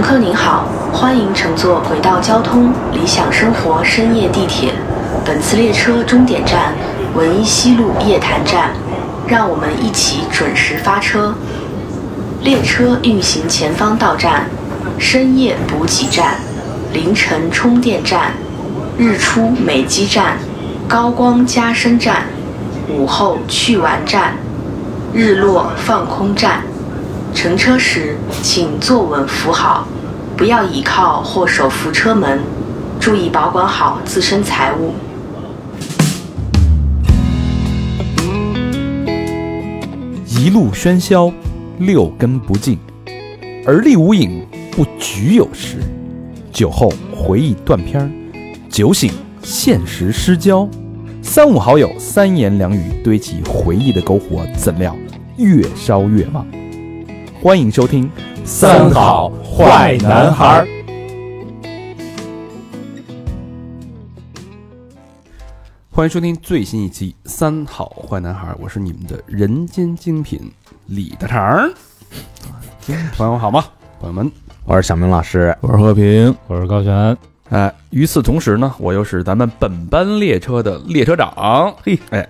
[0.00, 0.64] 乘客您好，
[0.94, 4.72] 欢迎乘坐轨道交通理想生活深夜地铁。
[5.26, 6.72] 本次列车终点站
[7.14, 8.70] 文一西路夜坛站，
[9.28, 11.34] 让我们一起准时发车。
[12.40, 14.46] 列车运行前方到站：
[14.98, 16.36] 深夜补给站、
[16.94, 18.32] 凌晨充电站、
[18.96, 20.38] 日出美肌站、
[20.88, 22.22] 高光加深站、
[22.88, 24.32] 午后去玩站、
[25.12, 26.62] 日落放空站。
[27.32, 29.86] 乘车时请坐稳扶好，
[30.40, 32.40] 不要倚靠或手扶车门，
[32.98, 34.94] 注意保管好自身财物。
[40.26, 41.30] 一路喧嚣，
[41.80, 42.78] 六根不净，
[43.66, 45.76] 而立无影，不局有时。
[46.50, 48.10] 酒后回忆断片儿，
[48.70, 49.12] 酒醒
[49.42, 50.66] 现实失焦。
[51.20, 54.96] 三五好友三言两语堆起回忆的篝火，怎料
[55.36, 56.46] 越烧越旺。
[57.42, 58.04] 欢迎收听
[58.44, 60.66] 《三好坏男孩儿》。
[65.90, 70.52] 欢迎收听最新一期《三好坏男孩》，我是你们的人间精品
[70.84, 71.72] 李大肠。
[73.16, 73.64] 朋友们好吗？
[73.98, 74.30] 朋友们，
[74.66, 77.16] 我是小明老师，我是和平，我是高璇。
[77.48, 81.74] 哎，与此同时呢，我又是咱们本班列车的列车长。
[81.82, 82.28] 嘿，哎，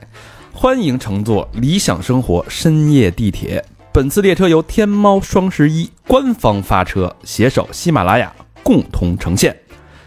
[0.53, 3.65] 欢迎乘坐理想生活深夜地铁。
[3.93, 9.57] 本次列车由天猫双十一官方发车，携手喜马拉雅共同呈现，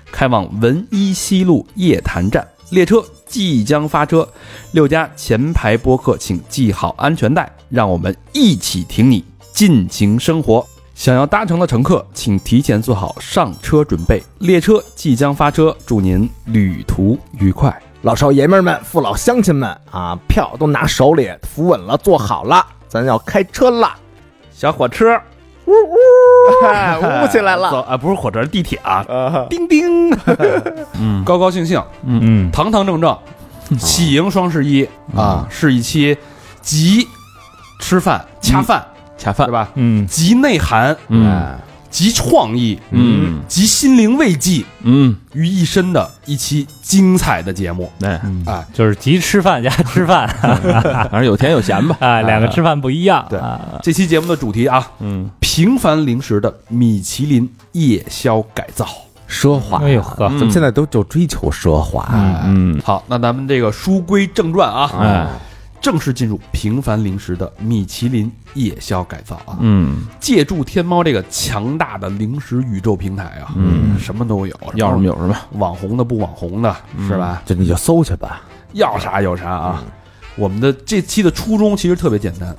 [0.10, 2.48] 开往文一西路夜坛站。
[2.70, 4.26] 列车即将发车，
[4.72, 10.66] 六家前排播客请系好安全带，让我们一起挺你，尽情生活。
[10.96, 14.24] 想要搭乘的乘客，请提前做好上车准备。
[14.40, 17.78] 列车即将发车，祝您旅途愉快。
[18.04, 23.96] 老少爷们们、父老乡亲们啊，票都拿手里，扶稳了，坐好了，咱要开车啦！
[24.52, 25.20] 小火车，
[25.66, 25.96] 呜呜，
[27.24, 27.72] 呜起来了。
[27.72, 27.84] 走了。
[27.90, 29.04] 啊，不是火车，是地铁啊！
[29.10, 29.48] 啊。
[29.50, 30.12] 叮叮，
[31.02, 31.24] 嗯。
[31.26, 32.52] 高高兴兴，嗯。
[32.52, 33.18] 堂堂正正，
[33.80, 34.88] 喜迎双十一。
[35.16, 36.16] 啊，是一期
[36.62, 37.08] 集
[37.80, 38.86] 吃饭恰饭，
[39.18, 39.48] 恰饭。
[39.48, 39.70] 对，吧？
[39.74, 40.06] 嗯。
[40.06, 41.26] 集内涵、嗯。
[41.28, 41.58] 哎
[41.94, 47.92] 集创意、嗯集心灵慰藉嗯，于一身的一期精彩的节目。
[48.02, 53.24] 哎，哎，就是集吃饭加吃饭， 反正有甜有咸吧， 啊，两个吃饭不一样。
[53.30, 58.88] 对啊这期节目的主题啊，嗯，平凡零食的米其林夜宵改造。
[59.30, 59.78] 奢华。
[59.80, 62.08] 哎呦呵，咱们现在都就追求奢华。
[62.46, 65.28] 嗯，好，那咱们这个书归正传啊，哎，
[65.84, 69.58] 正式进入平凡零食的米其林夜宵改造啊。
[69.60, 76.74] 嗯，借助天猫这个强大的零食宇宙平台啊，嗯什么都有，要什么有什么，网红的不网红的，
[77.06, 77.44] 是吧？
[77.46, 78.44] 这你就搜去吧。
[78.72, 79.84] 要啥有啥啊。
[80.36, 82.56] 我们的这期的初衷其实特别简单，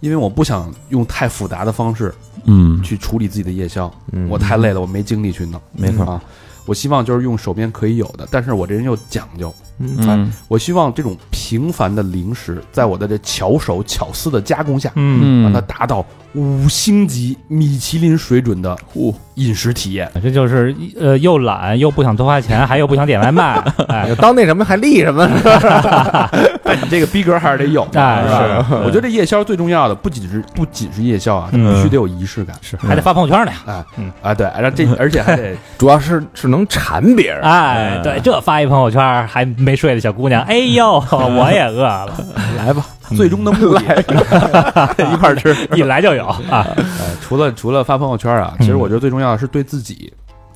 [0.00, 2.12] 因为我不想用太复杂的方式
[2.44, 5.60] 嗯，去处理自己的夜宵，嗯我太累了，我没精力去弄。
[5.70, 6.20] 没错啊，
[6.66, 18.76] 我希望就是用手边可以有的，但是我这人又讲究，嗯我希望这种平凡的零食，在我的这巧手巧思的加工下，嗯，让它达到五星级米其林水准的
[19.34, 20.10] 饮食体验。
[20.22, 23.54] 这就是呃又懒又不想多花钱，还又不想点外卖，
[23.88, 25.28] 哎，当那什么还立什么？
[26.62, 28.66] 但 你这个逼格还是得有，哎吧？
[28.84, 32.56] 我觉得这夜宵最重要的不仅是不仅是夜宵啊，必须得有仪式感。
[32.60, 33.58] 是还得发朋友圈呢呀。
[33.66, 37.42] 哎嗯啊，对，然后这而且还得主要是是能馋别人。
[37.42, 42.12] 哎，对，这发一朋友圈还没睡的小姑娘，哎呦， 我也饿了，
[42.58, 42.84] 来吧，
[43.16, 43.80] 最终的目的。
[45.12, 45.54] 一块儿吃。
[45.76, 46.38] 一来就有啊。
[46.50, 46.76] 哎，
[47.22, 50.12] 除了除了发朋友圈啊，其实我觉得最重要的是对自己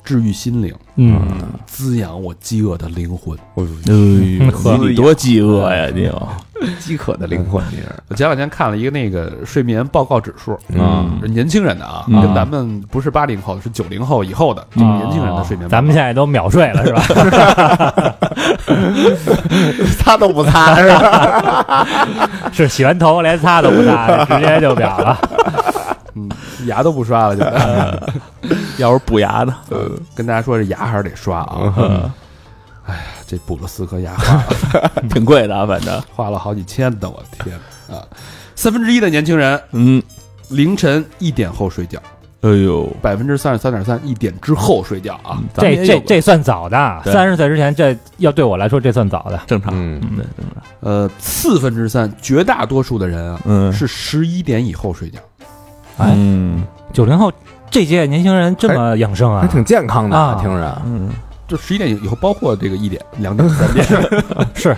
[0.07, 1.19] 治愈心灵，嗯，
[1.65, 3.37] 滋养我饥饿的灵魂。
[3.57, 6.09] 哎呵你多饥饿呀，你
[6.79, 15.71] 饥渴的灵魂，你是我前两天看了一个那个睡眠报告指数，嗯，年轻人的啊，嗯跟咱们不是八零后，是九零后以后的这个年轻人的睡眠报告。
[15.71, 17.01] 咱们现在都秒睡了是吧？
[19.99, 21.85] 擦都不擦是吧？
[22.53, 25.19] 是洗完头连擦都不擦，直接就秒了。
[26.17, 28.13] 嗯，牙都不刷了，现在。
[28.77, 32.11] 要是补牙的，呃，跟大家说，这牙还是得刷啊。
[32.85, 34.15] 哎呀这补了四颗牙，
[35.11, 37.53] 挺贵的啊，反正，花了好几千的，我天
[37.89, 37.99] 啊！
[38.55, 40.01] 三分之一的年轻人嗯，
[40.49, 41.99] 凌晨一点后睡觉，
[42.41, 45.37] 哎呦，百分之三十三点三一点之后睡觉啊。
[45.57, 49.37] 这这这算早的，对三十岁之前，这要对我来说这算早的。
[49.45, 55.19] 正常，嗯对，正常，呃，四分之三，绝大多数的人啊嗯是十一点以后睡觉。
[55.97, 56.63] 哎嗯。
[56.93, 57.31] 九零后
[57.69, 59.41] 这届年轻人这么养生啊？
[59.41, 60.37] 还挺健康的，啊。
[60.41, 60.81] 听着。
[60.85, 61.09] 嗯，
[61.47, 63.85] 就十一点以后，包括这个一点、两点、三点，
[64.55, 64.75] 是。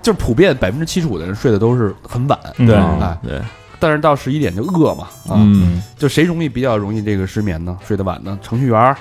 [0.00, 2.38] 就是普遍百分之七十五的人睡的都是很晚。
[2.58, 2.66] 嗯。
[2.66, 2.76] 对。
[2.76, 3.42] 哎，对，
[3.80, 5.82] 但是到十一点就饿嘛啊，嗯。
[5.96, 7.76] 就谁容易比较容易这个失眠呢？
[7.84, 8.38] 睡得晚呢？
[8.40, 8.96] 程序员、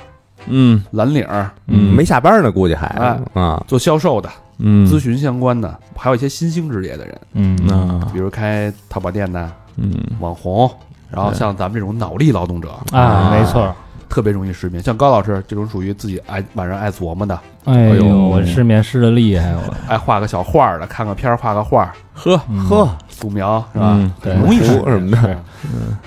[0.47, 0.83] 嗯。
[0.91, 1.95] 蓝领儿、嗯。
[1.95, 3.19] 没下班呢，估计还哎。
[3.33, 4.87] 啊，做销售的、嗯。
[4.87, 7.55] 咨询相关的，还有一些新兴职业的人，嗯。
[7.69, 8.09] 啊。
[8.11, 9.93] 比如开淘宝店的嗯。
[10.19, 10.69] 网红，
[11.09, 13.73] 然后像咱们这种脑力劳动者，啊，没错。
[14.09, 14.81] 特别容易失眠。
[14.81, 22.37] 像高老师这种属于自己爱晚上爱琢磨的，哎呦呦，我失眠失的厉害，我 爱画个小画儿的，看个片儿画个画儿，呵
[22.69, 23.95] 呵，素描是吧？
[23.95, 25.97] 嗯对容易失图什么的，嗯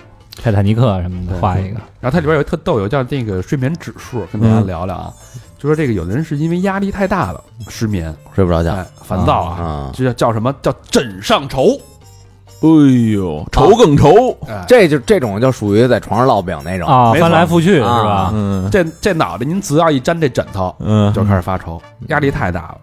[0.43, 5.13] 泰坦尼克什么的画一个，然后它里边有一特逗，有叫那个睡眠指数，跟大家聊聊啊。
[5.59, 11.79] 就说这个有的人是因为压力太大了失眠，睡不着觉哎，烦躁啊，啊，这叫叫什么叫枕上愁？
[12.63, 12.69] 哎
[13.13, 16.87] 呦，愁更愁，哎，这就这种就属于在床上烙饼那种。
[16.87, 18.31] 啊，没翻来覆去是啊吧？
[18.35, 18.69] 嗯。
[18.71, 21.13] 这这脑袋您只要一沾这枕头，嗯。
[21.13, 22.77] 就开始发愁，压力太大了。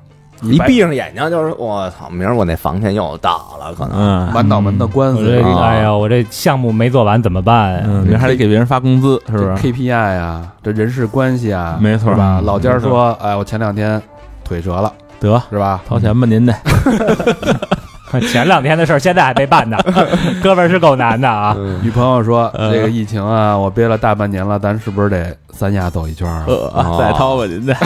[0.43, 3.97] 一闭上眼睛就是我操，明儿我那房钱又到了，可能。
[3.97, 4.31] 嗯。
[4.33, 7.73] 满脑门的官我这司啊，哎呀，我这项目没做完怎么办？
[7.73, 7.81] 呀？
[7.85, 12.11] 嗯，明儿还得给别人发工资，是不这是？KPI 啊，这人事关系啊，没错。
[12.11, 12.37] 是吧？
[12.41, 12.45] 嗯。
[12.45, 14.01] 老家说，哎，我前两天
[14.43, 15.41] 腿折了，得。
[15.49, 15.81] 是吧？
[15.87, 16.53] 掏钱吧，您得
[18.31, 19.77] 前两天的事儿现在还没办呢，
[20.41, 21.55] 哥们儿是够难的啊！
[21.81, 22.71] 女朋友说，嗯。
[22.71, 26.45] 这个疫情啊，我憋了大半年了，咱是不是得三亚走一圈啊？
[26.47, 27.75] 呃，再掏吧，您再。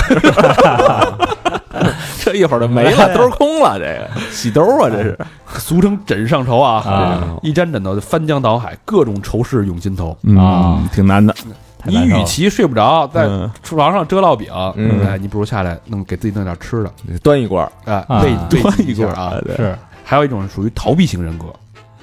[2.24, 4.08] 这一会儿就没了，兜儿空了，这个。
[4.30, 5.18] 洗兜啊，这是。
[5.58, 7.24] 俗称枕上愁啊，啊。
[7.42, 10.12] 一沾枕头就翻江倒海，各种愁事涌心头。
[10.12, 11.34] 啊嗯，挺难的。
[11.84, 13.50] 你与其睡不着，在嗯。
[13.64, 15.04] 床上遮烙饼，嗯。
[15.08, 16.92] 哎，你不如下来弄给自己弄点吃的，
[17.24, 18.22] 端一锅，哎，啊。
[18.22, 19.34] 喂喂端一下啊。
[19.44, 19.56] 对。
[19.56, 19.76] 是
[20.12, 21.46] 还有一种属于逃避型人格，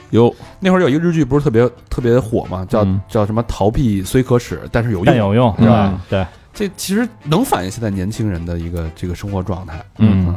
[0.08, 0.34] 有。
[0.60, 2.98] 那会儿有一个日剧不是特别特别火嘛，叫嗯。
[3.06, 5.04] 叫什么逃避虽可耻，但是有用。
[5.04, 6.00] 但有用是吧？
[6.08, 9.84] 对，这其实能反映现在年轻人的一个这个生活状态。
[9.98, 10.34] 嗯。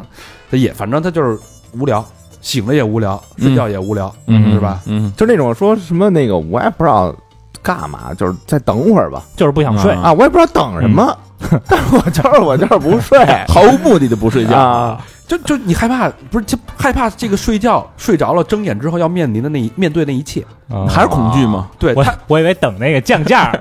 [0.50, 1.39] 他也反正他就是
[1.71, 2.06] 无聊，
[2.41, 4.51] 醒了也无聊，睡觉也无聊，嗯。
[4.51, 4.81] 是吧？
[4.85, 5.09] 嗯。
[5.15, 7.15] 就那种说什么那个我也不知道
[7.63, 9.24] 干嘛，就是再等会儿吧。
[9.38, 9.94] 就是不想睡。
[9.94, 11.17] 啊啊，我也不知道等什么，
[11.69, 13.17] 但是我就是我就是不睡。
[13.47, 14.57] 毫无目的的不睡觉。
[14.59, 15.01] 啊，
[15.31, 20.42] 就就你害怕，不是就害怕这个睡觉睡着了，睁眼之后要面临的那一面对那一切。
[20.42, 21.68] 啊还是恐惧吗？
[21.69, 23.60] 我对我，我以为等那个降价儿，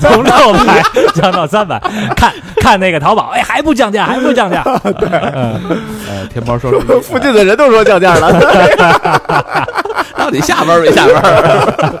[0.00, 0.82] 从六百
[1.14, 1.80] 降到三百，
[2.14, 2.30] 看
[2.60, 4.62] 看那个淘宝，哎，还不降价，还不降价，
[4.98, 8.30] 对，呃，天猫双十一，附近的人都说降价了
[10.16, 11.94] 到底下班没下班？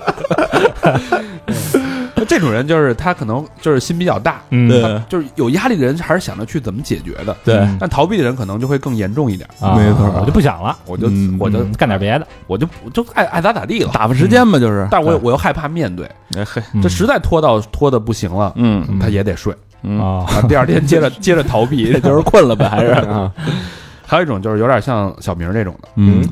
[2.24, 9.48] 这种人就是他可能就是心比较大，嗯对就是有压力的人还是想着去怎么解决的，对，但逃避的人可能就会更严重一点。
[9.60, 14.86] 啊没错我就不想了，我就嗯我就嗯干点别的，我就我就爱爱咋咋地了，打发时间嘛，就是。
[14.90, 16.06] 但我又我又害怕面对，
[16.36, 22.90] 哎嘿，这实在拖到拖的不行了，嗯他也得睡，嗯，啊，啊，第二天接着 接着逃避， 这就是困了呗，还是？
[23.08, 23.32] 啊
[24.06, 26.22] 还有一种就是有点像小明这种的，嗯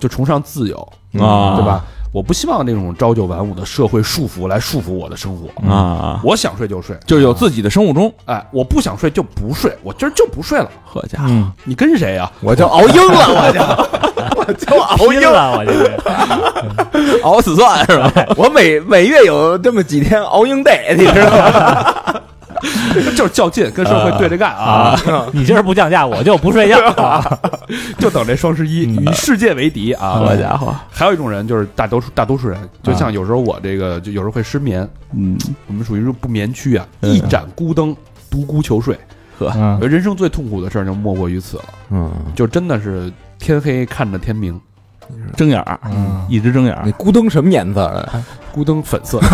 [0.00, 0.76] 就崇尚自由，
[1.20, 1.84] 啊，对吧？
[2.10, 8.12] 我不希望那种朝九晚五的社会束缚来束缚我的生活，啊，我想睡就睡，就是有自己的生物钟。
[8.24, 10.70] 哎，我不想睡就不睡，我今儿就不睡了。
[10.84, 11.18] 好家
[11.64, 12.30] 你跟谁呀？
[12.40, 13.60] 我就熬鹰了，我就
[14.40, 18.12] 我就熬鹰，了，我就是，熬死算是吧？
[18.36, 22.20] 我每每月有这么几天熬鹰 day，你知道吗？
[23.16, 24.98] 就是较劲，跟社会对着干啊！
[25.32, 26.76] 你今儿不降价，我就不睡觉，
[27.98, 30.10] 就等这双十一，与世界为敌啊！
[30.18, 35.36] 好家伙，还有一种人就是大多数大多数人，就像有时候我这个就有时候会失眠，嗯，
[35.66, 37.96] 我们属于是不眠区啊，嗯一盏孤灯，
[38.30, 38.98] 独孤求睡。
[39.38, 44.60] 呵人生最痛苦的事儿就莫过于此了，嗯，就真的是天黑看着天明，
[45.36, 48.08] 睁眼儿，嗯一直睁眼儿那，咕噔什么颜色的？
[48.52, 49.20] 孤灯粉色。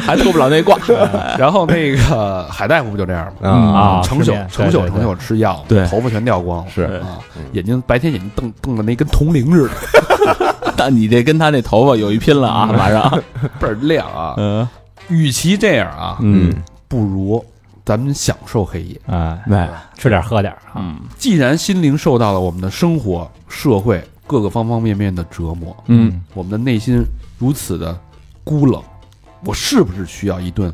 [0.00, 0.78] 还脱不了那褂。
[1.38, 3.50] 然后那个海大夫不就这样吗？
[3.50, 7.18] 啊成宿成宿对对成宿吃药，对头发全掉光了，是啊，
[7.52, 9.74] 眼睛白天眼睛瞪瞪的那跟铜铃似的，
[10.76, 13.10] 但你这跟他那头发有一拼了啊，马上。
[13.58, 14.34] 倍儿亮啊。
[14.36, 14.66] 嗯
[15.08, 16.50] 与其这样啊，嗯
[16.88, 17.44] 不如
[17.84, 19.00] 咱们享受黑夜。
[19.06, 21.00] 啊，对，吃点喝点啊，嗯。
[21.18, 27.04] 既然心灵受到了我们的生活、社会各个方方面面的折磨，嗯，我们的内心
[27.38, 27.98] 如此的
[28.42, 28.82] 孤冷，
[29.44, 30.72] 我是不是需要一顿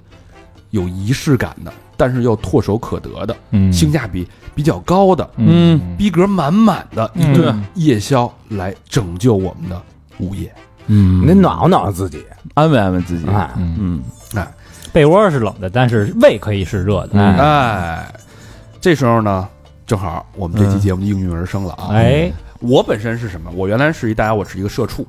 [0.71, 3.73] 有仪式感的，但是又唾手可得的、嗯。
[3.73, 5.97] 性价比比较高的、嗯。
[5.97, 7.35] 逼格满满的一嗯。
[7.35, 9.83] 顿夜宵来拯救我们的
[10.19, 10.55] 午夜？
[10.87, 11.23] 嗯。
[11.23, 12.25] 你得暖和暖和自己，
[12.55, 13.27] 安慰安慰自己。
[13.27, 14.01] 哎，嗯，
[14.33, 14.47] 嗯
[14.93, 17.37] 被窝是冷的，但是胃可以是热的，嗯。
[17.39, 18.13] 哎，
[18.81, 19.49] 这时候呢，
[19.87, 21.89] 正好我们这期节目应运而生了啊！
[21.93, 22.31] 哎，
[22.61, 23.51] 我本身是什么？
[23.55, 25.07] 我原来是一大家，我是一个社畜，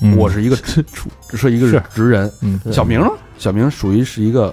[0.00, 0.16] 嗯。
[0.16, 1.82] 我是一个社畜，是一个是。
[1.94, 2.32] 职人。
[2.42, 2.58] 嗯。
[2.72, 3.08] 小明呢？
[3.38, 4.52] 小明属于是一个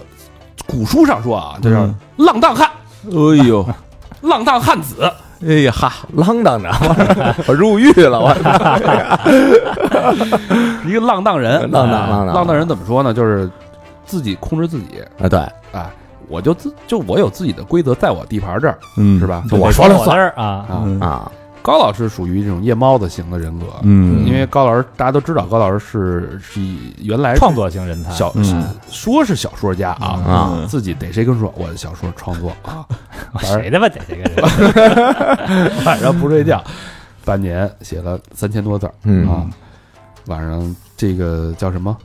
[0.67, 2.69] 古书上说啊，就是嗯浪荡汉，
[3.05, 3.11] 哎
[3.47, 3.65] 呦，
[4.21, 5.09] 浪荡汉子。
[5.45, 6.71] 哎呀哈，浪荡着，
[7.45, 8.33] 我入狱了，我。
[10.87, 12.35] 一个浪荡人，浪荡浪荡。
[12.35, 13.13] 浪荡人怎么说呢？
[13.13, 13.47] 就是
[14.05, 15.39] 自己控制自己，啊，对，
[15.71, 15.91] 啊，
[16.27, 19.27] 我就自就我有自己的规则，在我地盘这儿嗯是？
[19.27, 19.43] 吧？
[19.51, 20.99] 我说了算我这儿啊，啊，嗯。
[20.99, 21.31] 啊，
[21.61, 24.23] 高老师属于这种夜猫子型的人格，嗯。
[24.25, 28.65] 因为高老师大家都知道，高老师是是以原来创作型人才，小嗯。
[28.89, 32.85] 说是小说家啊啊自己逮谁跟说我的小说创作啊，
[33.41, 35.81] 谁他妈逮谁跟说？
[35.85, 36.63] 晚上不睡觉，
[37.25, 39.27] 半年写了三千多字儿嗯。
[39.27, 39.45] 啊，
[40.27, 41.95] 晚上这个叫什么？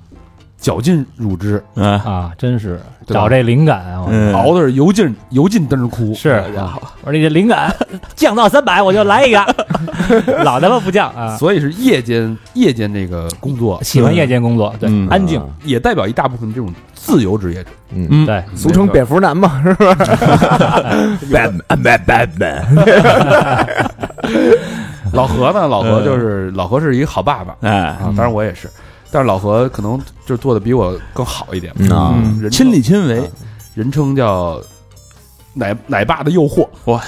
[0.61, 3.21] 绞尽乳汁，啊，啊，真是对吧？
[3.23, 4.05] 找这灵感啊！
[4.09, 4.33] 嗯。
[4.35, 7.75] 熬的是油尽油尽灯儿枯，是好家伙我说你这灵感
[8.15, 9.43] 降到三百，我就来一个，
[10.45, 11.37] 老他妈不降啊！
[11.39, 13.83] 所以是夜间夜间这个工作。
[13.83, 15.09] 喜欢夜间工作，对，嗯。
[15.09, 17.71] 安静，也代表一大部分这种自由职业者。
[17.95, 19.95] 嗯，嗯，对，俗称蝙蝠男嘛， 是吧
[21.31, 22.63] ？Batman Batman，
[25.13, 25.67] 老何呢？
[25.67, 27.57] 老何就是老何是一个好爸爸。
[27.63, 28.69] 哎，啊，当然我也是，
[29.11, 32.15] 但是老何可能就做的比我更好一点嗯啊
[32.51, 33.23] 亲力亲为，
[33.75, 34.61] 人称叫
[35.53, 37.01] 奶奶爸的诱惑哇，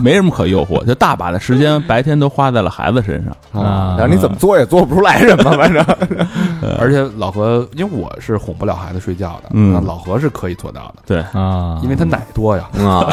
[0.00, 3.62] 没什么可诱惑，就大把的时间白天都花在了孩子身上。
[3.62, 5.84] 啊然后你怎么做也做不出来什么，反正
[6.78, 13.04] 而且老何，因为我是哄不了孩子睡觉的，嗯啊老何是可以做到的，对，啊，因为他奶多呀，啊，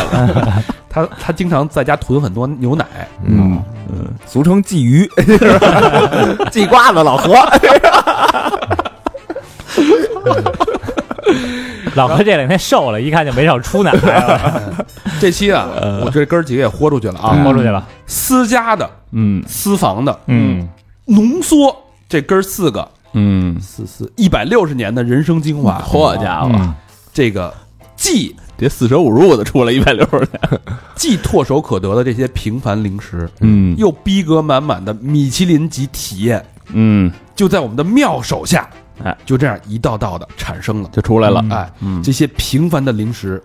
[0.87, 2.85] 他他经常在家囤很多牛奶，
[3.25, 5.09] 嗯，嗯，俗称鲫鱼，
[6.51, 7.33] 鲫瓜子老何，
[11.95, 14.85] 老何这两天瘦了，一看就没少出奶了，
[15.21, 15.67] 这期啊，
[16.03, 20.67] 我这哥儿几个也豁出去了啊，豁出去了，私家的、嗯私房的嗯，
[21.05, 21.75] 浓缩，
[22.09, 26.73] 这哥儿四个嗯，四四一百六十年的人生精华，好家伙，嗯
[27.13, 27.53] 这个
[27.95, 30.61] 既这四舍五入的出了一百六十年，
[30.95, 38.69] 既唾手可得的这些平凡零食，嗯又逼格满满的米其林级体验，嗯，就在我们的妙手下，
[39.03, 40.89] 哎，就这样一道道的产生了。
[40.91, 41.41] 就出来了。
[41.43, 43.41] 嗯哎，嗯，这些平凡的零食，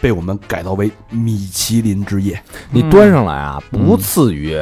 [0.00, 2.40] 被我们改造为米其林之夜。
[2.70, 4.58] 你端上来啊，不次于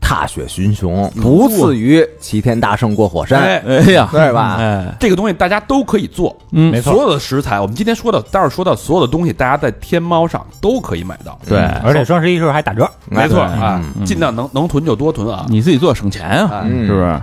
[0.00, 4.56] 踏雪寻熊，不次于齐天大圣过火山，哎，哎呀，对吧？
[4.58, 6.72] 哎，这个东西大家都可以做，嗯。
[6.72, 6.92] 没错。
[6.92, 11.38] 所有的食材，我们今天说的，待会儿说到所有的东西，大家在天猫上都可以买到。
[11.46, 15.46] 对，而且双十一时候还打折，没错啊，嗯尽量能能囤就多囤啊。
[15.48, 17.22] 你自己做省钱啊，是不是？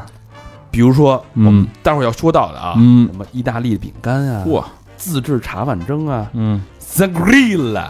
[0.70, 3.08] 比如说我们嗯待会儿要说到的啊，嗯。
[3.12, 7.90] 什么意大利饼干啊，哇，自制茶碗蒸啊嗯，，Sagrilla，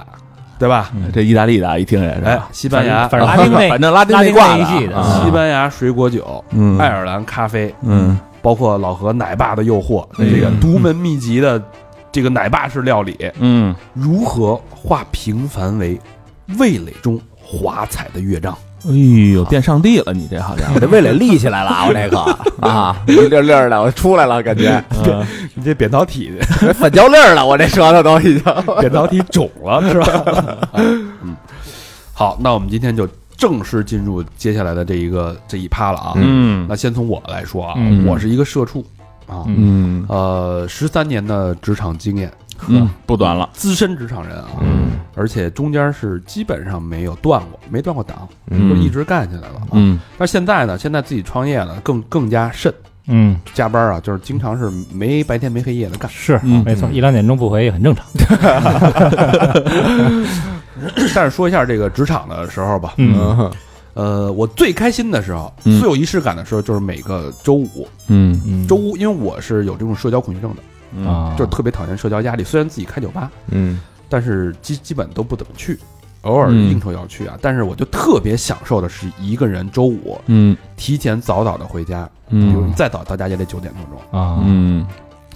[0.60, 0.92] 对吧？
[1.14, 2.24] 这意大利的啊，一听也是。
[2.24, 6.78] 哎，，西班牙，反正拉丁那反正拉丁拉丁挂的西班牙水果酒，嗯。
[6.78, 8.18] 爱尔兰咖啡，嗯。
[8.42, 10.30] 包括老何奶爸的诱惑，嗯。
[10.34, 11.62] 这个独门秘籍的
[12.12, 16.00] 这个奶爸式料理，嗯，如何化平凡为
[16.58, 18.58] 味蕾中华彩的乐章？
[18.90, 18.94] 哎
[19.34, 22.18] 呦，变上帝了，你这好家伙我 这味蕾立起来了， 我这个。
[22.68, 24.84] 啊，一粒粒儿的，我出来了，感觉。
[25.54, 26.32] 你这扁桃体
[26.76, 28.44] 反焦粒了，我这舌头都已经。
[28.80, 30.58] 扁桃体肿了是吧？
[30.74, 31.36] 嗯，
[32.14, 36.14] 好，那我们今天就正式进入接下来的这一个这一趴了啊。
[36.16, 36.66] 嗯。
[36.70, 38.06] 那先从我来说啊，嗯。
[38.08, 38.86] 我是一个社畜
[39.28, 40.06] 啊，嗯。
[40.08, 42.32] 呃，十三年的职场经验，
[42.68, 44.88] 嗯，不短了，资深职场人啊，嗯。
[45.16, 48.70] 而且中间是基本上没有断过，没断过档，嗯。
[48.70, 49.74] 就一直干起来了啊。
[49.74, 50.00] 嗯。
[50.18, 52.74] 但是现在呢，现在自己创业了，更更加甚，
[53.08, 56.10] 嗯，加班啊，就是经常是没白天没黑夜的干。
[56.12, 56.64] 是嗯。
[56.64, 58.06] 没错，一两点钟不回也很正常，
[61.16, 63.52] 但是说一下这个职场的时候吧，嗯。
[63.96, 65.80] 呃，我最开心的时候，嗯。
[65.80, 68.40] 最有仪式感的时候，就是每个周五，嗯。
[68.46, 68.68] 嗯。
[68.68, 70.62] 周五，因为我是有这种社交恐惧症的，
[70.92, 71.06] 嗯。
[71.08, 72.44] 啊，就特别讨厌社交压力。
[72.44, 73.80] 虽然自己开酒吧，嗯。
[74.10, 75.78] 但是基基本都不怎么去，
[76.22, 76.48] 偶尔。
[76.50, 77.38] 嗯应酬要去啊。
[77.42, 80.56] 但是我就特别享受的是一个人周五嗯。
[80.76, 84.86] 提前早早的回家，比如嗯再早到家也得九点多钟，啊，嗯。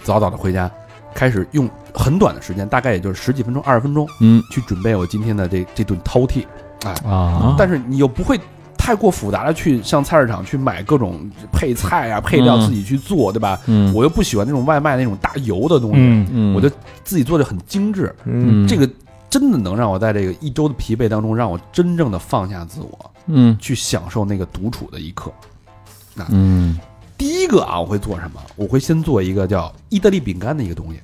[0.03, 0.71] 早早的回家，
[1.13, 4.41] 开始用很短的时间，大概也就是十几分钟、二十分钟，嗯。
[4.51, 6.45] 去准备我今天的这这顿饕餮。
[6.85, 8.39] 哎，啊，但是你又不会
[8.83, 13.59] 太过复杂的去上菜市场去买各种配菜啊、配料嗯自己去做，对吧？
[13.67, 16.27] 嗯，我又不喜欢那种外卖那种大油的东西，嗯。
[16.31, 16.67] 嗯我就
[17.03, 18.11] 自己做的很精致。
[18.25, 18.67] 嗯。
[18.67, 18.89] 这个
[19.29, 23.55] 真的能让我在这个一周的疲惫当中，让我真正的放下自我，嗯。
[23.59, 25.31] 去享受那个独处的一刻。
[26.15, 26.79] 那嗯。
[27.19, 28.41] 第一个啊，我会做什么？
[28.55, 30.99] 我会先做一个叫意大利饼干的一个东西，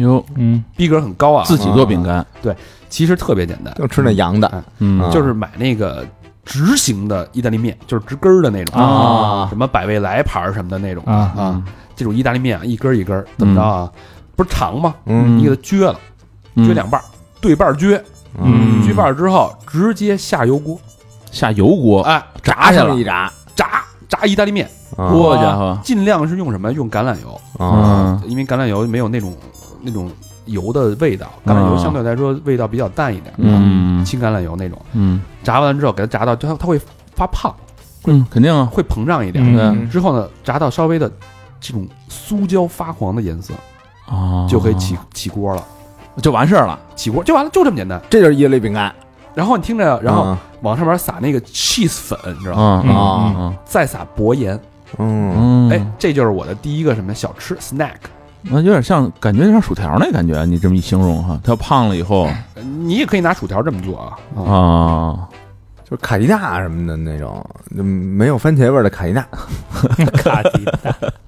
[0.00, 0.62] 哟，嗯。
[0.76, 2.54] 逼格很高啊，自己做饼干，对
[2.88, 4.64] 其实特别简单，就吃那羊的。
[4.78, 5.00] 嗯。
[5.00, 6.06] 啊就是买那个
[6.50, 9.46] 直型的意大利面，就是直根儿的那种啊。
[9.48, 11.32] 什么百味来牌儿什么的那种啊。
[11.36, 11.62] 啊，
[11.94, 13.88] 这种意大利面啊，一根儿一根儿，怎么着啊？
[14.34, 14.92] 不是长吗？
[15.06, 15.38] 嗯。
[15.38, 15.96] 你给它撅了，
[16.56, 17.04] 撅两半儿，
[17.40, 18.00] 对半儿撅，
[18.42, 18.82] 嗯。
[18.82, 20.76] 撅半儿之后直接下油锅，
[21.30, 26.72] 下油锅哎，炸去了上一，炸，炸炸意大利面，好家伙，尽量是用什么？
[26.72, 29.36] 用橄榄油，啊，嗯因为橄榄油没有那种
[29.80, 30.10] 那种
[30.50, 34.78] 油的味道，橄榄油相对来说味道比较淡一点，嗯青橄榄油那种。
[34.92, 36.80] 嗯炸完之后给它炸到它它会
[37.14, 37.54] 发胖，
[38.04, 39.44] 嗯，肯定啊，会膨胀一点。
[39.44, 41.10] 嗯之后呢，炸到稍微的
[41.60, 43.54] 这种酥焦发黄的颜色，
[44.06, 45.64] 啊就可以起起锅了。
[46.20, 48.00] 就完事儿了，起锅就完了，就这么简单。
[48.10, 48.92] 这就是意大利饼干，
[49.34, 52.82] 然后你听着，然后嗯往上面撒那个 cheese 粉，你知道吗？
[52.84, 54.58] 嗯啊嗯再撒薄盐。
[54.98, 57.94] 嗯嗯，哎，这就是我的第一个什么小吃 snack。
[58.42, 64.16] 那有点像，感觉有点薯条那感觉，你这么一形容哈，它要胖了以后呃你也可以拿薯条这么做啊。
[64.36, 65.28] 啊，啊，
[65.84, 67.44] 就是卡迪娜什么的那种，
[67.76, 69.26] 就没有番茄味儿的卡迪娜，
[70.22, 70.64] 卡迪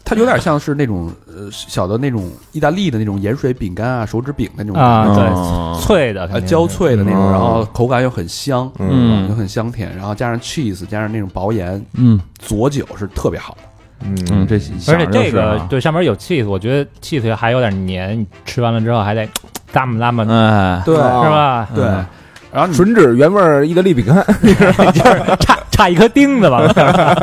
[0.04, 4.74] 它有点像是那种呃小的那种意大利的那种盐水饼干啊、手指饼的那种
[5.14, 7.32] 对，脆的，呃焦脆的那种，嗯。
[7.32, 9.28] 然后口感又很香，嗯。
[9.28, 12.20] 又很香甜，然后加上 cheese，加上那种薄盐，嗯。
[12.38, 13.60] 佐酒是特别好的。
[14.04, 14.56] 嗯嗯，这
[14.92, 19.26] 而且这个对，对上面有 cheese，我觉得 cheese 还有点黏，你吃完了之后还得
[19.72, 20.94] 咂么咂么，嗯，对。
[20.96, 21.68] 是吧？
[21.74, 21.84] 对，
[22.52, 24.16] 然后你吮指原味儿意大利饼干，
[24.92, 26.66] 就是差差一颗钉子吧。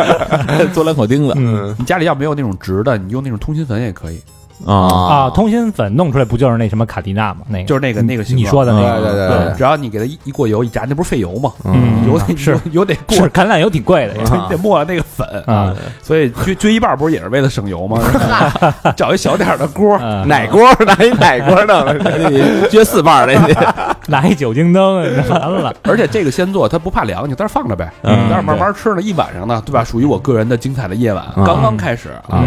[0.74, 1.34] 做两口钉子。
[1.38, 1.76] 嗯。
[1.78, 4.20] 你家里要没有那种直的，你用那种通心粉也可以，
[4.66, 4.74] 啊。
[4.76, 7.42] 啊，通心粉弄出来不就是那什么卡迪娜吗？
[7.48, 7.64] 那个。
[7.66, 11.52] 就是那个那个形你状说的那个，对对对，只要你给它一一过油一炸，那不是费油吗？
[11.66, 12.08] 嗯。
[12.08, 12.52] 油得是。
[12.52, 13.18] 油油得过。
[13.18, 15.28] 是，橄榄油挺贵的 你得磨了那个粉。
[15.46, 18.02] 啊，所以撅撅一半不是也是为了省油吗？
[18.96, 21.86] 找一小点儿的锅， 嗯奶锅拿一奶锅弄，
[22.70, 24.96] 撅四瓣儿的，拿一酒精灯
[25.30, 28.16] 完了，而且这个先做，它不怕凉，你在这儿放着呗，嗯。
[28.24, 29.84] 在这儿慢慢吃呢，一晚上呢，对吧？
[29.84, 31.44] 属于我个人的精彩的夜晚，嗯。
[31.44, 32.44] 刚刚开始啊。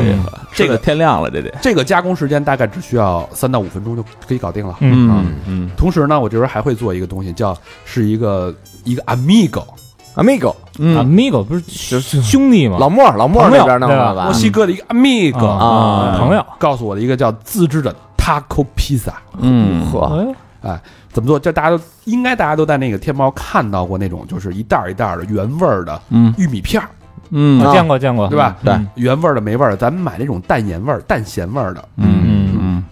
[0.52, 4.76] 这个天亮了，这得，这个加工时间大概只需要三到五分钟就可以搞定了。
[4.80, 8.54] 嗯，嗯同时呢，我这边还会做一个东西，叫是一个
[8.84, 12.76] 一个 amigo，amigo 嗯，amigo 不是兄弟吗？
[12.78, 14.08] 老莫老莫那边弄对吧？
[14.10, 14.32] 的吧墨？
[14.34, 19.12] 西哥的一个 amigo，啊，朋友，告诉我的一个叫自制的 taco pizza。
[19.38, 19.86] 嗯。
[19.90, 20.80] 呵，哎。
[21.12, 21.38] 怎么做？
[21.38, 26.32] 这大家都应该大家都在那个天猫看到过那种，就是一袋儿一袋儿的原味儿的嗯。
[26.38, 26.88] 玉米片儿，
[27.32, 27.60] 嗯。
[27.64, 28.56] 我见过见过，对吧？
[28.62, 28.72] 对。
[28.72, 31.88] 嗯原味儿的没味儿的，咱们买那种淡盐味儿、淡咸味儿的。
[31.96, 32.58] 嗯嗯。
[32.60, 32.84] 嗯。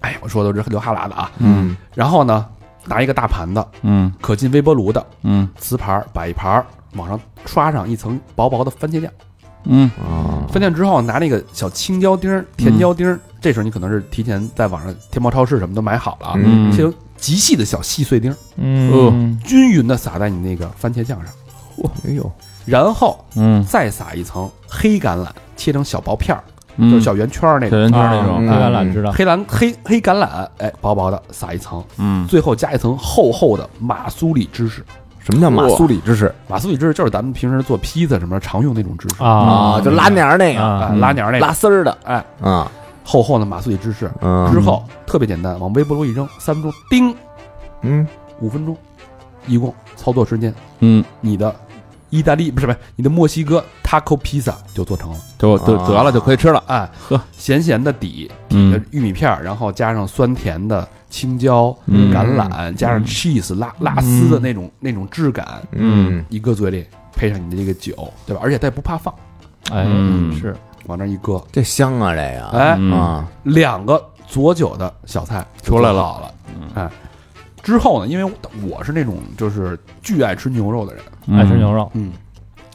[0.00, 1.30] 哎，我说的都是流哈喇子啊。
[1.38, 1.76] 嗯。
[1.94, 2.46] 然后呢，
[2.86, 4.12] 拿一个大盘子，嗯。
[4.20, 5.48] 可进微波炉的嗯。
[5.58, 6.64] 瓷盘儿，摆一盘儿，
[6.94, 9.10] 往上刷上一层薄薄的番茄酱。
[9.64, 9.90] 嗯。
[9.98, 16.70] 啊番茄之后，拿那个小青椒丁儿、甜椒丁儿，这时候你可能是提前在网上天猫超市什么都买好了啊，嗯。
[16.72, 21.32] 切成极细的小细碎丁儿，嗯，均匀的撒在你那个番茄酱上，
[21.78, 22.32] 哇哎呦，
[22.66, 23.64] 然后嗯。
[23.64, 26.42] 再撒一层黑橄榄，切成小薄片儿，
[26.76, 27.78] 嗯，就是小圆圈儿那种。
[27.78, 28.48] 小圆圈那种，嗯。
[28.48, 32.26] 黑橄榄知道，黑蓝黑黑橄榄，哎，薄薄的撒一层，嗯。
[32.26, 34.84] 最后加一层厚厚的马苏里芝士。
[35.20, 36.34] 什么叫马苏里芝士？
[36.48, 39.22] 马苏里芝士就是咱们平时做披萨什么常用那种芝士。
[39.22, 39.80] 啊。
[39.80, 40.88] 就拉黏儿那个，啊。
[40.90, 41.96] 哎，拉黏儿那拉，丝儿的。
[42.04, 42.70] 哎，啊，
[43.04, 44.10] 厚厚的马苏里芝士。
[44.20, 44.50] 嗯。
[44.52, 47.14] 之后特别简单，往微波炉一扔，三分钟，叮，
[47.82, 48.06] 嗯。
[48.40, 48.76] 五分钟，
[49.46, 51.54] 一共操作时间，嗯，你的
[52.12, 55.16] 意大利不是不是你的墨西哥 taco pizza 就做成了。
[55.38, 67.94] 就得得了就可以吃了，哎，呵，咸咸的底，底的玉米片，然后加上酸甜的青椒、橄榄，加上 cheese 拉拉丝的那种那种质感，嗯一搁嘴里，配上你的这个酒，
[68.26, 68.40] 对吧？
[68.44, 69.12] 而且它也不怕放，
[69.70, 69.84] 哎
[70.38, 70.54] 是，
[70.86, 76.34] 往那一搁，这香啊，这个哎，啊，两个佐酒的小菜出来了好了，
[76.74, 76.90] 哎。
[77.62, 78.32] 之后呢，因为
[78.68, 81.02] 我是那种就是巨爱吃牛肉的人，
[81.38, 82.12] 爱吃牛肉，嗯，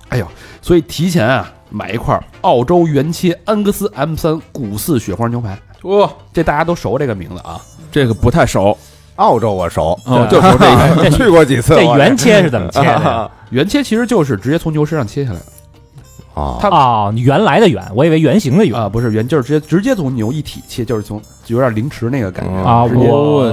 [0.10, 0.28] 哎呦，
[0.62, 7.60] 所以提前啊买一块澳洲原切安格斯 M 三古四雪花牛排，哇，这大家都熟这个名字啊。
[7.92, 8.78] 这个不太熟，
[9.16, 12.94] 澳洲我熟，哦，就熟这个， 去过几次，这原切是怎么切的？
[13.10, 13.32] 啊。
[13.50, 16.42] 原切其实就是直接从牛身上切下来的。
[16.42, 16.58] 啊。
[16.62, 18.80] 它哦，你原来的原，我以为圆形的原。
[18.80, 23.44] 啊，不是原就是直接直接从牛一体切，就是从有点凌迟那个感觉啊，直接我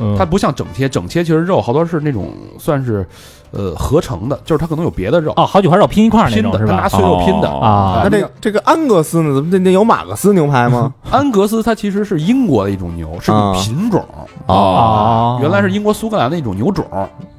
[0.00, 3.06] 嗯它不像整切，整切其实肉好多是那种算是
[3.50, 6.88] 呃合成的，就是它可能有别的肉哦，好几块肉拼一块儿那拼的，种是它拿？
[6.88, 9.34] 碎肉拼的哦啊那这这个安格斯呢？
[9.34, 10.92] 怎么那那有马克思牛排吗？
[11.10, 14.04] 安格斯它其实是英国的一种牛，是品种，
[14.46, 16.84] 哦，原来是英国苏格兰的一种牛种。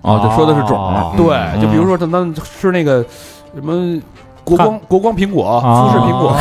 [0.01, 3.03] 哦，就说的是种，哦对，就比如说咱们吃那个
[3.53, 3.99] 什么
[4.43, 6.35] 国光国光苹果、啊富士苹果，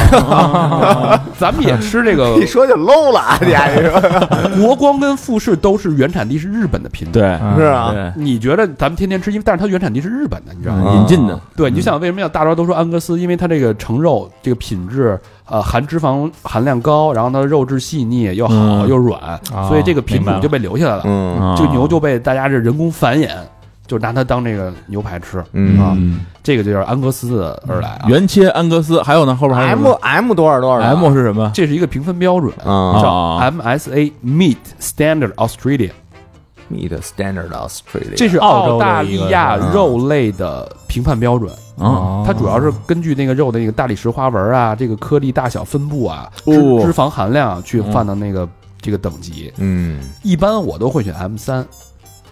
[1.39, 4.01] 咱们也吃这个一说就 low 了，啊，你还说
[4.61, 7.13] 国光跟富士都是原产地是日本的品种。
[7.13, 8.13] 对，嗯是啊？
[8.17, 10.85] 你觉得咱们天天吃，因为但是它原产地是日本的，你知道吗？
[10.87, 13.19] 嗯引进的，对，你就想为什么要大招都说安格斯？
[13.19, 19.21] 因为它这个成肉这个品质，呃，含脂肪含量高，然后它的肉质细腻又好嗯又软，
[19.55, 21.03] 啊所以这个品种就被留下来了。
[21.05, 23.29] 嗯啊这个牛就被大家这人工繁衍，
[23.89, 28.05] 就拿它当这个牛排吃，嗯啊，嗯，这个就叫安格斯的而来啊。
[28.07, 31.51] 原切安格斯，还有呢，后边还有 M M 多少多少 M 是什么？
[31.55, 41.51] 这是一个评分标准，啊叫啊 MSA Meat Standard Australia，，Meat Standard Australia，这是澳大利亚肉类的评判标准。
[41.79, 48.49] 啊，它主要是根据那个肉的那个大理石花纹啊，这个颗粒大小分布啊，脂哦脂肪含量啊去放到那个
[48.81, 49.53] 这个等级。
[49.59, 51.65] 嗯一般我都会选 M 三，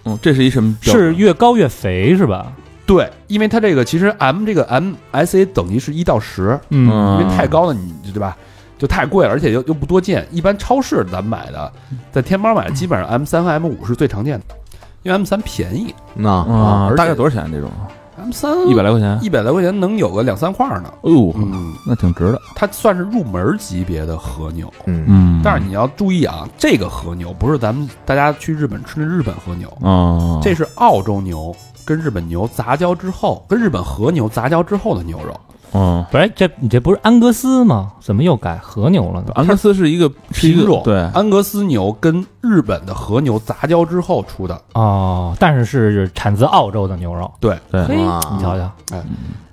[0.06, 0.94] 嗯，这是一什么标？
[0.94, 2.52] 是越高越肥是吧？
[2.86, 4.64] 对，因为它这个其实 M 这个
[5.12, 8.36] MSA 等级是一到十，嗯因为太高了你对吧？
[8.78, 10.26] 就太贵了，而且又又不多见。
[10.30, 11.72] 一般超市咱们买的，
[12.12, 14.54] 在天猫买的，基本上 M 三和 M 五是最常见的，
[15.02, 17.50] 因为 M 三便宜那啊，大概多少钱？
[17.50, 17.70] 这种
[18.16, 19.18] ，M 三一百来块钱？
[19.22, 20.92] 一百来块钱能有个两三块呢。
[21.02, 22.40] 哎呦，嗯，那挺值的。
[22.54, 24.72] 它算是入门级别的和牛。
[24.86, 35.38] 嗯嗯但是你要注意啊，这个和牛不是咱们大家去日本吃的日本和牛，哦，这是澳洲牛跟日本牛杂交之后，跟日本和牛杂交之后的牛肉。
[35.72, 37.92] 嗯，不是这你这不是安格斯吗？
[38.00, 39.32] 怎么又改和牛了呢？
[39.34, 47.30] 安格斯是一个品种对，安格斯牛跟日本的和牛杂交之后出的，哦，但是是产自澳洲的牛肉。
[47.40, 48.04] 对，对你
[48.40, 49.02] 瞧瞧，哎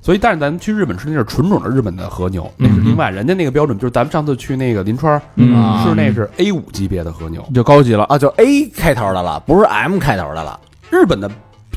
[0.02, 8.04] 所以但是咱们去日本吃那是纯种的日本的和牛，那是另外，人家那个标准就是咱们上次去那个临川嗯吃那是 A 五级别的和牛，就高级了。
[8.06, 10.60] 啊，就 A 开头的了，不是 M 开头的了。
[10.89, 11.32] 日本的。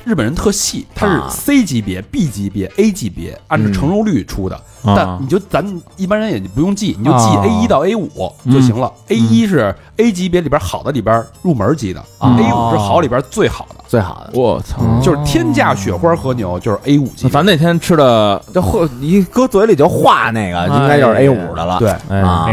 [0.06, 4.56] 日本人特细，它啊是 C 级别、B 级别、A 级别，按照成熟率出的。
[4.84, 5.66] 但啊你就咱
[5.96, 7.42] 一般人也不用记，你就记啊。
[7.44, 8.08] A 一到 A 五
[8.44, 8.88] 就行了。
[9.08, 14.76] A 一是 A 级别里边好的里边入门级的啊，A 五是好里边最好的，最好的，我操！
[15.02, 17.28] 就是天价雪花和牛，就是 A 五级。
[17.28, 21.80] 咱那天吃的，就和一搁嘴里就化那个，应该就是 A 五的了。
[21.80, 21.92] 对，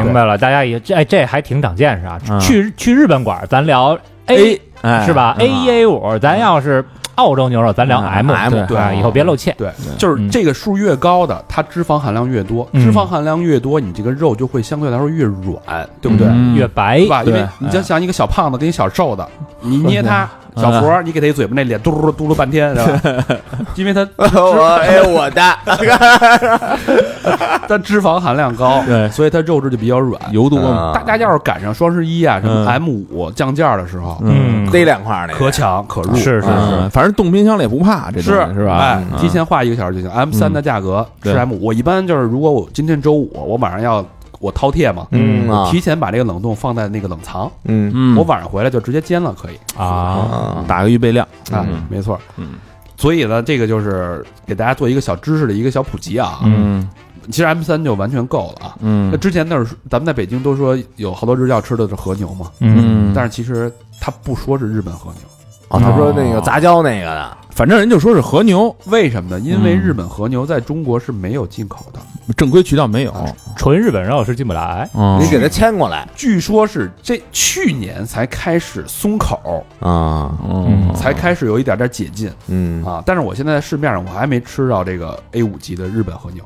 [0.02, 2.20] 明白了，大家也这哎这还挺长见识啊。
[2.28, 2.40] 嗯。
[2.40, 5.06] 去去日本馆，咱聊 A 哎。
[5.06, 6.84] 是吧？A 一 A 五，咱要是
[7.16, 9.54] 澳洲牛肉，咱聊嗯 M M，对，以后别露怯。
[9.58, 12.84] 对，就是嗯这个数越高的，它脂肪含量越多，嗯。
[12.84, 16.28] 脂肪含量越多，你这个肉就会相对来说越软，对不对？
[16.28, 16.56] 嗯。
[16.56, 17.24] 越白对吧？
[17.24, 19.28] 因为你就像一个小胖子跟一小瘦的，
[19.62, 23.26] 你捏他 小嗯佛，你给他一嘴巴，那脸嘟噜嘟噜半天，是吧？
[23.76, 25.42] 因为它 我哎我的，
[27.68, 30.20] 它脂肪含量高，对所以它肉质就比较软。
[30.32, 30.60] 油多。
[30.94, 32.68] 大家要是赶上双十一啊，什么嗯。
[32.68, 34.70] M 五降价的时候，嗯。
[34.72, 35.40] 逮两块那个。
[35.40, 38.78] 可抢可入，是是嗯是，反正冻冰箱里也不怕，这东西是吧？
[38.78, 39.18] 哎，嗯。
[39.20, 40.10] 提前画一个小时就行。
[40.12, 44.06] M 三的价格是 M 五，我一般就是如果我今天周五，我晚上要
[44.44, 52.20] 我饕餮嘛，嗯提前把这个冷冻放在那个冷藏，嗯嗯，我晚上回来就直接煎了，可以啊，啊打个预备量，啊嗯，没错。
[52.36, 52.50] 嗯
[52.98, 56.42] 所以呢，这个就是给大家做一个小知识的一个小普及啊。
[56.44, 56.88] 嗯
[57.32, 58.76] 其实 M 三就完全够了啊。
[58.80, 65.22] 那嗯之前那是咱们在北京都说有好多日料吃的是和牛嘛，嗯，但是其实他不说是日本和牛，
[65.74, 69.32] 哦，他说那个杂交那个的，反正人就说是和牛，为什么？
[69.32, 69.40] 呢？
[69.40, 72.00] 因为嗯日本和牛在中国是没有进口的，
[72.38, 73.14] 正规渠道没有，
[73.58, 74.88] 纯日本肉是进不来。
[74.94, 76.08] 嗯你给他牵过来。
[76.16, 80.94] 据说是这去年才开始松口，啊，嗯。
[80.94, 82.32] 才开始有一点点解禁。
[82.48, 82.86] 嗯。
[82.86, 83.02] 啊。
[83.04, 86.44] 但是我现在在市面上我还没吃到这个 A 五级的日本和牛。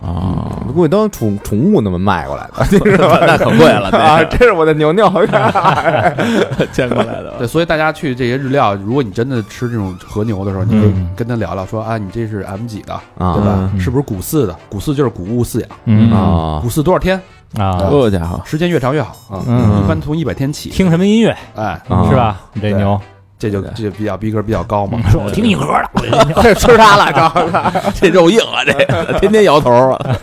[0.00, 2.66] 啊，估计当宠宠物那么卖过来的，
[3.26, 4.22] 那可贵了 啊！
[4.24, 5.06] 这是我的牛牛，
[6.72, 13.70] 牵过来的，对，所以大家去这些日料，如果你真的吃这种和牛的时候，你可以嗯跟他聊聊，说啊，你这是 M 几的，啊对吧？
[13.74, 14.56] 嗯是不是谷饲的？
[14.68, 17.20] 谷饲就是谷物饲养，嗯啊谷饲多少天？
[17.56, 19.42] 啊，这家伙，时间越长越好啊。
[19.46, 22.40] 嗯一般从一百天起，听什么音乐哎，啊是吧？
[22.52, 23.00] 你这牛，
[23.38, 24.98] 这就这就比较逼格比较高嘛。
[25.10, 30.16] 说我听硬核的，这 吃它了，这 这肉硬啊，这个 天天摇头啊，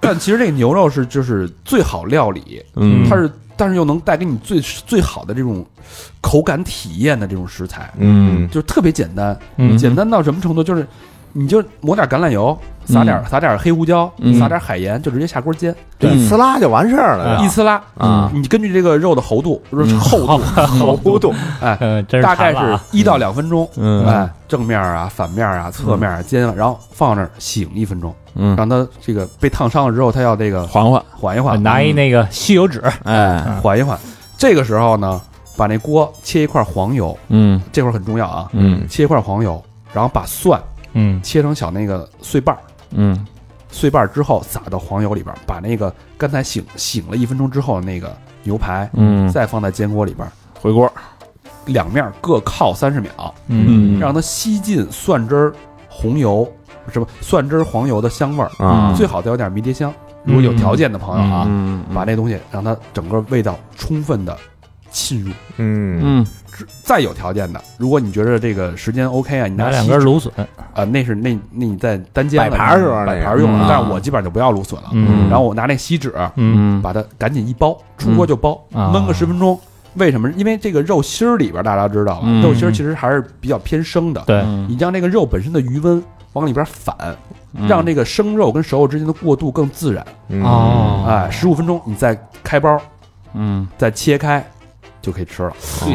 [0.00, 3.06] 但其实这个牛肉是就是最好料理，嗯。
[3.08, 5.64] 它是但是又能带给你最最好的这种
[6.20, 8.48] 口感体验的这种食材，嗯。
[8.48, 9.76] 就是特别简单，嗯。
[9.76, 10.64] 简单到什么程度？
[10.64, 10.86] 就是
[11.32, 14.38] 你就抹点橄榄油，撒点撒点黑胡椒，嗯。
[14.38, 18.30] 撒点海盐，就直接下锅煎，这一呲拉就完事儿了，一呲拉啊。
[18.34, 19.62] 你根据这个肉的厚度、
[20.00, 21.34] 厚度、厚度。
[21.60, 24.06] 哎， 大概是一到两分钟，嗯。
[24.06, 33.98] 哎，正面啊、反面啊、侧面啊煎，然后放那儿醒一分钟，嗯，让它这个被烫伤了之后，它要这个缓缓，缓一缓，拿一那个吸油纸，哎，缓一缓。
[34.36, 35.20] 这个时候呢，
[35.56, 37.62] 把那锅切一块黄油，嗯。
[37.72, 38.86] 这会儿很重要啊，嗯。
[38.88, 39.62] 切一块黄油，
[39.94, 40.60] 然后把蒜
[40.94, 41.20] 嗯。
[41.22, 43.26] 切成小那个碎瓣儿，嗯。
[43.70, 50.92] 碎瓣儿之后撒到黄油里边儿，把那个刚才醒醒了一分钟之后的那个牛排嗯，再放在煎锅里边儿，回锅，
[51.64, 55.54] 两面各靠三十秒，嗯让它吸进蒜汁儿、
[55.88, 56.46] 红油
[56.92, 58.92] 什么蒜汁儿、黄油的香味儿，啊。
[58.94, 59.90] 最好再有点迷迭香。
[60.24, 64.36] 如果有条件的朋友啊，嗯，把那东西让它整个味道充分的
[64.90, 65.30] 浸入。
[65.56, 65.98] 嗯。
[66.02, 66.26] 嗯
[66.82, 70.32] 再有条件的，如果你觉得这个时间 OK 啊，你拿两根芦笋，
[70.74, 74.90] 啊，那是那那你在单间摆盘儿时候摆盘儿用但是我基本上就不要芦笋了。
[74.92, 75.28] 嗯。
[75.28, 76.80] 然后我拿那锡纸嗯。
[76.82, 78.92] 把它赶紧一包，出锅就包，啊。
[78.94, 79.58] 焖个十分钟。
[79.94, 80.30] 为什么？
[80.32, 84.22] 因为这个肉心儿里边大家知道肉心儿其实还是比较偏生的。
[84.26, 84.66] 对，嗯。
[84.68, 86.96] 你将这个肉本身的余温往里边反，
[87.54, 87.66] 嗯。
[87.66, 90.04] 让这个生肉跟熟肉之间的过渡更自然。
[90.28, 90.42] 嗯。
[90.42, 91.04] 哦。
[91.08, 92.78] 哎，十五分钟你再开包，
[93.34, 93.68] 嗯。
[93.76, 94.44] 再切开，
[95.02, 95.52] 就可以吃了。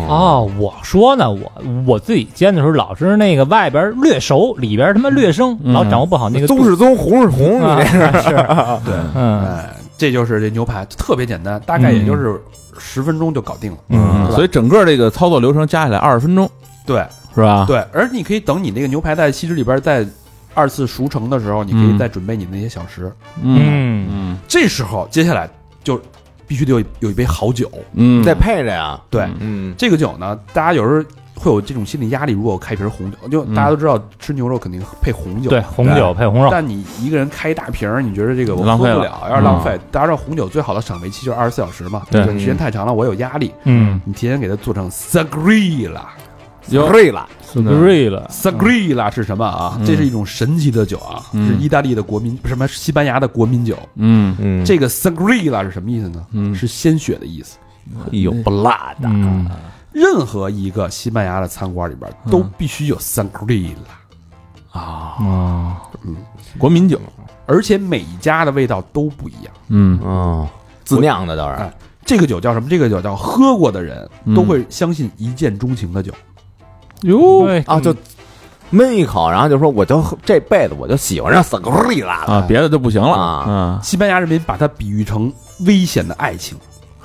[0.07, 1.51] 哦，我说呢，我
[1.85, 5.73] 我自己煎的时候老是那个外边略熟，里边他妈略生，嗯。
[5.73, 8.29] 老掌握不好那个度棕是棕，红是红，啊你这是，
[8.85, 9.45] 对，嗯。
[9.45, 12.39] 哎，这就是这牛排，特别简单，大概也就是
[12.77, 13.77] 十分钟就搞定了。
[13.89, 14.29] 嗯。
[14.33, 16.47] 所以整个这个操作流程加起来二十分钟。
[16.85, 17.03] 对。
[17.33, 17.65] 是吧？
[17.67, 20.03] 对，而你可以等你那个牛排在锡纸里边再
[20.55, 21.97] 二次熟成的时候，你可以嗯。
[21.97, 23.11] 再准备你那些小食。
[23.41, 24.37] 嗯。
[24.47, 25.47] 这时候接下来
[25.83, 26.01] 就
[26.47, 27.69] 必须得有有一杯好酒。
[27.93, 28.99] 嗯，再配着呀。
[29.09, 31.03] 对，嗯这个酒呢，大家有时候
[31.35, 32.33] 会有这种心理压力。
[32.33, 39.79] 如果我开一瓶红酒，就嗯大家都知道吃牛肉肯定配红酒，对，红酒配红肉，但你一个人开一大瓶儿，你觉得这个我浪费了喝不了，有点浪费。
[39.91, 43.53] 大家知道红酒最好的赏味期就是二十四小时嘛，对时间太长了我有压力。
[43.65, 46.01] 嗯你提前给它做成 Sagrilla。
[46.69, 49.09] 有对了，对了，Sagrilla。
[49.09, 49.77] 是什么啊？
[49.79, 49.85] 嗯。
[49.85, 51.47] 这是一种神奇的酒啊，嗯。
[51.47, 53.77] 是意大利的国民不是什么西班牙的国民酒。
[53.95, 54.35] 嗯。
[54.39, 54.65] 嗯。
[54.65, 56.25] 这个 Sagrilla 是什么意思呢？
[56.31, 56.53] 嗯。
[56.53, 57.57] 是鲜血的意思。
[58.11, 59.49] 哎呦不辣的，嗯。
[59.93, 63.75] 任何一个西班牙的餐馆里边都必须有 Sagrilla，
[64.71, 65.17] 啊，
[66.03, 66.15] 嗯。
[66.57, 66.99] 国民酒，
[67.45, 69.53] 而且每一家的味道都不一样。
[69.69, 69.99] 嗯。
[70.03, 70.47] 嗯，
[70.83, 71.61] 自酿的倒是。
[71.61, 71.73] 哎
[72.05, 72.69] 这个酒叫什么？
[72.69, 74.33] 这个酒叫喝过的人嗯。
[74.33, 76.13] 都会相信一见钟情的酒。
[77.01, 77.45] 哟。
[77.45, 77.95] 对啊，就
[78.69, 83.13] 闷一口，然后就说我就这辈子我就喜欢上斯格里拉啊，别的就不行了。
[83.13, 83.23] 啊。
[83.49, 85.31] 啊，西班牙人民把它比喻成
[85.65, 86.57] 危险的爱情、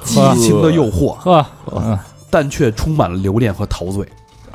[0.02, 1.98] 激情的诱惑，呵，嗯
[2.30, 4.08] 但却充满了留恋和陶醉。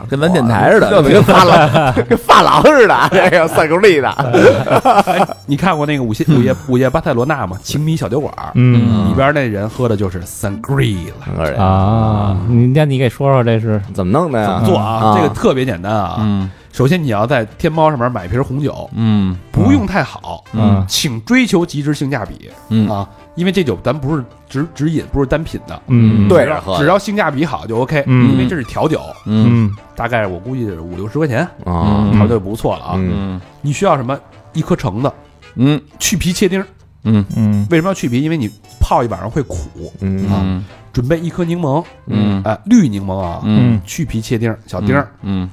[0.09, 7.57] 跟咱电台似的，跟发廊跟发廊似的，这个斯格里的，你看过那个午夜午夜午夜巴塞罗那吗？
[7.61, 11.63] 情迷小酒馆嗯里边那人喝的就是 Sangria 了。
[11.63, 14.61] 啊，你那你给说说这是怎么弄的呀？
[14.65, 16.17] 做啊，啊这个特别简单啊。
[16.19, 23.07] 嗯首先你要在天猫上面买瓶红酒，嗯不用太好，嗯请追求极致性价比嗯啊，
[23.37, 26.27] 因为这酒咱不是只只饮，不是单品的，嗯。
[26.27, 26.45] 对。
[26.45, 28.33] 着喝只要性价比好就 OK，嗯。
[28.33, 29.67] 因为这是调酒，嗯。
[29.67, 32.93] 嗯大概我估计是五六十块钱，啊，调就不错了啊。
[32.97, 33.11] 嗯。
[33.13, 34.19] 嗯你需要什么？
[34.53, 35.11] 一颗橙子，
[35.55, 35.79] 嗯。
[35.99, 36.67] 去皮切丁儿。
[37.03, 37.23] 嗯。
[37.35, 37.67] 嗯。
[37.69, 38.21] 为什么要去皮？
[38.21, 39.93] 因为你泡一晚上会苦。
[40.01, 40.27] 嗯。
[40.29, 42.41] 嗯准备一颗柠檬，嗯。
[42.43, 43.79] 哎，绿柠檬啊，嗯。
[43.85, 45.47] 去皮切丁儿，小丁儿，嗯。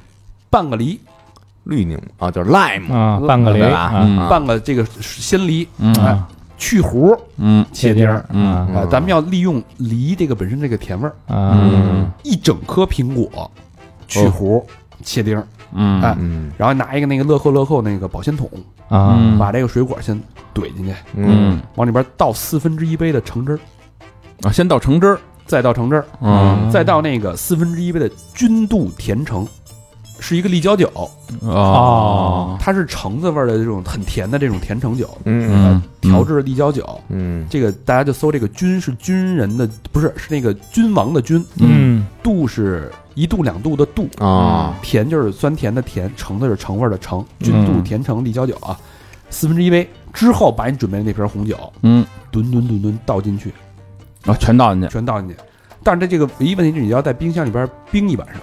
[0.49, 0.99] 半个梨，
[1.65, 3.77] 绿柠啊，就是 lime 啊，半个梨对吧？
[3.77, 4.01] 啊。
[4.03, 4.27] 嗯。
[4.27, 5.93] 半个这个鲜梨，嗯。
[6.03, 6.19] 哎，
[6.57, 8.25] 去核，嗯切丁儿。
[8.29, 8.87] 嗯。
[8.89, 11.57] 咱们要利用梨这个本身这个甜味儿，啊。
[11.61, 12.11] 嗯。
[12.23, 13.51] 一整颗苹果
[14.07, 14.63] 去核
[15.03, 16.01] 切丁儿，嗯。
[16.01, 16.51] 哎嗯。
[16.57, 18.49] 然后拿一个那个乐扣乐扣那个保鲜桶，
[18.89, 19.15] 啊。
[19.17, 20.15] 嗯把这个水果先
[20.53, 21.61] 怼进去，嗯。
[21.75, 23.59] 往里边倒四分之一杯的橙汁儿，
[24.47, 26.69] 啊，先倒橙汁儿，再倒橙汁儿，嗯。
[26.71, 29.45] 再倒那个四分之一杯的君度甜橙，
[30.19, 30.89] 是一个立交酒，
[31.41, 32.57] 哦。
[32.59, 35.49] 它是橙子味儿的这种很甜的这种甜橙酒，嗯。
[35.51, 36.99] 嗯调制的立交酒。
[37.09, 37.45] 嗯。
[37.49, 42.05] 这个大家就搜这个君是军人的，不是是那个君王的君，嗯。
[42.23, 44.75] 度是一度两度的度，啊。
[44.81, 48.79] 甜就是酸甜的甜，橙子是橙味儿的橙，君度嗯甜橙立交酒啊，
[49.29, 49.89] 四分之一杯。
[50.13, 52.05] 之后，把你准备的那瓶红酒嗯。
[52.31, 53.53] 吨吨吨吨倒进去，
[54.25, 55.35] 啊，全倒进去，全倒进去。
[55.83, 58.37] 但是这这个唯一问题是你要在冰箱里边冰一晚上，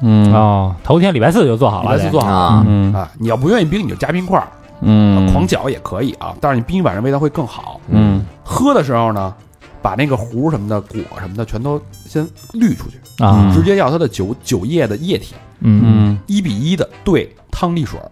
[0.00, 0.32] 嗯。
[0.32, 2.10] 哦，头天礼拜四就做好了，礼拜四。
[2.10, 2.64] 做好啊。
[2.66, 2.92] 嗯。
[2.92, 3.10] 啊。
[3.18, 4.48] 你要不愿意冰，你就加冰块儿，
[4.80, 5.30] 嗯。
[5.32, 6.34] 狂搅也可以啊。
[6.40, 7.80] 但是你冰一晚上味道会更好。
[7.88, 8.24] 嗯。
[8.44, 9.32] 喝的时候呢，
[9.80, 18.10] 把那个核什么的、果什么的全都先滤出去，啊，直接要它的酒酒液的液体嗯，嗯，一比一的兑汤力水儿，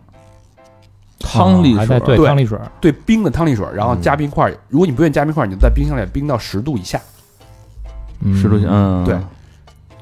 [1.19, 4.57] 汤力水对对汤力水，兑冰的汤力水儿，然后加冰块儿。
[4.69, 7.01] 如果你不愿意加冰块儿，你就在冰箱里冰到十度以下，
[8.35, 9.17] 十度以下，嗯，对，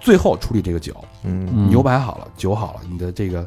[0.07, 0.95] 最后处理这个酒。
[1.25, 1.49] 嗯。
[1.53, 3.45] 嗯牛排好了，酒好了，你的这个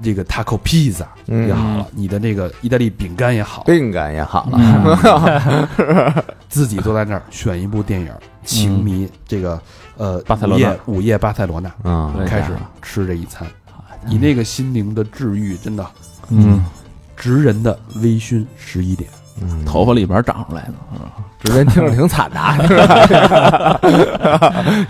[0.00, 1.48] 这个 taco pizza 嗯。
[1.48, 4.58] 也好了，你的那个意大利饼干也好，饼干也好了，
[5.78, 6.24] 嗯。
[6.48, 8.12] 自己坐在那儿选一部电影，
[8.44, 9.60] 情迷这个
[9.96, 10.64] 呃巴塞罗那。
[10.64, 12.14] 午夜午夜巴塞罗那，嗯。
[12.16, 13.44] 对开始吃这一餐，
[14.06, 15.84] 你那个心灵的治愈真的
[16.28, 16.64] 嗯。
[17.16, 19.10] 直人的微醺十一点，
[19.66, 20.72] 头发里边长出来的。
[21.42, 23.80] 直接听着挺惨的啊， 是吧？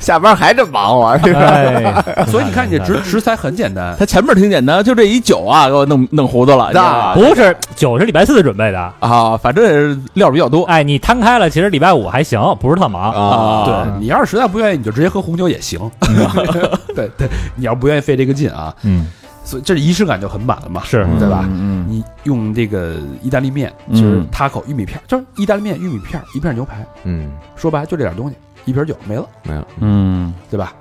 [0.01, 1.41] 下班还这么忙活，是吧？
[1.41, 6.65] 哎，所以你看，你这食食材很简单，它前面挺简单，就这一酒啊，给我弄弄糊涂了。
[6.67, 8.93] 你知道吧不是酒是礼拜四准备的。
[8.99, 13.13] 啊，反正也是料比较多哎，你摊开了，其实礼拜五还行，不是特忙。
[13.13, 15.79] 啊，对你要是实在不愿意，你就直接喝红酒也行。
[16.97, 19.07] 对对，你要不愿意费这个劲啊，嗯，
[19.45, 21.07] 所以这仪式感就很满了嘛，是。
[21.19, 21.49] 对吧？
[21.51, 24.01] 嗯你用这个意大利面，嗯。
[24.01, 30.73] 就是 taco 玉米片，就是意大利面、玉米片，一片牛排，嗯，说白了就这点东西，一瓶酒没了，没了，嗯，对吧？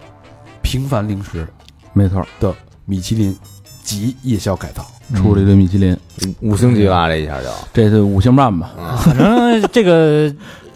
[0.62, 1.48] 平凡零食
[1.94, 2.54] 没错，的
[2.86, 3.36] 米其林
[3.82, 5.98] 及夜宵改造，出了一堆米其林，
[6.42, 8.70] 五星级了，这一下就，这是五星半吧？
[9.00, 10.32] 反正这个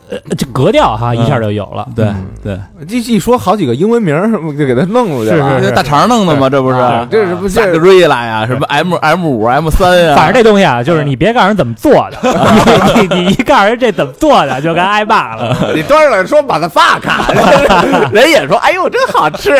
[0.10, 1.88] 呃这格调哈一下就有了。
[1.96, 2.08] 对
[2.44, 5.60] 对，这一说好几个英文名儿，就给他弄出去了。
[5.60, 6.50] 是是大肠弄的吗？
[6.50, 8.46] 这不是啊这是不是萨格瑞拉呀？
[8.46, 10.16] 什么 M M 五 M 三呀？
[10.16, 12.18] 反正这东西啊，就是你别告诉人怎么做的，
[12.96, 15.56] 你你你一告诉人这怎么做的，就该挨骂了。
[15.74, 17.32] 你端上来说把它发卡，
[18.12, 19.52] 人也说哎呦真好吃，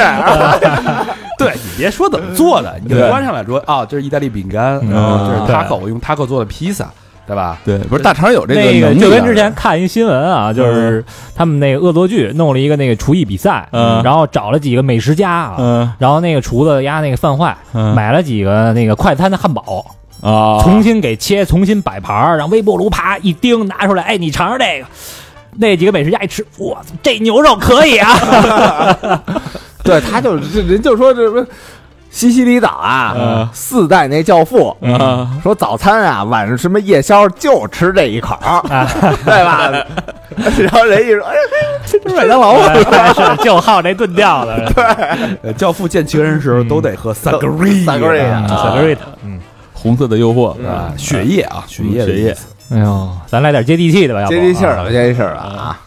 [1.40, 6.86] 对你别说怎么做的，你就端上来说啊，这是意大利饼干，嗯然后这是对 taco，用 taco 做的披萨，
[7.26, 7.58] 对吧？
[7.64, 11.04] 对，不是大肠有这那个能力啊就跟之前看一新闻啊，就是
[11.36, 19.86] 他们那个恶作剧弄了一个那个厨艺比赛，嗯然后找了几个美食家啊，嗯然后那个厨子压那个饭坏，嗯买了几个那个快餐的汉堡，
[20.22, 24.86] 啊，重新给切，重新摆盘儿，让微波炉啪一叮拿出来，哎，你尝尝这个。
[25.56, 29.22] 那几个美食家一吃，哇，这牛肉可以啊！
[29.84, 31.46] 对，他就这人就说这不
[32.14, 34.76] 西西里岛啊嗯，四代那教父。
[34.82, 38.62] 嗯，说早餐啊，晚上什么夜宵就吃这一口儿，
[39.26, 39.72] 对吧？
[40.60, 41.42] 然后人一说，哎呀，
[41.88, 44.72] 这是麦当劳啊， 是就好这顿调的，
[45.42, 49.40] 对，教父见情人的时候都得喝 s a g r i 萨格瑞亚萨格瑞嗯。
[49.74, 52.38] 红色的诱惑啊，血液啊，血液血液。
[52.72, 55.78] 哎呦，咱来点接地气的吧，要不接地气儿了，接地气啊！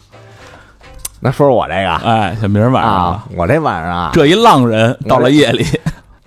[1.20, 1.94] 那说说我这个。
[2.04, 5.64] 哎，小明晚上我这晚上啊，这一浪人到了夜里，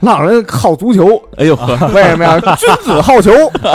[0.02, 2.40] 浪人好足球，哎呦呵， 为什么呀？
[2.58, 3.32] 君子好球，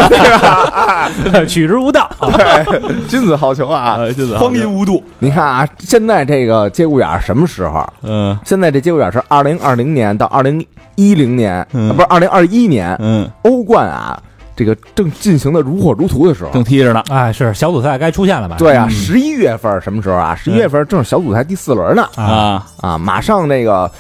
[0.09, 1.11] 对吧？
[1.47, 2.09] 取之无道。
[2.21, 3.99] 对，君子好球啊！
[4.15, 7.87] 君子荒淫无度，你看啊，现在这个节骨眼儿什么时候？
[8.03, 14.19] 嗯现在这节骨眼儿是二零二零年到二零一零年，不是二零二一年，嗯，欧冠啊，
[14.57, 16.51] 这个正进行的如火如荼的时候。
[16.51, 18.57] 正踢着呢，哎，是小组赛该出现了吧？
[18.59, 20.35] 对啊，十一月份什么时候啊？
[20.35, 22.99] 十一月份正是小组赛第四轮呢啊，啊，啊！
[22.99, 23.91] 马上那个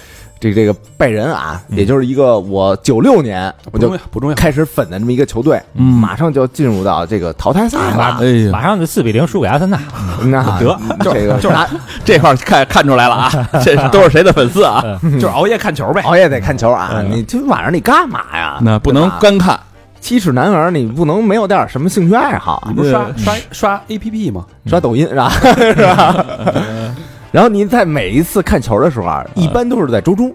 [0.44, 4.34] 这个这个拜仁啊，也就是一个我九六年我就不重要，不重要。
[4.36, 8.18] 开始粉的这么一个球队，嗯马上就要进入到这个淘汰赛了。
[8.20, 9.78] 哎呀，马上就四比零输给阿森纳。
[10.24, 11.66] 那得这个就拿
[12.04, 13.30] 这块看看出来了啊，
[13.64, 14.84] 这都是谁的粉丝啊？
[15.14, 16.02] 就是熬夜看球呗。
[16.02, 17.02] 熬夜得看球啊！
[17.08, 18.58] 你今晚上你干嘛呀？
[18.60, 19.58] 那不能干看，
[20.00, 22.74] 七尺男儿，你不能没有点什么兴趣爱好啊你？
[22.74, 24.44] 不是刷刷刷 A P P 吗？
[24.66, 25.30] 刷抖音是吧？
[25.30, 26.24] 是吧？
[27.34, 30.32] 然后您在每一次看球的时候啊，一般都是在周中，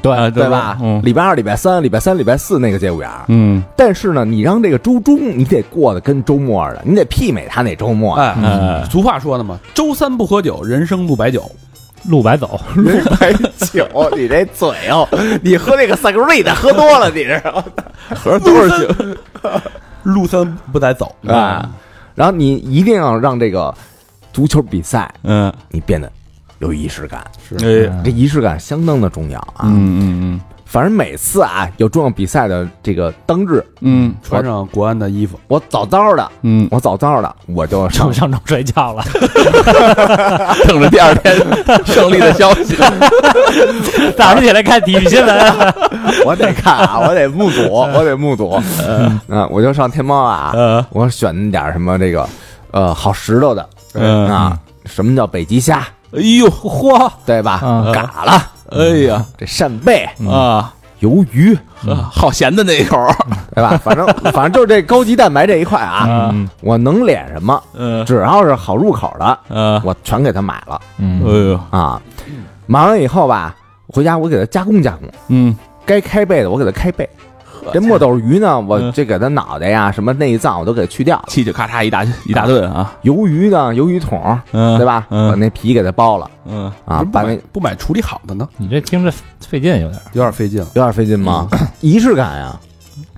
[0.00, 0.78] 对啊对吧？
[0.80, 3.26] 嗯礼拜二、礼拜三、礼拜三、礼拜四那个节骨眼儿。
[3.28, 8.14] 嗯但是呢，你让这个周中你得过得跟周末似的，你得媲美他那周末。
[8.14, 11.44] 哎，嗯俗话说的嘛，周三不喝酒，人生路白酒。
[12.08, 15.06] 路白走，人白酒，你这嘴哦，
[15.42, 17.64] 你喝那个萨格瑞的喝多了，你知道吗？
[18.16, 18.94] 合着都是酒，
[20.04, 21.68] 路三不带走啊，
[22.14, 23.74] 然后你一定要让这个
[24.32, 26.10] 足球比赛嗯，你变得
[26.60, 27.20] 有仪式感，
[27.58, 29.64] 哎，这仪式感相当的重要啊。
[29.64, 30.40] 嗯嗯嗯。
[30.66, 34.14] 反正每次啊有重要比赛的这个当日，嗯。
[34.22, 36.68] 穿上国安的衣服，我早早的，嗯。
[36.70, 39.02] 我早早的我就上上上床睡觉了。
[39.14, 41.34] 嗯， 等着第二天
[41.86, 42.76] 胜利的消息，
[44.16, 45.36] 早上起来看体育新闻，
[46.24, 48.62] 我得看啊，我得目睹，我得目睹。
[49.28, 52.28] 嗯，我就上天猫啊，呃我选点什么这个
[52.70, 53.68] 呃好石头的。
[53.94, 54.28] 嗯。
[54.28, 57.60] 啊，什么叫北极虾，哎呦嚯，对吧？
[57.62, 59.24] 嗯嘎了，哎呀。
[59.38, 61.56] 这扇贝、啊，鱿鱼，
[62.10, 63.14] 好咸的那一口儿，
[63.54, 63.78] 对吧？
[63.82, 68.04] 反正 反正就是这高级蛋白这一块啊，嗯我能敛什么，嗯。
[68.04, 70.80] 只要是好入口的，嗯，我全给他买了。
[70.98, 71.22] 嗯。
[71.24, 72.00] 哎呦，啊。
[72.66, 73.54] 买完以后吧，
[73.88, 75.56] 回家我给他加工加工，嗯。
[75.86, 77.08] 该开背的我给他开背。
[77.72, 78.92] 这墨斗鱼呢，我嗯。
[78.92, 81.24] 这给它脑袋呀、什么内脏我都给去掉了。
[81.28, 85.06] 气就咔嚓一大一大顿啊，鱿鱼呢，鱿鱼筒，嗯，对吧？
[85.08, 86.30] 把嗯那皮给它剥了。
[86.46, 86.70] 嗯。
[86.84, 89.12] 啊，把那有不买处理好的呢，你这听着
[89.46, 90.00] 费劲有点。
[90.12, 90.58] 有点费劲。
[90.58, 90.82] 有。
[90.82, 91.48] 点费劲吗？
[91.80, 92.58] 仪式感呀，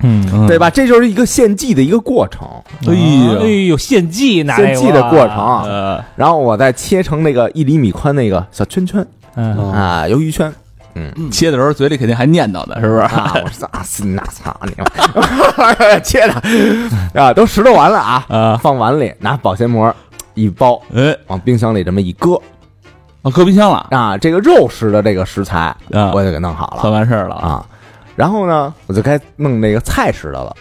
[0.01, 0.69] 嗯，对吧？
[0.69, 2.47] 这就是一个献祭的一个过程。
[2.87, 2.93] 哎
[3.67, 6.03] 呦，献祭拿献祭的过程，呃。
[6.15, 9.05] 然后我再切成那个一厘米宽那个小圈圈。
[9.35, 10.53] 啊，鱿鱼圈，
[11.31, 12.99] 切的时候嘴里肯定还念叨呢，是不是？
[13.01, 19.93] 啊，我说 啊，是那操你妈， 切的啊，都拾掇完了啊，啊，放碗里，拿保鲜膜
[20.33, 22.35] 一包，哎，往冰箱里这么一搁
[23.21, 27.65] 啊，搁冰箱了，啊，这个肉食的这个食材啊我就给弄好算了完事儿了啊，啊，
[28.15, 30.55] 然后呢，我就该弄那个菜食的了，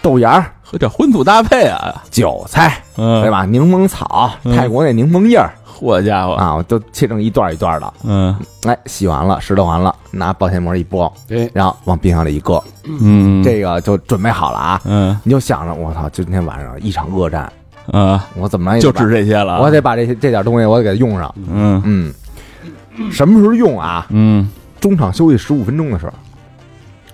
[0.00, 3.30] 豆芽儿、和这荤素搭配啊，韭菜，嗯，对？
[3.30, 3.44] 吧？
[3.44, 4.54] 柠檬草，嗯。
[4.56, 7.94] 泰国那柠檬叶儿嚯家伙，啊，我都切成一段一段的。
[8.04, 14.80] 嗯哎，洗完了，拾掇完了，拿保鲜膜一包，对，然后往冰箱里一搁，嗯，这个就准备好了啊。
[14.84, 17.52] 嗯你就想着，我操，今天晚上一场恶战，
[17.90, 21.34] 啊，我怎么也就指这些了，我得把这些这点东西我得给它用上。
[21.50, 24.06] 嗯嗯，什么时候用啊？
[24.10, 24.48] 嗯
[24.80, 26.12] 中场休息十五分钟的时候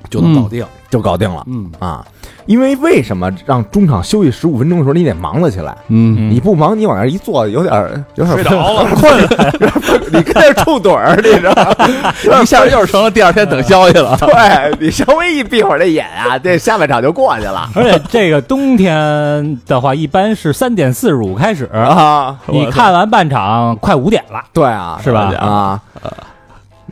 [0.09, 0.67] 就能搞定。
[0.91, 2.05] 就搞定了嗯，啊。
[2.47, 5.77] 因为为什么让中场休息十五分钟的时候你得忙了起来？
[5.89, 9.29] 嗯，你不忙，你往那儿一坐，有点儿有点睡着了， 困了，
[10.13, 12.41] 你跟那儿触盹儿，你知道吗？
[12.43, 22.37] 一下又成了第二天等消息了，对你稍微一闭会儿这眼啊，这下半场就过去了而且这个冬天的话，一般是三点四十五开始，啊。
[22.47, 25.33] 你看完半场快五点了，对啊，是吧？
[25.39, 25.81] 啊。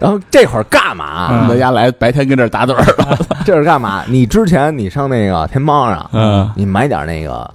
[0.00, 1.46] 然后这会儿干嘛？
[1.48, 2.84] 大家来白天跟这儿打盹儿，
[3.44, 4.02] 这是干嘛？
[4.08, 7.48] 你之前你上那个天猫上，嗯，你买点那个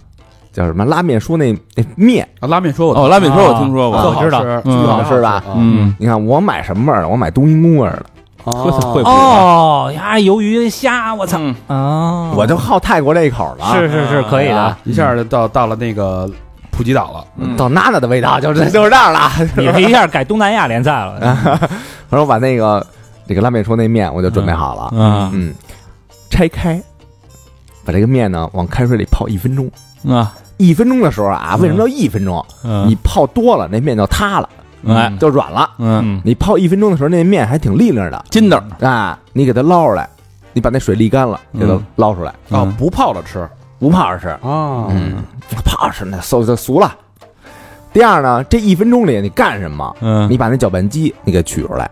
[0.51, 4.61] 叫什么拉面说那那面，啊拉面说我哦，拉面说我听说啊过，我知道吃。
[4.65, 5.43] 嗯巨好吃吧？
[5.55, 7.07] 嗯，你看我买什么味儿的？
[7.07, 8.05] 我买冬阴功味儿的，
[8.43, 9.03] 哦。
[9.05, 11.37] 哦呀，鱿鱼虾，我操。
[11.39, 11.55] 嗯。
[11.67, 12.31] 啊！
[12.35, 13.73] 我就好泰国这一口了。
[13.75, 16.29] 是是是可以的，一下就到到了那个
[16.71, 17.25] 普吉岛了。
[17.37, 17.55] 嗯。
[17.57, 19.31] 到娜娜的味道就是就是这样了。
[19.55, 21.59] 你这一下改东南亚联赛了，
[22.13, 22.85] 然后把那个
[23.27, 25.31] 这个拉面说那面我就准备好了，嗯。
[25.33, 25.53] 嗯，
[26.29, 26.79] 拆开，
[27.83, 29.67] 把这个面呢往开水里泡一分钟。
[30.07, 32.45] 啊，一分钟的时候啊，为什么叫一分钟？
[32.63, 32.87] 嗯。
[32.87, 34.49] 你泡多了，那面就塌了，
[34.87, 35.69] 哎，就软了。
[35.79, 38.25] 嗯，嗯，你泡一分钟的时候，那面还挺利落的。
[38.29, 39.17] 筋道，啊！
[39.31, 40.07] 你给它捞出来，
[40.53, 43.49] 你把那水沥干了，给它嗯捞出来，哦，不泡着吃。
[43.79, 44.27] 不泡着吃。
[44.27, 44.87] 啊。
[44.91, 45.23] 嗯，
[45.65, 46.95] 泡着吃那馊就俗了。
[47.93, 49.95] 第二呢，这一分钟里你干什么？
[50.01, 51.89] 嗯，你把那搅拌机你给取出来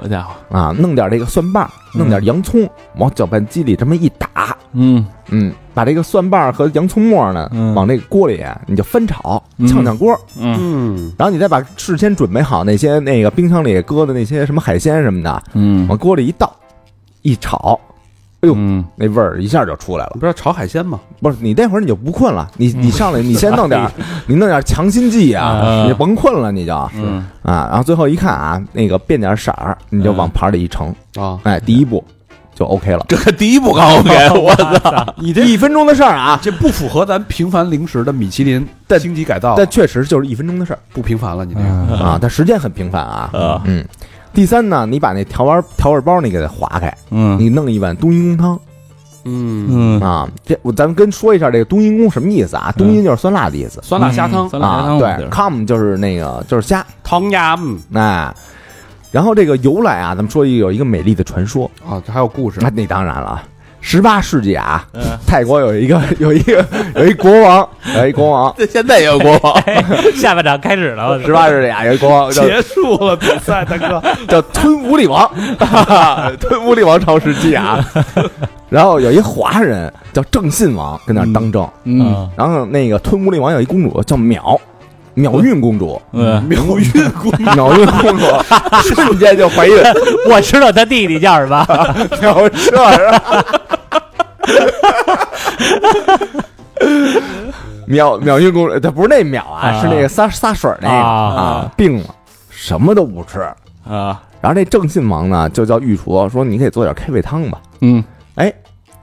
[0.00, 5.04] 好家伙，啊，弄点这个蒜瓣，弄点洋葱，往搅拌机里这么一打，嗯。
[5.30, 7.74] 嗯，把这个蒜瓣和洋葱末呢，嗯。
[7.74, 9.66] 往这个锅里啊你就翻炒，嗯。
[9.66, 11.12] 炝炝锅，嗯嗯。
[11.18, 16.54] 然后你再把事先准备好那些那个冰箱里搁的那些什么海鲜什么的，嗯，往锅里一倒，
[17.22, 17.78] 一炒，
[18.42, 18.84] 哎呦嗯。
[18.96, 20.16] 那味儿一下就出来了。
[20.20, 21.00] 不是炒海鲜吗？
[21.20, 23.90] 不是你那会儿你就不困了，你你上来你先弄点儿，
[24.26, 25.84] 你弄点儿强心剂啊，嗯。
[25.84, 26.72] 你就甭困了，你就。
[26.94, 27.26] 嗯。
[27.42, 32.04] 啊，然后最后一看啊，那个变点色儿，你就往盘里一盛，啊，哎，第一步
[32.54, 33.04] 就 OK 了。
[33.08, 40.78] 这个第一步刚 OK， 我操，你这一分钟的事儿啊，这不符合咱平凡零食的米其林但星级改造，但确实就是一分钟的事儿。
[40.92, 41.96] 不平凡了，你这个。
[41.96, 43.30] 啊，但时间很平凡啊。
[43.32, 43.62] 啊。
[43.64, 43.84] 嗯，
[44.32, 47.38] 第三呢，你把那调味调味包你给它划开，嗯。
[47.38, 48.60] 你弄一碗冬阴功汤。
[49.24, 50.28] 嗯，嗯，啊。
[50.44, 52.72] 这我咱们跟说一下这个冬阴功什么意思啊？
[52.76, 53.80] 冬阴就是酸辣的意思。
[53.82, 54.48] 酸辣虾汤。
[54.48, 57.58] 酸辣虾啊，汤，对，com 就是那个就是虾，汤鸭
[57.94, 58.34] 哎。
[59.10, 62.60] 然后这个由来啊，咱们说一个有一个美丽的传说，啊，这还有故事。
[62.62, 63.42] 那那当然了，
[63.82, 65.02] 十八世纪啊，嗯。
[65.26, 66.64] 泰国有一个 有一个
[66.94, 69.62] 有一国王， 有一国王，这现在也有国王，
[70.16, 75.30] 下半场开始了，十八世纪啊，有一国王叫结束了比赛，大哥，叫吞武里王，
[76.38, 77.84] 吞武里王朝时期啊。
[78.68, 82.30] 然后有一华人叫郑信王跟那儿当政，嗯。
[82.36, 84.58] 然后那个吞武里王有一公主叫淼，
[85.14, 88.24] 淼运公主，嗯，苗运公淼运公主
[88.82, 89.76] 瞬间就怀孕，
[90.30, 91.64] 我知道她弟弟叫什么，
[92.20, 93.44] 淼彻是吧？
[97.88, 99.80] 淼淼运公主，她不是那秒啊，啊。
[99.80, 100.94] 是那个撒撒水那个。
[100.94, 101.10] 啊。
[101.10, 102.14] 啊，病了，
[102.48, 103.40] 什么都不吃。
[103.84, 107.58] 啊，然后这郑信王呢，就叫御厨说：“你给做点开胃汤吧。
[107.80, 108.02] 嗯”
[108.36, 108.52] 哎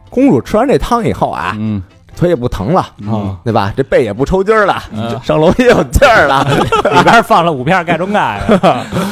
[0.10, 1.84] 公主吃完这汤以后啊，嗯
[2.20, 3.74] 腿也不疼了，啊，对吧？
[3.78, 6.44] 这背也不抽筋儿了，嗯上楼也有劲儿了。
[6.94, 8.42] 里边放了五片盖中盖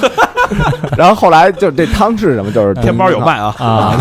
[0.97, 2.51] 然后后来就这汤是什么？
[2.51, 3.97] 就是天猫有卖啊， 啊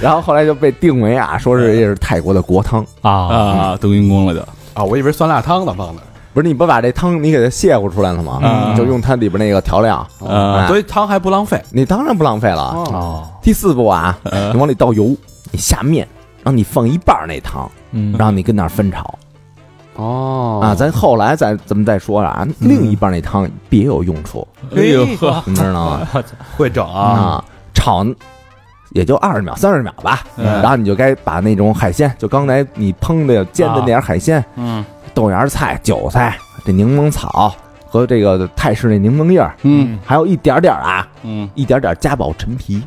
[0.00, 2.84] 然后后来就被定为啊，说是这是泰国的国汤。
[3.00, 4.40] 啊啊，冬阴功了就，
[4.74, 6.02] 啊，我以为酸辣汤呢放的，
[6.34, 8.40] 不是你不把这汤你给它泄乎出来了吗？
[8.42, 12.62] 嗯就用它里边那个调料，啊所以汤还不浪费你当然不浪费了。
[12.74, 15.14] 哦，哦，第四步啊，嗯你往里倒油，
[15.50, 16.06] 你下面，
[16.42, 18.14] 然后你放一半那汤，嗯。
[18.18, 19.18] 让你跟那儿翻炒。
[19.96, 20.60] 哦。
[20.62, 20.74] 啊。
[20.74, 25.04] 咱后来再咱们再说啊，另一半那汤别有用处，哎呦。
[25.16, 26.08] 呵，你知道吗？
[26.56, 28.04] 会整啊，啊，炒
[28.90, 30.44] 也就二十秒、三十秒吧，嗯。
[30.60, 34.84] 然后你就该把那种海鲜，就刚才你烹的煎的那点海鲜，嗯。
[35.14, 37.54] 豆芽菜、韭菜、这柠檬草、
[37.86, 39.98] 和这个泰式那柠檬叶，嗯。
[40.04, 42.82] 还有一点点啊，嗯，一点点嘉宝陈皮，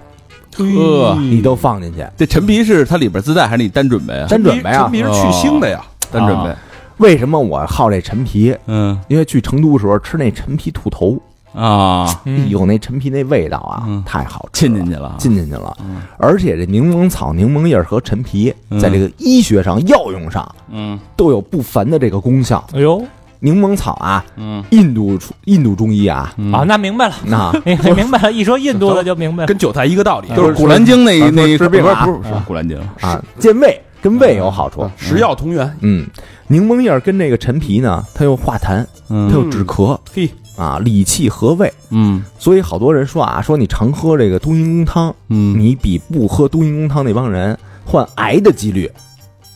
[0.58, 4.28] 呵，你都放进去，这陈皮是它里边自带还是你单准备啊？
[4.30, 4.84] 单准备啊。
[4.84, 4.92] 陈。
[4.92, 6.56] 皮是去腥的呀，单准备，
[6.98, 8.56] 为什么我好这陈皮？
[8.68, 8.98] 嗯。
[9.08, 11.20] 因为去成都的时候吃那陈皮兔头，
[11.54, 14.04] 啊，有，那陈皮那味道啊，嗯。
[14.06, 15.76] 太好吃进去了，进进去了。
[15.82, 15.98] 嗯。
[16.18, 18.80] 而且这柠檬草、柠檬叶和陈皮，嗯。
[18.80, 21.00] 在这个医学上、药用上嗯。
[21.16, 22.66] 都有不凡的这个功效。
[22.74, 23.04] 哎呦
[23.46, 24.64] 柠檬草啊，嗯。
[24.72, 27.52] 印度出印度中医啊，嗯啊，那明白了，那。
[27.64, 29.48] 明明白了，一说印度的就明白了。
[29.48, 32.76] 跟韭菜一个道理，就是《古兰经》那一那一治病啊不是不是《古兰经》
[33.06, 34.90] 啊，健胃跟胃有好处。
[34.98, 35.78] 食药同源。
[35.82, 36.08] 嗯，
[36.48, 39.96] 柠檬叶儿跟这个陈皮呢，它又化痰，它嗯又止咳。
[40.12, 40.28] 嘿，
[40.58, 41.72] 啊，理气和胃。
[41.92, 42.24] 嗯。
[42.40, 48.92] 所以好多人说啊，说你常喝这个冬阴功汤，嗯，你比不喝冬阴功汤那帮人患癌的几率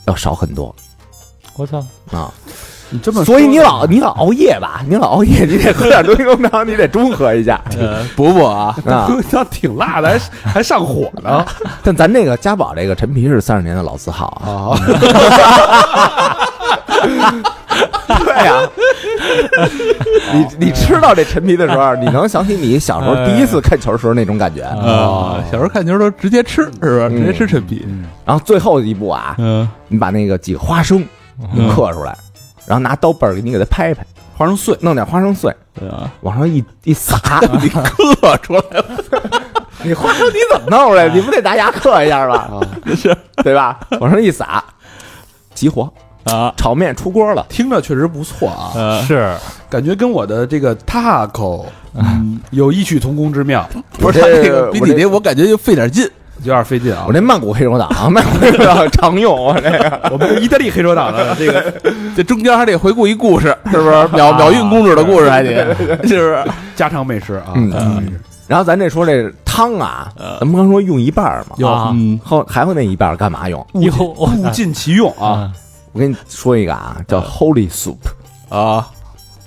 [0.06, 0.74] 要少很多。
[1.56, 2.32] 我操，啊。
[2.92, 7.62] 你这么，所以你老你老熬夜吧，你老熬夜，你得喝点冬阴功汤，你得中和一下。
[8.16, 9.10] 补补啊，啊。
[9.32, 10.20] 他挺辣的，还
[10.54, 11.46] 还上火呢。
[11.84, 14.74] 但咱这个家宝这个陈皮是三十年的老字号啊。
[14.74, 16.38] 啊！
[18.08, 18.62] 对呀、
[20.34, 24.64] 你你吃到这陈皮的时候，你能想起你小时候第一次看球时候那种感觉。
[24.64, 27.10] 啊，小时候看球都直接吃是吧？
[27.10, 27.88] 直接吃陈皮，
[28.26, 29.68] 然后最后一步啊，嗯。
[29.88, 31.04] 你把那个几个花生
[31.54, 32.16] 你刻出来，
[32.70, 34.06] 然后拿刀背儿给你给它拍拍，
[34.38, 35.50] 花生碎，弄点花生碎
[35.82, 37.20] 啊，往上一一撒，
[37.60, 38.86] 你刻出来了，
[39.82, 41.10] 你花生你怎么弄出来？
[41.10, 42.48] 你不得拿牙刻一下吧？
[42.96, 43.80] 是， 对吧？
[44.00, 44.64] 往上一撒，
[45.56, 45.92] 急活
[46.26, 47.44] 啊，炒面出锅了。
[47.50, 49.36] 听着确实不错啊，呃是。
[49.68, 51.66] 感觉跟我的这个 taco
[51.96, 52.40] 嗯。
[52.52, 53.68] 有异曲同工之妙，
[54.00, 56.08] 不是他我这这个比你这我感觉就费点劲，
[56.44, 57.14] 有点费劲啊我。
[57.14, 60.00] 这曼谷黑手党， 曼谷黑手党常用我这个。
[60.12, 61.74] 我们是意大利黑手党的 这个
[62.16, 64.08] 这中间还得回顾一故事，是不是？
[64.10, 65.76] 秒秒运公主的故事还得，
[66.08, 66.44] 是不是？
[66.76, 67.54] 家常美食啊。
[67.56, 73.64] 嗯家常美食然后咱这说这汤啊，咱们刚说用一半儿嘛，啊嗯后还会那一半干嘛用？
[73.74, 75.28] 哟，我物尽其用啊。
[75.28, 75.52] 啊，
[75.94, 77.98] 我跟你说一个啊，叫 Holy Soup
[78.50, 78.88] 啊，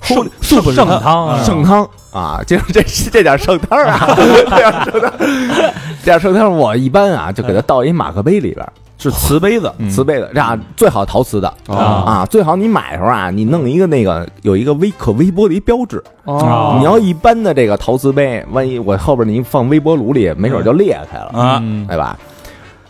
[0.03, 5.12] 圣圣圣汤啊，圣汤啊，就是这这点圣汤啊，这点圣汤，
[6.03, 16.76] 这点圣汤我一般啊就给它倒一马克杯里边儿， 是瓷杯子，瓷杯子，这样最好陶瓷的啊啊，最好你买的时候啊，你弄一个那个有一个微可微波的一标志，哦。
[16.78, 22.18] 你要一般的这个陶瓷杯，万一我后边你一放微波炉里，没准就裂开了，啊嗯对吧？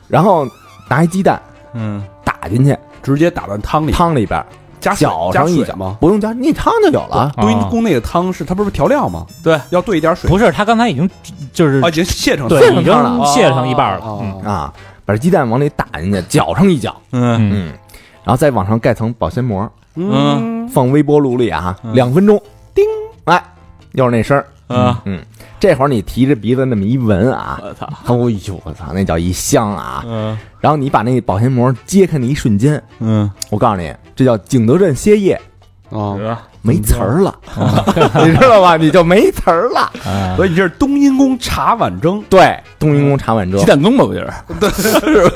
[0.08, 0.46] 然后
[0.88, 1.40] 拿一鸡蛋
[1.74, 4.44] 嗯打进去直接打到汤里，汤里边，
[4.82, 5.96] 加搅上一搅吗？
[6.00, 7.32] 不用加，那汤就有了。
[7.36, 9.24] 冬阴功那个汤是它不是调料吗？
[9.42, 10.28] 对，要兑一点水。
[10.28, 11.08] 不是它刚才已经
[11.52, 14.04] 就是啊，已经卸成对汤了已经了卸成一半了，
[14.44, 14.74] 啊，
[15.04, 17.66] 把鸡蛋往里打进去，搅上一搅，嗯嗯嗯，
[18.24, 22.40] 然后再往上盖层保鲜膜，嗯放微波炉里啊，嗯两分钟，
[22.74, 22.84] 叮，
[23.24, 23.42] 哎，
[23.92, 25.20] 又是那声儿，啊，嗯，
[25.60, 28.14] 这会儿你提着鼻子那么一闻啊，我操，哎
[28.46, 30.02] 呦我操，那叫一香啊！
[30.06, 35.40] 嗯然后你把那保鲜膜揭开那一瞬间，嗯，我告诉你，这叫景德镇歇业，
[35.90, 36.16] 啊，
[36.62, 37.34] 没词儿了，
[38.24, 38.76] 你知道吧？
[38.76, 39.80] 你就没词儿了。
[40.04, 44.32] 啊所以你这是冬阴功茶碗蒸，对，冬阴功茶碗蒸鸡，蛋羹吧，不就是？
[44.60, 45.32] 对，是不是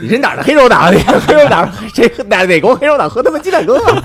[0.00, 0.94] 你这哪儿的黑手党？
[0.94, 4.02] 你黑手党谁哪哪国黑手党喝他妈鸡蛋羹啊？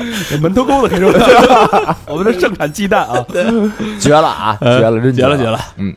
[0.40, 3.24] 门头沟的黑手党， 我们这盛产鸡蛋啊。
[4.00, 4.56] 绝了啊！
[4.60, 5.58] 绝了，真绝了绝了！
[5.76, 5.94] 嗯，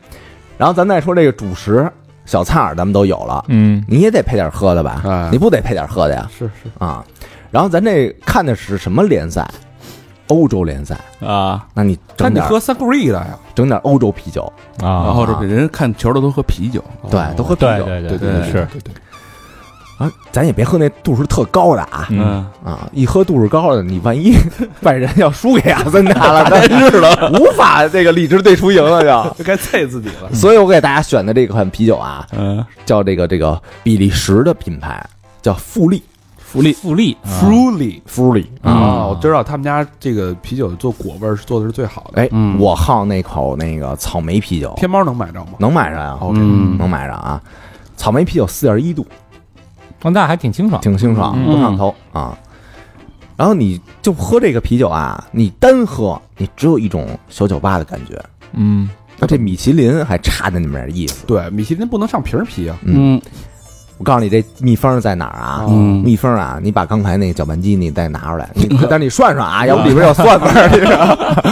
[0.58, 1.90] 然后咱再说这个主食
[2.24, 5.02] 小菜儿，咱们都有了，嗯你也得配点喝的吧？
[5.06, 6.28] 哎你不得配点喝的呀？
[6.36, 7.04] 是是，啊，
[7.50, 9.48] 然后咱这看的是什么联赛？
[10.28, 13.38] 欧洲联赛，啊，那你那你整点喝三库利的呀？
[13.54, 14.42] 整点欧洲啤酒
[14.82, 17.84] 啊，然啊，后这人看球的都喝啤酒，对，都喝啤酒。
[17.84, 18.94] 对对对对是，对对，
[19.98, 22.88] 啊，咱也别喝那度数特高的啊嗯啊！
[22.92, 24.34] 一喝度数高的，你万一
[24.82, 29.34] 拜仁要输给阿森纳了，真 是的，无法这个理智对出赢了就。
[29.38, 30.32] 就该啐自己了。
[30.34, 35.02] 所以我给大家选的这款啤酒啊，嗯，叫这个这个比利时的品牌，
[35.40, 36.02] 叫富力
[36.36, 37.16] 福利富力
[38.04, 38.70] 富力啊。
[38.70, 42.20] 啊，我知道他们家这个啤酒做果味儿是做的是最好的。
[42.20, 45.52] 哎，嗯我好那口那个草莓啤酒，天猫能买着吗？
[45.58, 46.18] 能买着呀？
[46.34, 47.40] 嗯能买着啊。
[47.96, 49.06] 草莓啤酒四点一度，
[50.02, 51.46] 哦，那还挺清爽，挺清爽，嗯。
[51.46, 52.36] 不上头啊。
[53.36, 58.20] 然后你就喝这个啤酒啊，你单喝，你只有一种小酒吧的感觉。
[58.52, 58.88] 嗯。
[59.18, 61.26] 那这米其林还差着那么点意思。
[61.26, 62.76] 对，米其林不能上瓶儿啤啊。
[62.84, 63.22] 嗯，嗯。
[63.98, 65.64] 我告诉你这秘方在哪儿啊？
[65.68, 66.02] 嗯。
[66.02, 71.42] 秘方啊，你把刚才那个搅拌机你再拿出来， 你但是你涮涮啊， 要不里边有蒜味儿，你知道吗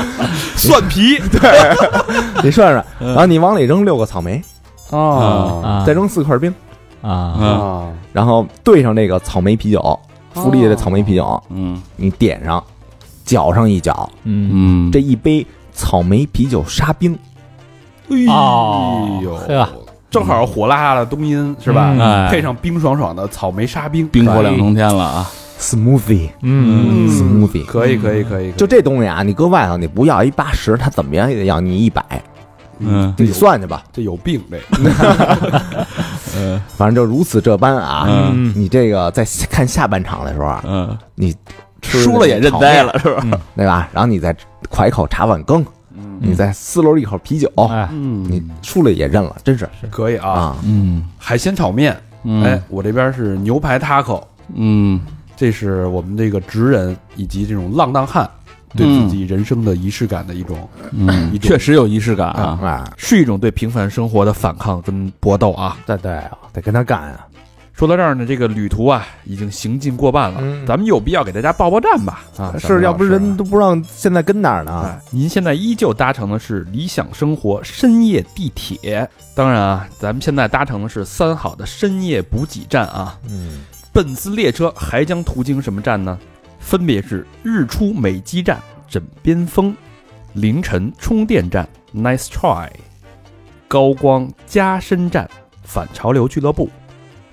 [0.56, 1.18] 蒜皮。
[1.32, 2.42] 对。
[2.42, 4.42] 你涮涮，然后你往里扔六个草莓，
[4.90, 4.98] 啊。
[5.00, 6.54] 啊再扔四块冰，
[7.02, 7.44] 啊啊。
[7.44, 10.00] 啊，然后兑上这个草莓啤酒，
[10.32, 11.82] 福利的草莓啤酒，嗯。
[11.96, 12.62] 你点上，
[13.24, 14.50] 搅上一搅，嗯。
[14.52, 17.18] 嗯，这一杯草莓啤酒沙冰，
[18.28, 19.68] 哦哎呦呵，
[20.08, 21.90] 正好火辣辣的冬阴是吧？
[21.92, 22.00] 嗯。
[22.00, 22.28] 哎。
[22.30, 26.28] 配上冰爽爽的草莓沙冰，冰火两重天了啊，smoothie。
[26.42, 27.08] 嗯。
[27.08, 32.00] Smoothie，可以可以可以，就这东西啊，你搁外头你不要一八十，他怎么样也得要你一百，
[32.78, 34.58] 嗯你算去吧， 这有病这
[36.36, 38.06] 嗯 反正就如此这般啊。
[38.08, 41.34] 嗯你这个在看下半场的时候啊，嗯，你
[41.80, 43.24] 吃输了也认栽了，是吧？
[43.56, 43.88] 对吧？
[43.92, 44.34] 然后你再
[44.70, 45.64] 㧟一口茶碗羹，
[46.18, 50.28] 你再撕溜一口啤酒，哎，你输了也认了，真是可以啊。
[50.28, 50.56] 啊。
[50.64, 54.22] 嗯海鲜炒面，嗯哎，我这边是牛排 taco，
[54.54, 55.00] 嗯
[55.36, 58.28] 这是我们这个职人以及这种浪荡汉
[58.76, 65.76] 对自己人生的仪式感的一种，嗯一，种确实有仪式感啊，哎，是一种对平凡生活的反抗跟搏斗啊。
[65.86, 67.26] 对对啊，得跟他干啊。
[67.72, 72.22] 说到这儿呢，这个旅途啊已经行进过半了，嗯咱们有必要给大家报报站吧？
[72.36, 83.18] 啊，是要不人都不知道现在跟哪儿呢哎？，您现在依旧搭乘的是理想生活深夜地铁，当然啊，咱们现在搭乘的是三好的深夜补给站啊。
[83.28, 86.16] 嗯，本次列车还将途经什么站呢？
[86.64, 88.58] 分别是日出美姬站、
[88.88, 89.76] 枕边风、
[90.32, 92.70] 凌晨充电站 Nice Try、
[93.68, 95.28] 高光加深站、
[95.62, 96.70] 反潮流俱乐部、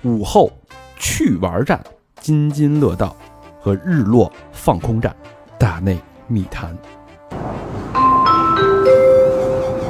[0.02, 0.52] 午后
[0.98, 1.82] 去玩站、
[2.20, 3.16] 津津乐道
[3.58, 5.16] 和日落放空站
[5.58, 6.76] 大内密谈。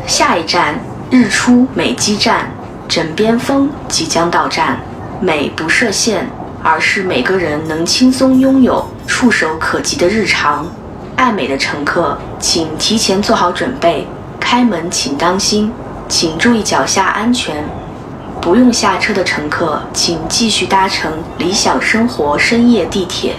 [0.06, 0.78] 下一站
[1.10, 2.48] 日出美姬站，
[2.88, 4.78] 枕边风即将到站。
[5.20, 6.26] 美不设限，
[6.62, 10.66] 而是每个人能轻松拥有、触手可及的日常。
[11.16, 14.06] 爱美的乘客，请提前做好准备，
[14.40, 15.72] 开门请当心，
[16.08, 17.64] 请注意脚下安全。
[18.40, 23.34] 不用下车的乘客，请继续搭乘理想生活深夜地铁。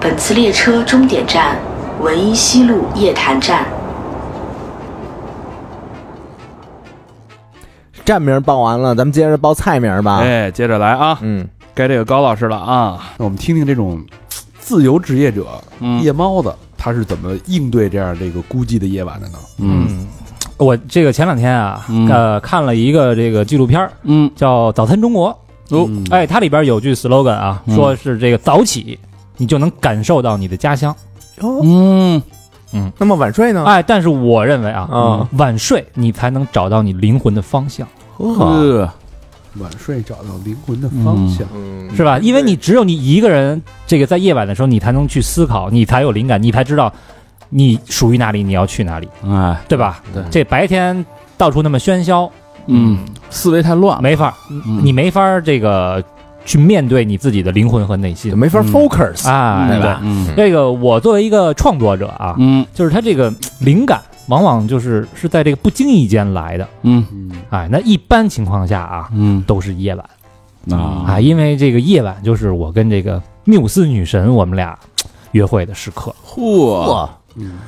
[0.00, 1.56] 本次列车终点站
[2.00, 3.64] 文一西路夜坛站。
[8.04, 10.20] 站名报完了，咱们接着报菜名吧。
[10.22, 13.12] 哎，接着来啊，嗯，该这个高老师了啊。
[13.18, 14.02] 那我们听听这种
[14.58, 15.46] 自由职业者
[15.78, 16.02] 嗯。
[16.02, 19.38] 夜猫子他是怎么应对这样这个孤寂的夜晚的呢？
[19.58, 20.08] 嗯。
[20.56, 22.08] 我这个前两天啊，嗯。
[22.08, 24.30] 呃，看了一个这个纪录片嗯。
[24.34, 25.30] 叫《早餐中国》。
[25.76, 25.86] 哦。
[25.88, 26.04] 嗯。
[26.10, 27.76] 哎，它里边有句 slogan 啊，嗯。
[27.76, 28.98] 说是这个早起，
[29.36, 30.90] 你就能感受到你的家乡。
[31.40, 31.60] 哦。
[31.62, 32.22] 嗯。
[32.72, 32.90] 嗯。
[32.98, 33.64] 那么晚睡呢？
[33.66, 35.28] 哎，但是我认为啊，啊。
[35.32, 38.90] 晚睡你才能找到你灵魂的方向，呵
[39.60, 41.46] 晚睡找到灵魂的方向。
[41.54, 42.18] 嗯，是吧？
[42.18, 46.92] 因为你只有你一个人，这个在夜晚的时候，你才能去思考，你才有灵感，你才知道
[47.48, 50.02] 你属于哪里，你要去哪里，哎对吧？
[50.12, 51.04] 对这白天
[51.36, 52.30] 到处那么喧嚣，
[52.66, 52.98] 嗯，
[53.30, 56.02] 思维太乱，没法，嗯你没法这个
[56.44, 58.36] 去面对你自己的灵魂和内心。
[58.36, 60.00] 没法嗯 focus，啊，对吧？
[60.02, 66.68] 嗯这个我作为一个创作者啊，嗯就是他这个灵感往往就是是在这个不经意间来的。
[66.82, 67.04] 嗯。
[67.12, 69.42] 嗯，哎，那一般情况下啊，嗯。
[69.46, 70.04] 都是夜晚。
[70.70, 71.04] 啊。
[71.06, 74.78] 啊，因为这个夜晚就是我跟这个缪斯女神我们俩
[75.32, 76.14] 约会的时刻。
[76.26, 77.08] 嚯。
[77.36, 77.58] 嗯。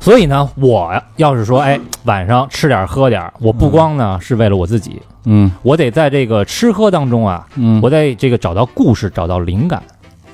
[0.00, 5.50] 所以呢，我要是说，哎，晚上吃点儿喝点儿，我不光呢是为了我自己，嗯。
[5.62, 7.80] 我得在这个吃喝当中啊，嗯。
[7.82, 9.82] 我在这个找到故事，找到灵感。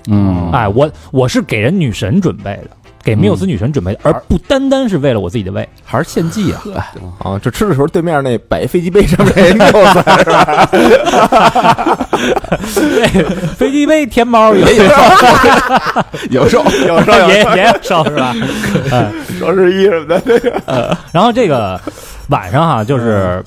[0.06, 0.50] 嗯。
[0.52, 2.70] 哎，我我是给人女神准备的，
[3.04, 5.68] 给缪斯女神准备的，而不单单是为了我自己的胃。
[5.84, 6.64] 还是献祭啊？
[7.20, 10.68] 啊，这吃的时候对面那摆飞机杯上面那六色是吧？
[13.56, 14.84] 飞机杯天猫也有，
[16.42, 18.34] 有时候有时候有也也有烧是吧？
[18.90, 21.78] 哎双十一什么的，这个然后这个
[22.28, 23.44] 晚上哈，就是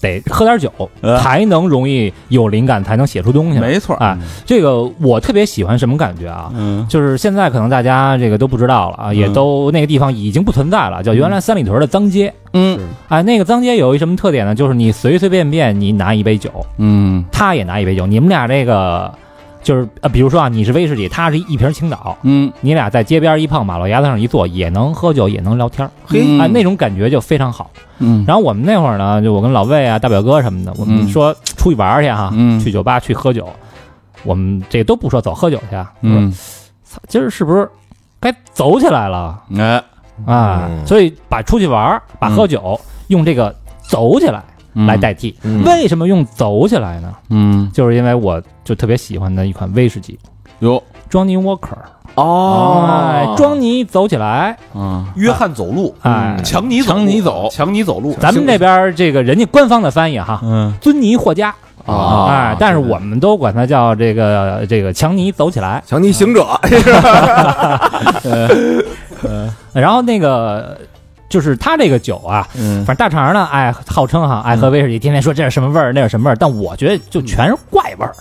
[0.00, 3.68] 得喝点酒，呃才能容易有灵感，才能写出东西来。
[3.68, 6.50] 没错哎，这个我特别喜欢什么感觉啊？
[6.54, 12.32] 嗯就是现在可能大家这个都不知道了啊，也都那个地方已经不存在了，叫原来三里屯的脏街。
[12.52, 12.78] 嗯
[13.08, 14.54] 哎，那个脏街有一什么特点呢？
[14.54, 19.12] 就是你随随便便你拿一杯酒，嗯他也拿一杯酒，你们俩这个
[19.62, 22.50] 就是呃，比如说啊，你是威士忌，他是一瓶青岛，嗯。
[22.60, 27.70] 你俩在街边一碰，马路牙子上一坐，也能喝酒，也能聊天儿，嘿啊，那种感觉就非常好。
[27.98, 28.24] 嗯。
[28.26, 31.08] 然后我们那会儿呢，就我跟老魏啊、大表哥什么的，我们嗯。
[31.08, 32.58] 说出去玩儿去哈，嗯。
[32.58, 33.46] 去酒吧去喝酒，
[34.24, 36.32] 我们这都不说走喝酒去啊，嗯。
[36.82, 37.68] 操，今儿是不是
[38.18, 39.82] 该走起来了哎。
[40.24, 40.68] 啊？
[40.70, 40.86] 嗯。
[40.86, 44.42] 所以把出去玩儿，把喝酒用这个走起来
[44.74, 45.36] 来代替。
[45.42, 45.62] 嗯。
[45.64, 47.12] 为什么用走起来呢？
[47.30, 47.70] 嗯。
[47.72, 50.18] 就是因为我就特别喜欢的一款威士忌。
[50.60, 51.78] 哟，Johnny Walker。
[52.16, 52.86] 哦。
[52.88, 55.06] 哎，庄尼走起来，嗯。
[55.16, 57.48] 约翰走路，哎，强尼强尼走。
[57.50, 58.14] 强尼走路。
[58.20, 60.74] 咱们这边这个人家官方的翻译哈，嗯。
[60.80, 61.54] 尊尼霍加，
[61.86, 62.26] 啊。
[62.28, 65.82] 哎，但是我们都管它叫这个这个强尼走起来。
[65.86, 66.46] 强尼行者，
[69.72, 70.76] 然后那个
[71.30, 78.12] 就是他这个酒啊，嗯反正大肠呢爱号称哈爱喝威士忌，天天说这是什么味儿，那是什么味儿，但我觉得就全是怪味儿。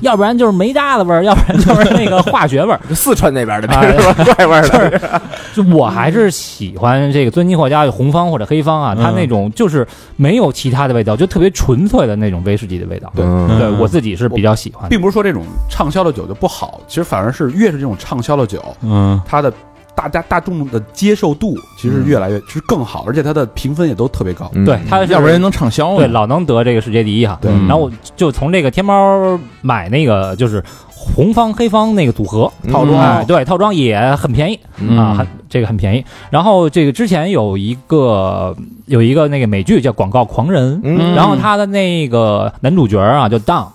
[0.00, 2.80] 要不然就是煤渣子味儿，要不然就是那个化学味儿。
[2.94, 4.34] 四川那边的，啊 这是吧？
[4.34, 4.62] 怪味儿
[4.98, 9.86] 的，就我还是喜欢这个尊尼获加红方或者黑方啊，它那种就是
[10.16, 13.12] 没有其他的味道，就特别纯粹的那种威士忌的味道。
[13.14, 13.26] 对
[13.58, 14.88] 对我自己是比较喜欢。
[14.88, 19.52] 并不是说这种畅销的酒就不好，其实反而是越是这种畅销的酒，嗯它的
[20.00, 24.50] 大家大众的接受度其实越来越其实更好，而且它的评分也都特别高。
[24.54, 27.38] 嗯对，它要不然能畅销呢对老能得这个世界第一哈。
[27.42, 36.04] 对然后我就从这个天猫买那个就是红方黑方那个组合套装哎，对，套装也很便宜嗯啊，很这个很便宜。
[36.30, 43.66] 然后这个之前有一个有一个那个美剧叫《广告狂人》，嗯然后他的那个男主角啊叫 Don，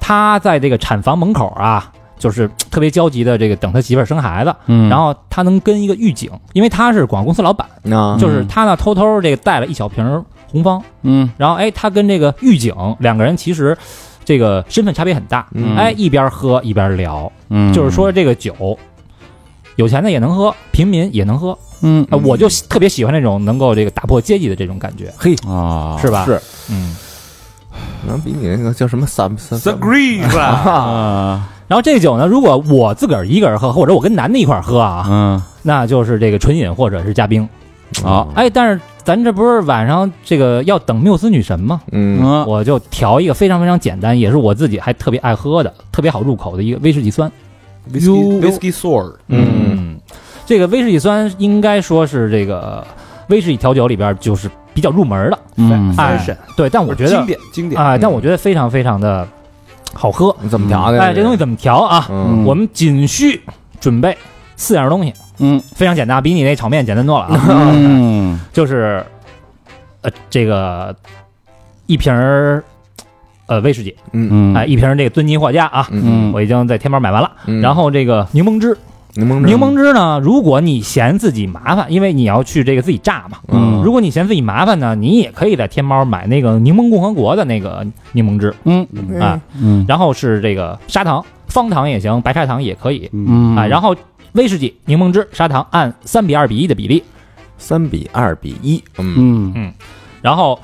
[0.00, 1.92] 他在这个产房门口啊。
[2.22, 4.88] 就是特别焦急的这个等他媳妇儿生孩子，嗯。
[4.88, 11.28] 然后他能跟一个狱警，因为他是广告公司老板，啊，就是他呢偷偷这个带了一小瓶红方，嗯。
[11.36, 13.76] 然后哎，他跟这个狱警两个人其实
[14.24, 17.72] 这个身份差别很大，嗯哎，一边喝一边聊，嗯。
[17.72, 18.78] 就是说这个酒，
[19.74, 26.24] 有钱的也能喝，平民也能喝，嗯呃我就特别喜欢那种能够这个打破阶级的这种感觉，嘿啊是吧？
[26.24, 26.94] 是，嗯。
[28.06, 29.06] 能比你那个叫什么？
[29.06, 29.74] 三三？
[30.36, 35.42] 啊然后这酒呢，如果我自个儿一个人喝，或者我跟男的一块儿喝啊，嗯。
[35.62, 37.48] 那就是这个纯饮或者是加冰。
[38.02, 38.30] 好。
[38.34, 41.80] 哎，但是咱这不是晚上这个要等缪斯女神吗？
[41.90, 42.20] 嗯。
[42.22, 42.46] 嗯。
[42.46, 47.32] 我就调一个非常非常简单，也是我自己还特别爱喝的，特别好入口的一个威士忌酸。
[47.90, 49.96] Whisky Whisky Sour，嗯，
[50.44, 52.86] 这个威士忌酸应该说是这个
[53.28, 55.94] 威士忌调酒里边就是比较入门的，嗯。
[55.96, 57.80] 哎 Fashion，对，但我觉得经典经典。
[57.80, 59.26] 啊、但我觉得非常非常的
[59.94, 60.34] 好喝。
[60.40, 61.00] 你怎么调的？
[61.00, 62.06] 哎，这东西怎么调啊？
[62.10, 63.40] 嗯我们仅需
[63.80, 64.16] 准备
[64.56, 67.70] 四样东西，嗯非常简单，比你那炒面简单多了啊。
[67.72, 69.04] 嗯就是
[70.02, 70.94] 呃，这个
[71.86, 72.62] 一瓶儿
[73.46, 77.30] 呃威士忌，嗯嗯哎，一瓶儿这个尊尼获加啊，嗯我已经在天猫买完了。
[77.46, 78.76] 嗯，然后这个柠檬汁，
[79.14, 79.46] 柠檬汁。
[79.46, 83.82] 柠檬汁呢，如果你嫌自己麻烦，因为你要去这个自己榨嘛，嗯。
[83.82, 88.86] 如果你嫌自己麻烦呢，你也可以在天猫买那个柠檬共和国的那个柠檬汁，嗯。
[89.20, 89.84] 啊，嗯。
[89.88, 93.56] 然后是这个砂糖，方糖也行，白砂糖也可以嗯。
[93.56, 93.94] 啊，然后
[94.32, 97.02] 威士忌、柠檬汁、砂糖按三比二比一的比例，
[97.58, 99.52] 三比二比一，嗯。
[99.54, 99.72] 嗯。
[100.22, 100.58] 然后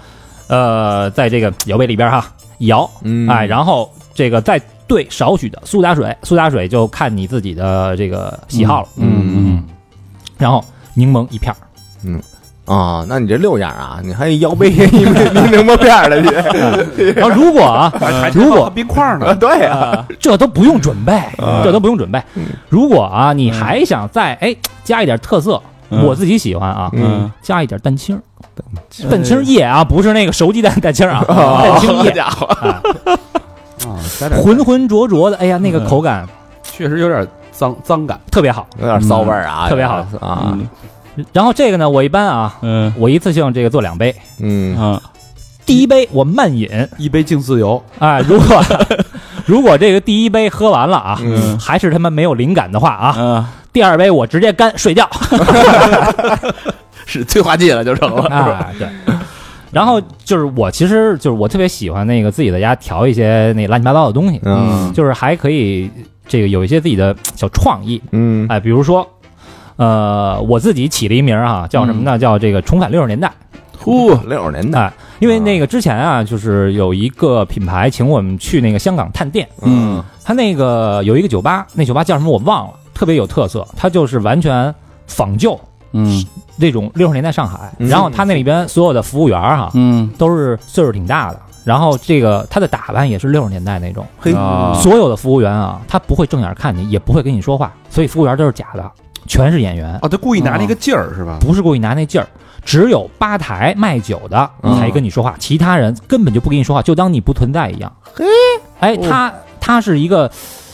[0.46, 2.24] 呃，在这个摇杯里边哈
[2.60, 4.58] 摇，嗯，哎，然后这个再
[4.88, 9.64] 兑少许的苏打水，苏打水就看你自己的这个喜好了，嗯嗯
[10.38, 10.64] 然后
[10.94, 11.56] 柠檬一片儿。
[12.64, 14.86] 啊，那你这六样啊，你还腰杯柠
[15.64, 16.28] 檬片儿的你，
[17.16, 17.90] 然后如果啊，
[18.34, 19.28] 如果冰块呢？
[19.28, 21.18] 啊对啊，这都不用准备，
[21.64, 22.22] 这都不用准备。
[22.68, 25.60] 如果啊，你还想再哎加一点特色，
[25.90, 28.20] 嗯我自己喜欢啊，嗯加一点蛋清儿，
[29.10, 33.18] 蛋清液啊，不是那个熟鸡蛋蛋清儿啊，蛋清液，家伙，啊啊，
[34.18, 36.26] 加点浑浑浊浊的，哎呀，那个口感
[36.62, 38.18] 确实有点脏脏感。
[38.30, 38.66] 特别好。
[38.80, 39.96] 有点骚味儿啊，特别好。
[40.20, 40.56] 啊，
[41.32, 42.92] 然后这个呢，我一般啊，嗯。
[42.96, 44.76] 我一次性这个做两杯，嗯。
[44.78, 45.00] 啊
[45.66, 48.64] 第一杯我慢饮，一杯敬自由，哎，如果
[49.44, 51.58] 如果这个第一杯喝完了啊，嗯。
[51.58, 53.46] 还是他妈没有灵感的话啊，嗯。
[53.72, 55.08] 第二杯我直接干睡觉。
[57.04, 58.86] 是催化剂了就成了啊，对。
[59.70, 65.90] 然后就是我其实就是我特别喜欢那个自己在家调一些那乱七八糟的东西，嗯就是还可以
[66.26, 69.06] 这个有一些自己的小创意，嗯哎，比如说。
[69.76, 72.18] 呃，我自己起了一名儿啊，叫什么呢？
[72.18, 73.32] 叫这个重返六十年代。
[73.78, 84.74] 呼，六十年代，哎，因为那个之前啊，就是有一个品牌请我们去那个香港探店，嗯他那个有一个酒吧，那酒吧叫什么我忘了，特别有特色，它就是完全
[85.06, 85.56] 仿旧
[85.92, 86.24] 嗯
[86.56, 87.72] 那种六十年代上海。
[87.78, 94.06] 嗯然后他那里边所有的服务员儿哈，嗯都是岁数挺大的，然后这个他的打扮也是六十年代那种。
[94.18, 98.90] 嘿啊所有的服务员啊，他不会正眼看你，也不会跟你说话，所以服务员都是假的，
[99.26, 101.38] 全是演员，啊，他故意拿那个劲儿是吧？
[101.40, 102.26] 不是故意拿那劲儿。
[102.64, 107.90] 只有吧台卖酒的嗯才跟你说话，其他人根本就不跟你说话，就当你不存在一样。
[108.12, 108.26] 嘿，
[108.80, 110.30] 哎，他他是一个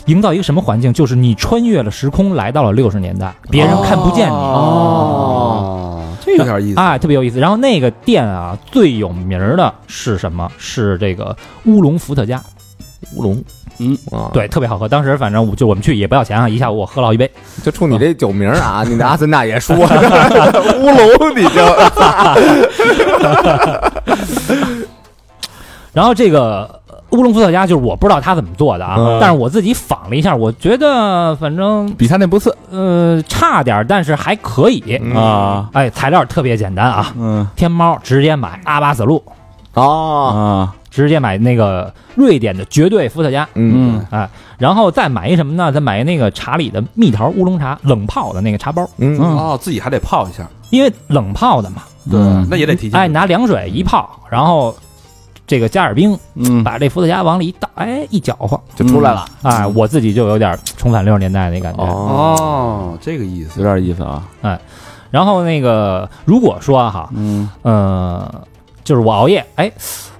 [0.06, 0.92] 营造一个什么环境？
[0.92, 4.34] 就是你穿越了时空，来到了六十年代，别人看不见你。
[4.34, 6.80] 哦，这有点意思。
[6.80, 7.38] 哎，特别有意思。
[7.40, 10.50] 然后那个店啊，最有名的是什么？
[10.58, 12.42] 是这个乌龙伏特加。
[13.16, 13.42] 乌龙，
[13.78, 14.88] 嗯啊，对，特别好喝。
[14.88, 17.30] 当时反正我就我们去也不要钱啊，一下午我喝了一杯。
[17.62, 21.64] 就冲你这酒名儿啊，你的阿森纳也说乌龙，你 就
[25.92, 29.18] 然后这个呃乌龙伏特加就是我不知道他怎么做的啊，嗯。
[29.20, 34.82] 但是我自己仿了一下，我觉得反正比他那不次呃差点儿，但是还可以。
[35.00, 35.14] 嗯。
[35.14, 37.46] 啊，哎，材料特别简单啊，嗯。
[37.54, 39.22] 天猫直接买阿巴斯路，
[39.74, 44.04] 哦，啊，直接买那个瑞典的绝对伏特加，嗯。
[44.10, 44.28] 哎，
[44.58, 45.70] 然后再买一什么呢？
[45.70, 49.18] 再买一那个茶里的蜜桃乌龙茶，冷泡的那个茶包，嗯。
[49.20, 52.98] 哦，自己还得泡一下，因为冷泡的嘛，对嗯，那也得提前。
[52.98, 54.74] 哎，拿凉水一泡，然后
[55.46, 59.26] 这个加尔冰，嗯，把这伏特加往里一倒，哎，一搅和，就出来了。
[59.42, 61.82] 哎，我自己就有点重返六十年代那感觉。
[61.82, 61.86] 哦，
[62.38, 63.60] 哦，这个意思。
[63.60, 63.66] 有。
[63.66, 64.58] 点意思啊，哎
[65.10, 67.48] 然后那个，如果说哈，嗯。
[67.62, 68.44] 呃，
[68.82, 69.70] 就是我熬夜，哎，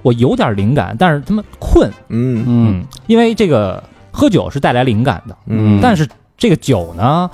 [0.03, 2.43] 我有点灵感，但是他妈困，嗯。
[2.47, 6.07] 嗯因为这个喝酒是带来灵感的，嗯，但是
[6.37, 7.29] 这个酒呢，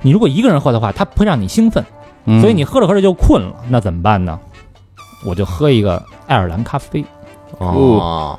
[0.00, 1.84] 你如果一个人喝的话，它不会让你兴奋，
[2.24, 4.38] 嗯，所以你喝着喝着就困了，那怎么办呢？
[5.24, 7.04] 我就喝一个爱尔兰咖啡，
[7.58, 8.38] 哦，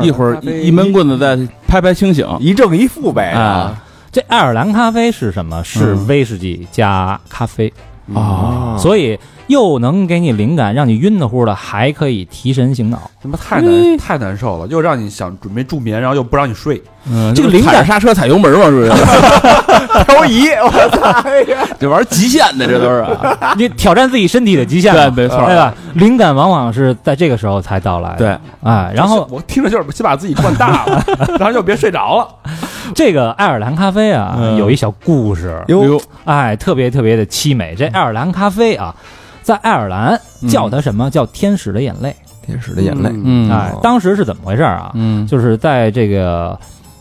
[0.00, 3.82] 一会儿一一闷棍子再拍拍清醒，一正一负呗啊。
[4.12, 5.62] 这爱尔兰咖啡是什么？
[5.62, 6.06] 是嗯。
[6.06, 7.72] 威士忌加咖啡，
[8.14, 9.18] 啊，所以
[9.48, 13.10] 又能给你灵感，让你晕得乎的，还可以提神醒脑。
[13.22, 16.82] 他妈太难太难受了，又让你想准备助眠，然后又不让你睡。
[17.08, 18.90] 嗯，这个灵感踩着刹车踩油门嘛，是不是？
[20.06, 21.10] 漂移，我操！
[21.28, 23.54] 哎呀， 这玩意儿极限的，这都是啊。
[23.56, 25.72] 你挑战自己身体的极限嘛，对没错对吧？
[25.94, 28.14] 灵感往往是在这个时候才到来。
[28.18, 31.04] 对，哎，然后我听着就是先把自己灌大了，
[31.38, 32.28] 然后就别睡着了。
[32.94, 37.74] 这个爱尔兰咖啡啊，嗯有一小故事，哟，哎，特别特别的凄美。
[37.76, 38.94] 这爱尔兰咖啡啊，
[39.46, 41.08] 在爱尔兰叫它什么？
[41.08, 42.12] 叫天使的眼泪。
[42.44, 43.48] 天使的眼泪，嗯。
[43.48, 44.90] 哎，当时是怎么回事啊？
[44.94, 45.24] 嗯。
[45.24, 46.58] 就是在这个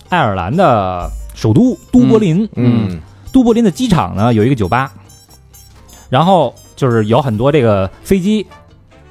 [0.10, 3.00] 爱尔兰的首都都柏林，嗯。
[3.32, 4.94] 都柏林的机场呢有一个酒吧，
[6.08, 8.46] 然后就是有很多这个飞机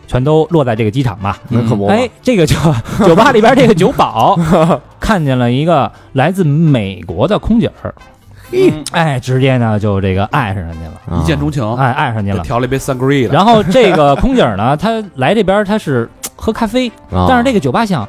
[0.07, 1.37] 全都落在这个机场嘛。
[1.49, 2.57] 那可不嘛，哎，这个酒
[3.05, 4.39] 酒吧里边这个酒保
[5.01, 7.93] 看见了一个来自美国的空姐儿，
[8.93, 11.21] 哎，直接呢就这个爱上人家了，啊。
[11.21, 12.43] 一见钟情，哎，爱上你了。
[12.43, 17.27] 调了一杯 sangria，然后这个空姐儿呢，她来这边她是喝咖啡，啊。
[17.29, 18.09] 但是这个酒吧想，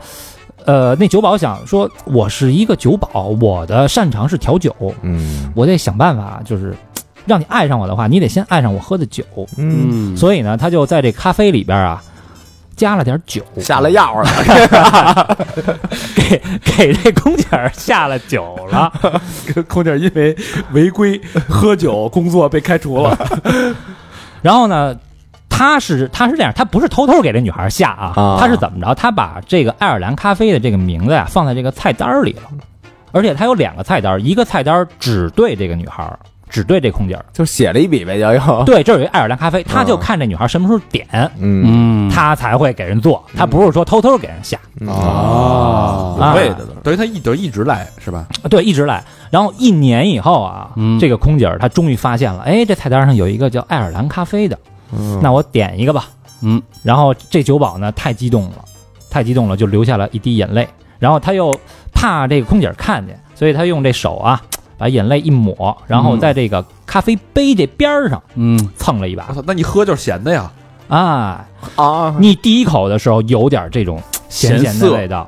[0.66, 5.52] 呃，那酒保想说，我是一个酒保，我的擅长是调酒，嗯。
[5.56, 6.76] 我得想办法，就是
[7.26, 9.24] 让你爱上我的话，你得先爱上我喝的酒。
[9.58, 12.04] 嗯，嗯，所以呢，他就在这咖啡里边啊，
[12.76, 15.38] 加了点酒，下了药了，
[16.16, 18.92] 给给这空姐儿下了酒了。
[19.68, 20.36] 空姐因为
[20.74, 23.18] 违规喝酒工作被开除了。
[24.42, 24.96] 然后呢，
[25.50, 28.94] 他是他是这样，他不是偷偷给这女孩下啊，啊他是怎么着？
[28.94, 32.44] 他把这个爱尔兰咖啡的这个名字呀、放在这个菜单里了，
[33.12, 36.08] 而且他有两个菜单，一个菜单只对这个女孩，
[36.56, 37.26] 只对这空姐儿。
[37.34, 41.06] 就写了一笔呗，就又， 对，这有一爱尔兰咖啡，他就看这女孩什么时候点，
[41.38, 44.58] 嗯嗯，他才会给人做，他不是说偷偷给人下。
[44.88, 48.26] 哦啊会的，等于他一等于一直来是吧？
[48.50, 49.04] 对，一直来。
[49.30, 54.58] 然后一年以后啊，嗯这个空姐儿她终于发现了，哎，这菜单上有一个叫爱尔兰咖啡的，
[54.98, 56.06] 嗯那我点一个吧。
[56.42, 58.64] 嗯，然后这酒保呢太激动了，
[59.10, 60.66] 太激动了，就流下了一滴眼泪。
[61.00, 61.54] 然后他又
[61.94, 64.42] 怕这个空姐儿看见，所以他用这手啊
[64.78, 69.34] 把眼泪一抹，然后在这个咖啡杯这边儿上嗯蹭了一把我。
[69.34, 70.52] 操，那你喝就是咸的呀？
[70.88, 71.46] 啊，
[71.76, 75.28] 啊，你第一口的时候有点这种咸咸的涩味道，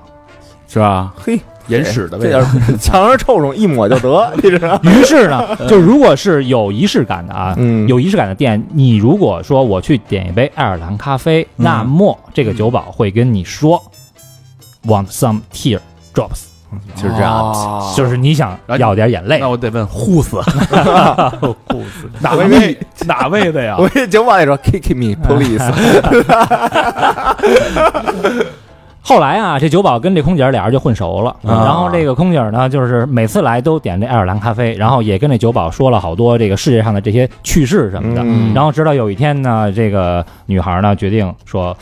[0.67, 1.13] 是吧？
[1.17, 2.77] 嘿，眼屎的这味道叫。
[2.77, 4.79] 墙上臭虫一抹就得， 你知道？
[4.83, 13.81] 于是呢，就如果是有仪式感的啊，嗯有仪式感的店，你如果说我去点一杯爱尔兰咖啡，嗯那么这个酒保会跟你说
[14.85, 15.79] ，want some tear
[16.13, 16.43] drops，
[16.95, 17.93] 就是这样，哦。
[17.95, 19.39] 就是你想要点眼泪。
[19.39, 19.47] 那。
[19.47, 20.41] 我得问护死
[21.67, 22.77] 故事哪位？
[23.05, 23.75] 哪位的呀？
[23.79, 25.63] 我这酒保也说 kick me please，
[29.01, 31.63] 后来啊，这酒保跟这空姐儿俩人就混熟了，啊。
[31.63, 38.21] 然后这个空姐儿呢，就是每次来都点这爱尔兰咖啡，然后也跟这酒保说了好多这个世界上的这些趣事什么的。
[38.25, 38.53] 嗯。
[38.53, 41.73] 然后直到有一天呢，这个女孩呢决定说，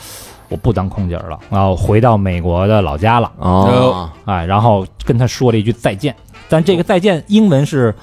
[0.48, 6.14] 我不当空姐儿了，然后回到美国的老家了，哦，哎，然后跟他说了一句再见，
[6.48, 7.94] 但这个再见英文是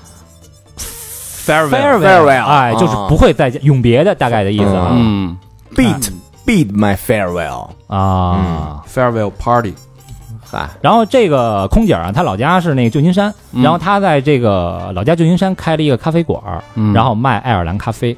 [1.46, 4.90] farewell，farewell，哎，就是不会再见，永别的大概的意思啊。
[4.92, 5.38] 嗯。
[5.76, 6.12] beat
[6.46, 9.74] beat my farewell，啊，farewell party，
[10.46, 13.64] 嗨，然后这个空姐儿啊，她老家是那个旧金山，嗯。
[13.64, 16.40] 然后她在这个老家旧金山开了一个咖啡馆
[16.94, 18.16] 然后卖爱尔兰咖啡。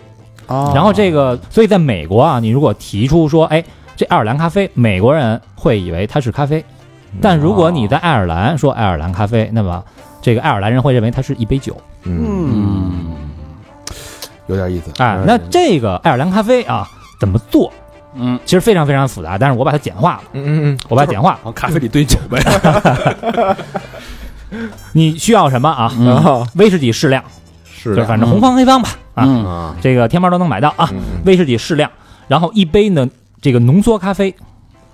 [0.48, 0.72] 哦。
[0.76, 3.64] 然后这个，所以在美国啊，你如果提出说，哎，
[3.96, 6.64] 这爱尔兰咖啡，美国人会以为它是咖啡，
[7.22, 9.84] 但如果你在爱尔兰说爱尔兰咖啡，那么
[10.22, 11.76] 这个爱尔兰人会认为它是一杯酒。
[12.04, 13.16] 嗯嗯，
[14.48, 14.92] 有点意思。
[15.02, 16.88] 哎，那这个爱尔兰咖啡啊，
[17.20, 17.72] 怎么做？
[18.18, 21.40] 嗯，其实非常非常复杂，但是我把它简化了，嗯嗯我把它简化了。
[21.44, 23.56] 往咖啡里兑酒呗。
[24.94, 25.92] 你需要什么啊？
[26.56, 27.24] 威士忌适量，
[27.66, 30.90] 是反正红方黑方吧，啊，这个天猫都能买到啊。
[30.94, 31.92] 嗯威士忌适量，
[32.28, 33.10] 然后一杯呢
[33.46, 34.34] 这个浓缩咖啡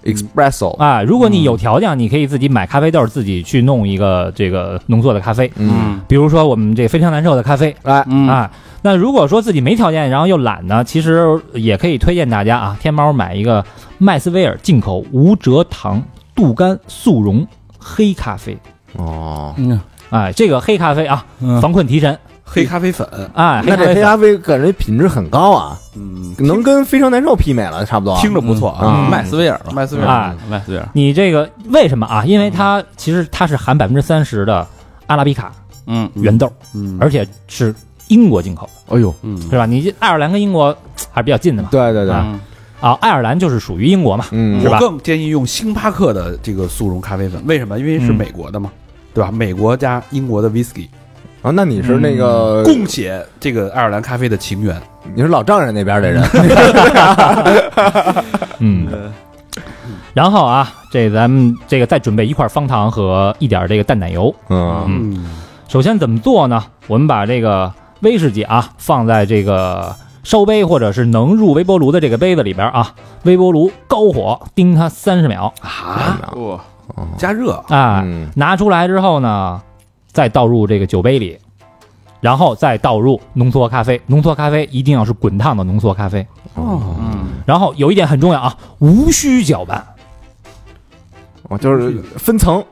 [0.04, 5.50] ，espresso，啊，如果你有条件，你可以自己买咖啡豆，自己去弄一个这个浓缩的咖啡。
[5.56, 7.74] 嗯，比如说我们这非常难受的咖啡。
[7.84, 13.64] 哎，嗯啊，那如果说自己没条件，然后又懒呢，其实也可以推荐大家啊，天猫买一个
[14.00, 16.04] 麦斯威尔进口无蔗糖
[16.36, 17.48] 杜甘速溶
[17.80, 18.58] 黑咖啡。
[18.98, 19.80] 哦，嗯
[20.10, 21.62] 哎，这个黑咖啡啊，嗯。
[21.62, 22.20] 防困提神。
[22.54, 24.42] 黑咖啡粉，哎，那这黑咖啡粉。
[24.42, 28.18] 咖啡感觉品质很高啊，嗯，能跟非常难受媲美了，差不多。
[28.20, 28.82] 听着不错啊。
[28.84, 29.10] 嗯。
[29.10, 30.08] 麦斯威尔吧，麦斯威尔。
[30.08, 32.26] 啊，麦斯威尔，你这个为什么啊？
[32.26, 34.68] 因为它其实它是含百分之三十的
[35.08, 35.52] 阿拉比卡
[35.88, 36.10] 嗯。
[36.16, 37.74] 原豆，嗯，而且是
[38.10, 39.42] 英国进口的，哎呦，嗯。
[39.44, 39.66] 是吧？
[39.66, 40.76] 你这爱尔兰跟英国
[41.12, 41.70] 还是比较近的嘛。
[41.72, 42.38] 对对对，嗯。
[42.82, 44.26] 啊，爱尔兰就是属于英国嘛。
[44.32, 44.78] 嗯，是吧？
[44.78, 47.80] 我更建议用星巴克的这个速溶咖啡粉，为什么？
[47.80, 48.16] 因为是嗯。
[48.16, 48.72] 美国的嘛，
[49.14, 49.32] 对吧？
[49.32, 50.88] 美国加英国的 whisky，
[51.42, 54.80] 啊，那你是那个，共写这个爱尔兰咖啡的情缘。
[55.16, 56.24] 你是老丈人那边的人，
[58.60, 58.88] 嗯。
[60.14, 64.34] 然后啊，这咱们这个再准备一块方糖和一点这个淡奶油。
[64.50, 64.86] 嗯。
[64.88, 65.26] 嗯。
[65.68, 66.64] 首先怎么做呢？
[66.88, 67.72] 我们把这个
[68.02, 75.52] 威士忌啊放在这个烧杯或者是能入微波炉的这个杯子里边啊，微波炉高火叮它三十秒。
[75.62, 76.60] 啊，哇，
[77.18, 78.30] 加热，啊，嗯。
[78.36, 79.60] 拿出来之后呢，
[80.12, 81.38] 再倒入这个酒杯里，
[82.20, 84.00] 然后再倒入浓缩咖啡。
[84.08, 86.26] 浓缩咖啡一定要是滚烫的浓缩咖啡。
[86.56, 89.84] 哦，嗯然后有一点很重要啊，无需搅拌，
[91.50, 92.64] 哦就是分层，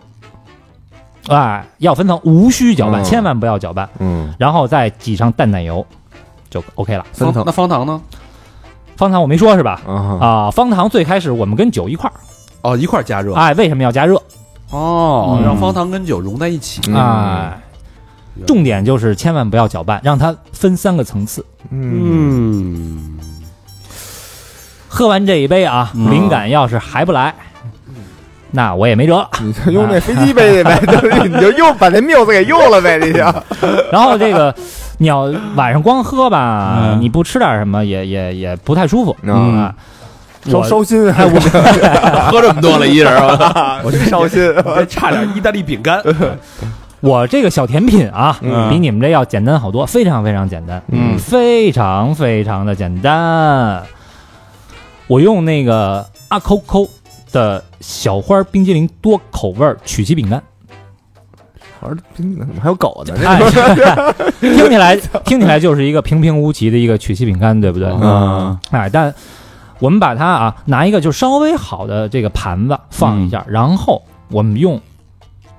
[1.27, 3.89] 哎，要分层，无需搅拌，嗯千万不要搅拌。
[3.99, 5.85] 嗯，然后再挤上淡奶油，
[6.49, 7.05] 就 OK 了。
[7.13, 7.99] 分层那方糖呢？
[8.95, 9.81] 方糖我没说是吧？
[9.87, 12.19] 啊，啊，方糖最开始我们跟酒一块儿，
[12.61, 13.33] 哦，一块儿加热。
[13.33, 14.21] 哎，为什么要加热？
[14.71, 15.45] 哦，嗯。
[15.45, 16.81] 让方糖跟酒融在一起。
[16.87, 16.95] 嗯。
[16.95, 17.59] 哎，
[18.47, 21.45] 重点就是千万不要搅拌，让它分三个层次。
[21.71, 23.19] 嗯，嗯，
[24.87, 26.11] 喝完这一杯啊，嗯。
[26.11, 27.33] 灵感要是还不来，
[28.51, 29.17] 那我也没辙。
[29.17, 29.29] 了。
[29.41, 33.19] 你就用那飞机杯呗， 就是你就又把那缪子给用了呗，你就，
[33.91, 34.53] 然后这个
[34.97, 35.23] 你要
[35.55, 37.01] 晚上光喝吧，嗯。
[37.01, 39.15] 你不吃点什么也也也不太舒服。
[39.23, 39.57] 嗯。
[39.59, 39.75] 啊。
[40.45, 41.39] 烧烧心，还 我
[42.31, 46.01] 喝这么多了，一人儿， 我这烧心，还差点意大利饼干。
[47.01, 53.81] 我这个小甜品啊，嗯比你们这要简单好多，非常非常简单，嗯非常非常的简单。
[55.07, 56.87] 我用那个阿扣扣
[57.31, 60.43] 的小花冰激凌多口味曲奇饼干，
[61.79, 63.15] 我说怎么还有狗呢？
[63.25, 63.39] 哎，
[64.41, 67.87] 听起来听起来就是一个平平无奇的一个曲奇饼干，对不对？
[68.01, 69.13] 嗯哎，但
[69.79, 74.79] 我们把它啊拿一个就稍微好的这个盘子放一下，然后我们用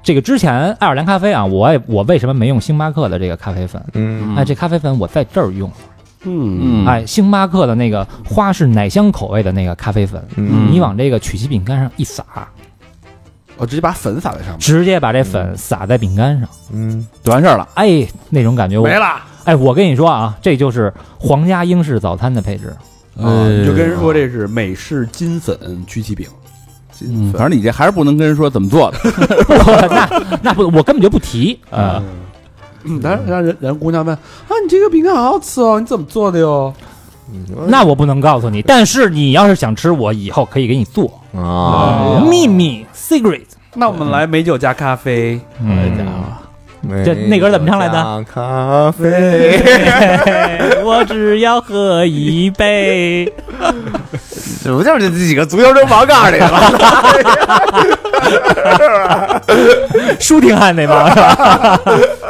[0.03, 3.83] 这个之前爱尔兰咖啡啊，我也我为什么没用星巴克的这个咖啡粉？
[3.95, 5.71] 嗯哎，这咖啡粉我在这儿用，
[6.25, 12.25] 嗯嗯，哎，星巴克的那个花式奶香口味的那个咖啡粉，嗯你往这个曲奇饼干上一撒，
[13.57, 17.69] 我直接把粉撒在上面，直接把这粉撒在饼干上，嗯就完事儿了。
[17.75, 19.21] 哎，那种感觉我没了。
[19.45, 22.75] 哎，我跟你说啊，这就是皇家英式早餐的配置。
[23.19, 26.27] 啊，你就跟人说这是美式金粉曲奇饼。
[27.03, 28.99] 嗯，反正你这还是不能跟人说怎么做的。
[29.91, 32.03] 那那不，我根本就不提啊。
[32.85, 34.21] 嗯，当然让人人姑娘问啊，
[34.63, 36.73] 你这个饼干好好吃哦，你怎么做的哟？
[37.69, 43.45] 那我不能告诉你，但是你要是想吃，我以后可以给你做啊，秘密 secret。
[43.75, 46.05] 那我们来美酒加咖啡，嗯，这
[47.05, 48.25] 这那歌怎么唱来的？
[48.33, 49.61] 咖啡，
[50.85, 53.31] 我只要喝一杯。
[54.63, 56.61] 这 不就是这几个足球流氓告诉你的吗？
[60.21, 61.81] 舒廷汉那帮是吧？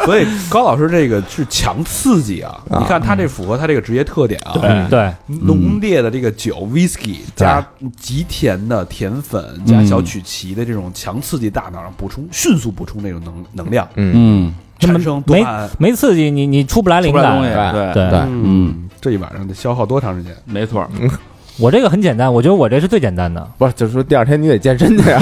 [0.04, 2.58] 所以高老师这个是强刺激啊！
[2.70, 7.64] 啊你看他这符合他这个职业特点啊，对对，浓烈的这个酒 whisky 加
[7.98, 14.39] 极甜的甜粉加小曲奇的这种强刺激大脑上补充，迅速补充那种能能量，嗯，
[14.80, 15.46] 产生多没。
[15.78, 17.40] 没刺激你，你出不来灵感。
[17.40, 20.34] 对对对嗯，这一晚上得消耗多长时间？
[20.44, 20.84] 没错。
[21.58, 23.46] 我这个很简单，我觉得我这是最简单的。
[23.58, 25.20] 不是，就是说第二天你得健身去啊。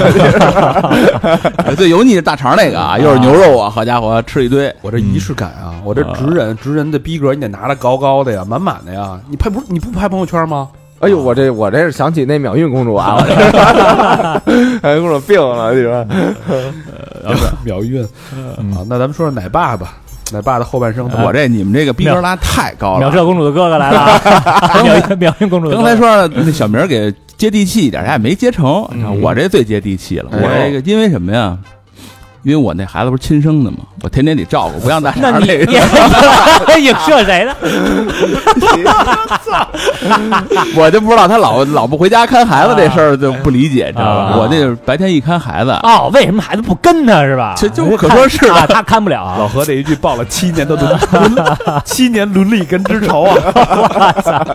[1.75, 4.73] 最油腻是大肠那个啊，又是牛肉啊，好家伙，吃一堆。
[4.81, 9.19] 我这仪式感啊，我这直人直人的逼格，你得拿的高高的呀，满满的呀。
[9.29, 10.69] 你拍不你不拍朋友圈吗？
[10.99, 13.33] 哎呦，我这我这是想起那秒运公主啊，我这
[14.87, 16.05] 哎，公主病了，你说？
[17.63, 18.07] 秒运啊！
[18.87, 19.93] 那咱们说说奶爸吧，
[20.31, 22.99] 奶爸的后半生我这你们这个逼格拉太高了。
[22.99, 24.81] 秒射公主的哥哥来了啊！
[24.83, 28.87] 秒秒运公主刚才说那小明给接地气一点，人家也没接成。
[29.21, 31.57] 我这最接地气了，我这个因为什么呀？
[32.43, 37.53] 因为我那孩子不是亲生的嘛，我天天得照顾， 不让咱那你俩那 个你 影射谁呢？
[40.75, 44.23] 我就不知道他老老不回家看孩子这事儿就不理解，知道吧？
[44.23, 47.53] 啊我那白天一看孩子，哦，为什么孩子不跟他是吧？
[47.57, 54.45] 这就可说是啊，他看不了老何这一句报了七年的伦伦七年伦理根之仇啊！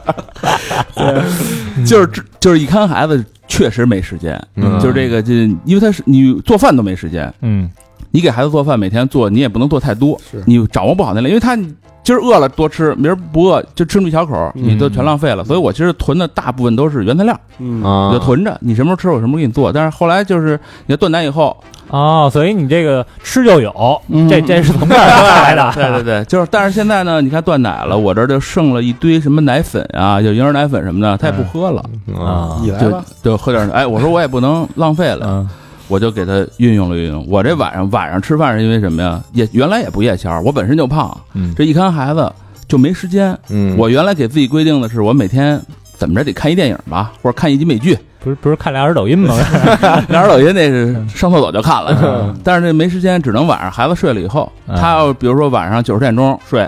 [1.86, 2.08] 就是
[2.40, 4.78] 就是一看孩子确实没时间，嗯。
[4.80, 5.32] 就是这个就
[5.64, 7.70] 因为他是你做饭都没时间，嗯。
[8.10, 11.56] 你给孩子做饭每天做你也不能做太多是，你掌握不好那量，因为他
[12.04, 15.42] 今儿饿了多吃，明儿不饿就吃那么一小口，你都全浪费了。
[15.42, 17.82] 所以我其实囤的大部分都是原材料，嗯。
[17.82, 18.08] 啊。
[18.08, 19.72] 我就囤着，你什么时候吃我什么时候给你做。
[19.72, 21.56] 但是后来就是你要断奶以后，
[21.88, 24.28] 哦，所以你这个吃就有，嗯。
[24.28, 25.72] 这这是从这儿来的。
[25.74, 31.82] 对对对，就是，但是现在呢，你看断奶了，我这儿就剩了一堆什么奶粉啊，就婴儿奶粉什么的，他也不喝了，
[32.14, 32.58] 啊。
[32.58, 33.70] 就你来吧，就喝点儿。
[33.72, 35.48] 哎，我说我也不能浪费了，嗯
[35.88, 37.26] 我就给他运用了运用。
[37.28, 39.22] 我这晚上晚上吃饭是因为什么呀？
[39.32, 42.30] 也原来也不夜宵，我本身就胖，嗯这一看孩子
[42.66, 43.36] 就没时间。
[43.50, 45.60] 嗯我原来给自己规定的是，我每天
[45.96, 47.96] 怎么着得看一电影吧，或者看一集美剧。
[48.20, 49.34] 不是不是看俩人抖音吗？
[50.08, 56.66] 俩人抖音那是上厕所就看了，但是这没时间，只能晚上孩子睡了以后，嗯他要比如说晚上九十点钟睡，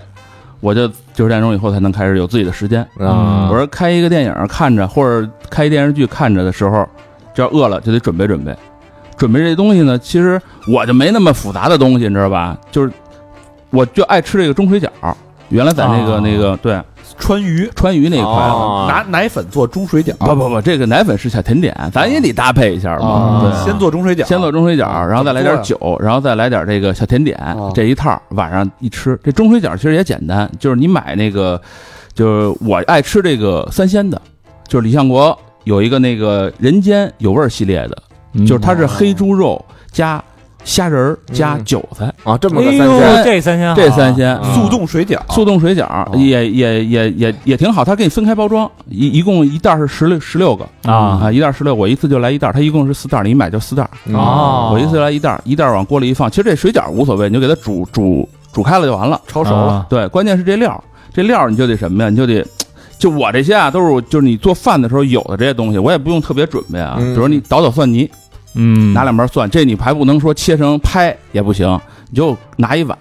[0.61, 2.83] 我就九十点钟以后才能开始有自己的时间。
[2.99, 6.87] 啊我说开一个电影看着，或者开一电视剧看着的时候，
[7.33, 8.55] 只要饿了就得准备准备。
[9.17, 12.57] 准备这东西呢，其实我就没那么复杂的东西，你知道吧？
[12.71, 12.93] 就是
[13.71, 14.89] 我就爱吃这个中水饺，
[15.49, 16.81] 原来在那个、哦那个对
[17.19, 18.29] 川渝川渝那一块
[18.89, 23.51] 拿奶粉做中水饺，不不不，这个奶粉是小甜点，咱也得搭配一下嘛。
[23.65, 27.39] 先做中水饺，先做中水饺，然后再来点酒，然后再来点这个小甜点，
[27.75, 29.19] 这一套晚上一吃。
[29.25, 31.59] 这中水饺其实也简单，就是你买那个，
[32.13, 34.21] 就是我爱吃这个三鲜的，
[34.69, 37.97] 就是李相国有一个那个人间有味儿系列的，
[38.45, 40.23] 就是它是黑猪肉加
[40.65, 43.77] 虾仁儿加嗯韭菜，啊，这么个哎呦三鲜，，这三鲜好。
[43.77, 44.37] 这三鲜。
[44.43, 44.53] 嗯。
[44.53, 50.67] 速冻水饺，速冻水饺也也也也也挺好，它给你分开包装，一一共一袋是十六十六个。
[50.83, 51.23] 啊。
[51.23, 53.89] 啊，一袋十六，我一次就来一袋，它一共是四袋，你一买就四袋。
[54.13, 59.21] 啊，我一次来一袋儿，一袋儿往锅里一放，其实这水饺无所谓，你就给它煮煮煮开了就完了。
[59.31, 59.87] 焯熟了，啊。
[59.89, 60.83] 对，关键是这料儿，
[61.15, 62.11] 这料儿你就得什么呀？
[62.11, 62.45] 你就得，
[62.99, 66.97] 就我这些啊，都是就是你做饭的时候有的这些东西，我也不用特别准备啊。
[66.99, 67.15] 嗯。
[67.15, 68.11] 比如你捣捣蒜泥，
[68.57, 71.79] 嗯，拿两瓣蒜，这你还不能说切成拍也不行，
[72.11, 72.97] 你就拿一碗，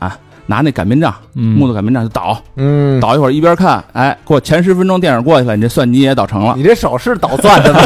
[0.45, 6.53] 拿那擀面杖，嗯木头擀面杖就捣，嗯，捣一会儿一边看，哎，过前十分钟电影过去了，你这蒜泥也捣成了。
[6.55, 7.79] 你这手是捣蒜的吗？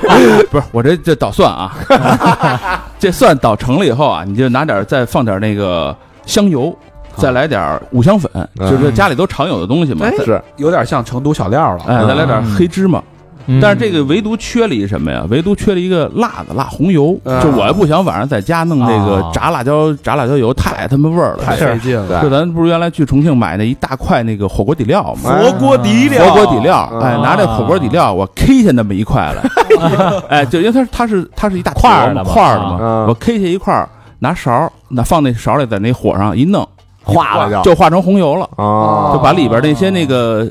[0.50, 1.76] 不是我这这捣蒜啊，
[2.98, 6.74] 这蒜捣成了以后啊，你就拿点儿再放点儿那个香油，
[7.16, 10.08] 再来点儿五香粉，嗯就是家里都常有的东西嘛。
[10.10, 13.02] 再是有点像成都小料了，哎，再来点儿黑芝麻，
[13.46, 13.60] 嗯。
[13.60, 15.24] 但是这个唯独缺了一什么呀？
[15.28, 17.18] 唯独缺了一个辣子，辣红油。
[17.24, 17.40] 嗯。
[17.42, 19.30] 就我也不想晚上在家弄那个啊。
[19.32, 21.44] 炸辣椒，炸辣椒油太他妈味儿了。
[21.44, 22.22] 太费劲了。
[22.22, 25.38] 就咱不是原来去重庆买那一大块那个火锅底料吗？
[25.38, 27.00] 火锅底料，火锅底料，嗯。
[27.00, 29.42] 哎，拿这火锅底料，我 K 下那么一块来，
[30.28, 32.30] 哎，就因为它是它是它是一大块儿的嘛。
[32.30, 33.06] 块儿的啊嘛，嗯。
[33.06, 33.88] 我 K 下一块儿，
[34.20, 36.66] 拿勺那放那勺里，在那火上一弄，
[37.04, 37.74] 化了就。
[37.74, 40.46] 化成红油了，啊，就把里边那些那个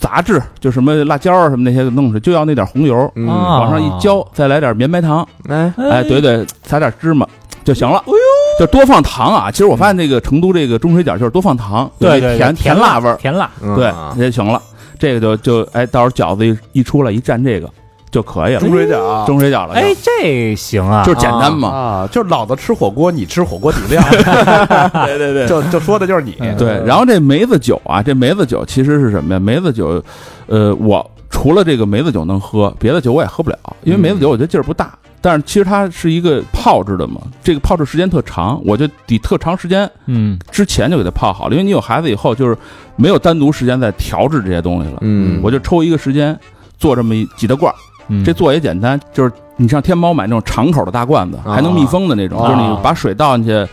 [0.00, 7.26] 杂质，就什么辣椒啊什么那些弄出来，就要那点红油，往上一浇，再来点绵白糖，哎，哎，怼怼，撒点芝麻
[7.62, 7.98] 就行了。
[7.98, 8.16] 哎呦，
[8.58, 9.50] 就多放糖啊！
[9.50, 14.60] 其实我发现这个成都这个中水饺就是多放糖，有对甜甜辣味儿，甜辣，对嗯，这就行了。
[14.98, 17.70] 这个就就哎，到时候饺子一一出来一蘸这个
[18.10, 21.68] 就可以了，中水饺，中水饺了，哎，这行啊，就是简单嘛。
[21.68, 24.02] 啊，就是老子吃火锅，你吃火锅底料，
[25.06, 26.82] 对对对就就说的就是你，对。
[26.84, 29.40] 然后这梅子酒啊，这梅子酒其实是什么呀？
[29.40, 30.02] 梅子酒，
[30.46, 34.92] 呃，我除了这个梅子酒能喝，别的酒我也喝不了，因为梅子酒我觉得劲儿不大。
[35.22, 42.56] 但是其实它是一个泡制的嘛，这个泡制时间特长，我就得特长时间嗯之前就给它泡好了，因为你有孩子以后就是
[42.96, 44.98] 没有单独时间再调制这些东西了。
[45.02, 46.36] 嗯我就抽一个时间
[46.78, 47.76] 做这么一几大罐儿，
[48.10, 51.54] 嗯，这做也简单，就是你上天猫买那种敞口的大罐子，啊。
[51.54, 52.48] 还能密封的那种，啊。
[52.48, 53.66] 就是你把水倒进去，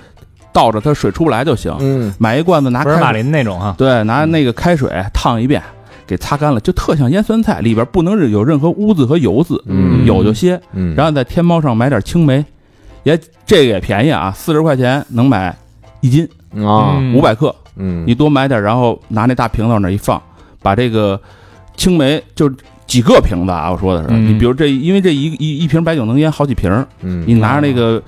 [0.53, 1.76] 倒着它水出不来就行。
[1.80, 2.14] 嗯。
[2.18, 5.61] 买一罐子拿福尔马，林那种哈，对，拿那个开水烫一遍，
[6.05, 10.05] 给擦干了，就特像腌酸菜，里边不能有任何污渍和油渍，嗯。
[10.05, 10.59] 有就歇。
[10.73, 12.45] 嗯，然后在天猫上买点青梅，
[13.03, 15.55] 也这个也便宜啊，四十块钱能买
[16.01, 16.23] 一斤，
[16.55, 20.22] 啊，嗯五百克，嗯，你多买点，然后拿那大瓶子往那一放，
[20.61, 21.19] 把这个
[21.76, 22.51] 青梅就
[22.88, 24.30] 几个瓶子啊，我说的是，嗯。
[24.30, 27.23] 你比如这，因为这一一一瓶白酒能腌好几瓶儿，嗯。
[27.27, 28.01] 你拿着那个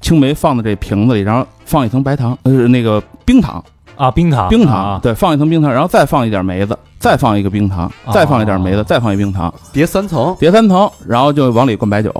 [0.00, 3.62] 青梅放在这瓶子里，然后放一层白糖，呃，那个冰糖，
[3.94, 12.12] 啊，冰糖，冰糖啊，对，放一层冰糖，然后再放一点梅子，再放一个冰糖，再放一点梅子，再放一冰糖，叠三层，叠三层，然后就往里灌白酒，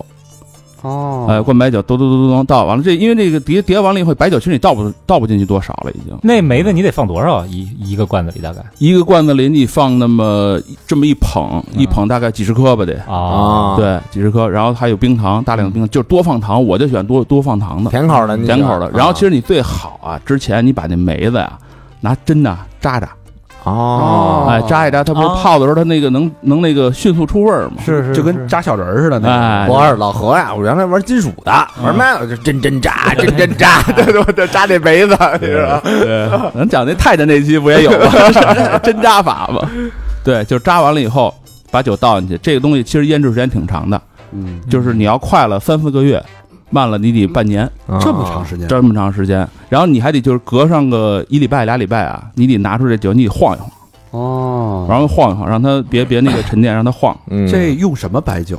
[0.83, 7.47] 哦哎，灌白酒，咚咚咚咚咚倒，完了这因为这个叠叠完了以后，白酒其实你倒不倒不进去多少了，已经那梅子你得放多少啊？
[7.49, 12.95] 一一个罐子里大概一个罐子里你放那么这么一捧，一捧大概几十颗吧得。
[13.07, 18.91] 啊，啊，，对，几十颗，然后还有冰糖，大量的冰糖，就是多放糖，我就喜欢多多放糖的，甜口的，甜口的。
[18.91, 21.59] 然后其实实你最好啊，之前你把那梅子呀
[22.01, 23.09] 拿针呐扎扎，
[23.65, 27.75] 哦，哎，扎一扎，它不是哦泡的时候，它那个能能那个迅速出味儿吗？
[27.85, 31.53] 是是就跟扎小人儿似的那哎，我是老何呀，我原来玩金属的，
[31.83, 35.81] 玩麦我就真真扎，真真扎， 对对对，扎这杯子，你知道？
[35.85, 38.79] 对，咱讲那太监那期不也有吗？
[38.83, 39.69] 针扎法吗？
[40.25, 41.33] 对，就扎完了以后，
[41.71, 42.39] 把酒倒进去。
[42.39, 44.01] 这个东西其实腌制时间挺长的，
[44.33, 46.23] 嗯，就是你要快了三四个月，
[46.73, 47.71] 慢了你得半年，
[48.01, 49.47] 这么长时间，这么长时间。
[49.69, 53.71] 然后你还得就是隔上个一礼拜俩礼拜啊，你得拿出这酒，你得晃一晃，
[54.11, 57.17] 哦，然后晃一晃，让它别别那个沉淀，让它晃。
[57.29, 57.47] 嗯。
[57.47, 58.59] 这用什么白酒？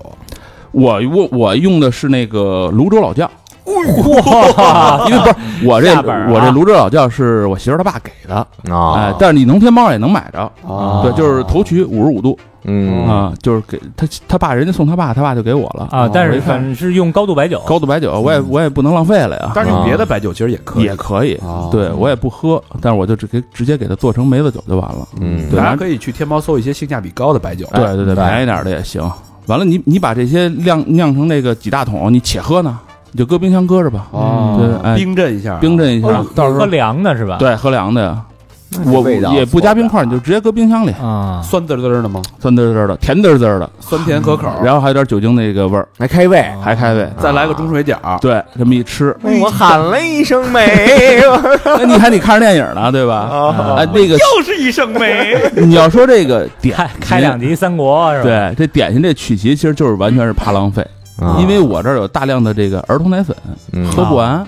[0.72, 3.30] 我我我用的是那个泸州老窖，
[3.66, 5.96] 哇，因为不是我这
[6.32, 8.36] 我这泸州老窖是我媳妇儿她爸给的，
[8.74, 10.40] 啊，哎，但是你农天猫也能买着。
[10.68, 25.08] 啊对，就是头曲五十五度嗯啊，就是给他他爸，人家送他爸，他爸就给我了啊，但是反正是用高度白酒，高度白酒，我也我也不能浪费了呀，但是用别的白酒其实也可以，也可以哦，对我也不喝，但是我就直给直接给它做成梅子酒就完了。
[25.20, 27.66] 嗯对大家可以去天猫搜一些性价比高的白酒。
[27.74, 29.02] 对对对，便宜点儿的也行。
[29.48, 32.80] 完了，你你把这些酿酿成那个几大桶，你且喝呢，
[33.12, 37.36] 你就搁冰箱搁着吧，哦对哎冰镇一下，冰镇一下到时候喝凉的是吧？
[37.40, 38.22] 对喝凉的呀。
[38.86, 42.22] 我味道也不加冰块，你就直接搁冰箱里，啊，酸滋滋的吗？
[42.40, 47.08] 酸滋滋的，甜滋滋的，酸甜可口，然后还有点酒精那个味儿，还开胃，还开胃。
[47.20, 51.22] 再来个中水饺，对，这么一吃，我喊了一声美，
[51.66, 53.16] 那你还得看着电影呢，对吧？
[53.16, 55.36] 啊哎，那个又是一声美。
[55.56, 60.86] 你要说这个点开开两集三国是吧？，对，这点心这曲奇其实就是完全是怕浪费，
[61.40, 63.36] 因为我这儿有大量的这个儿童奶粉，
[63.72, 64.46] 嗯喝不完。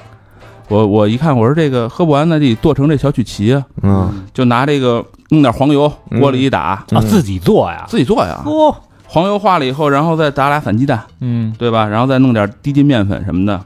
[0.68, 4.24] 我我一看，我说这个喝不完，那得剁成这小曲奇啊，嗯。
[4.34, 8.42] 就拿这个弄点黄油，嗯锅里一打，啊，自己做呀，自己做呀。
[8.46, 8.76] 哦，
[9.08, 11.86] 黄油化了以后，然后再打俩散鸡蛋，嗯，对吧？
[11.88, 13.62] 然后再弄点低筋面粉什么的。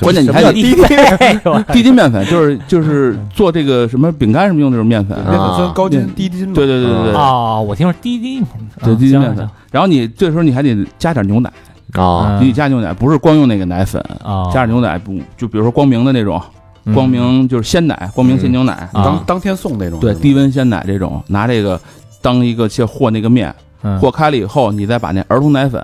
[0.00, 5.16] 关键你还得什么叫滴滴 低筋面粉，就是就是做这个什么饼干什么用那种面粉。
[5.18, 6.54] 面粉分高筋嗯、低筋嘛。
[6.54, 8.44] 对对对对对，哦，我听说低筋，
[8.82, 9.48] 对啊低筋面粉。
[9.70, 11.52] 然后你这时候你还得加点牛奶，
[11.94, 12.38] 啊。
[12.40, 16.40] 你得加牛奶，不是光用那个奶粉，啊，加点牛奶不就比如说光明的那种，
[16.84, 16.94] 嗯。
[16.94, 19.98] 光明就是鲜奶，光明鲜牛奶，啊当当天送那种。
[20.00, 21.80] 对，低温鲜奶这种，拿这个
[22.20, 23.98] 当一个去和那个面，嗯。
[24.00, 25.82] 和开了以后，你再把那儿童奶粉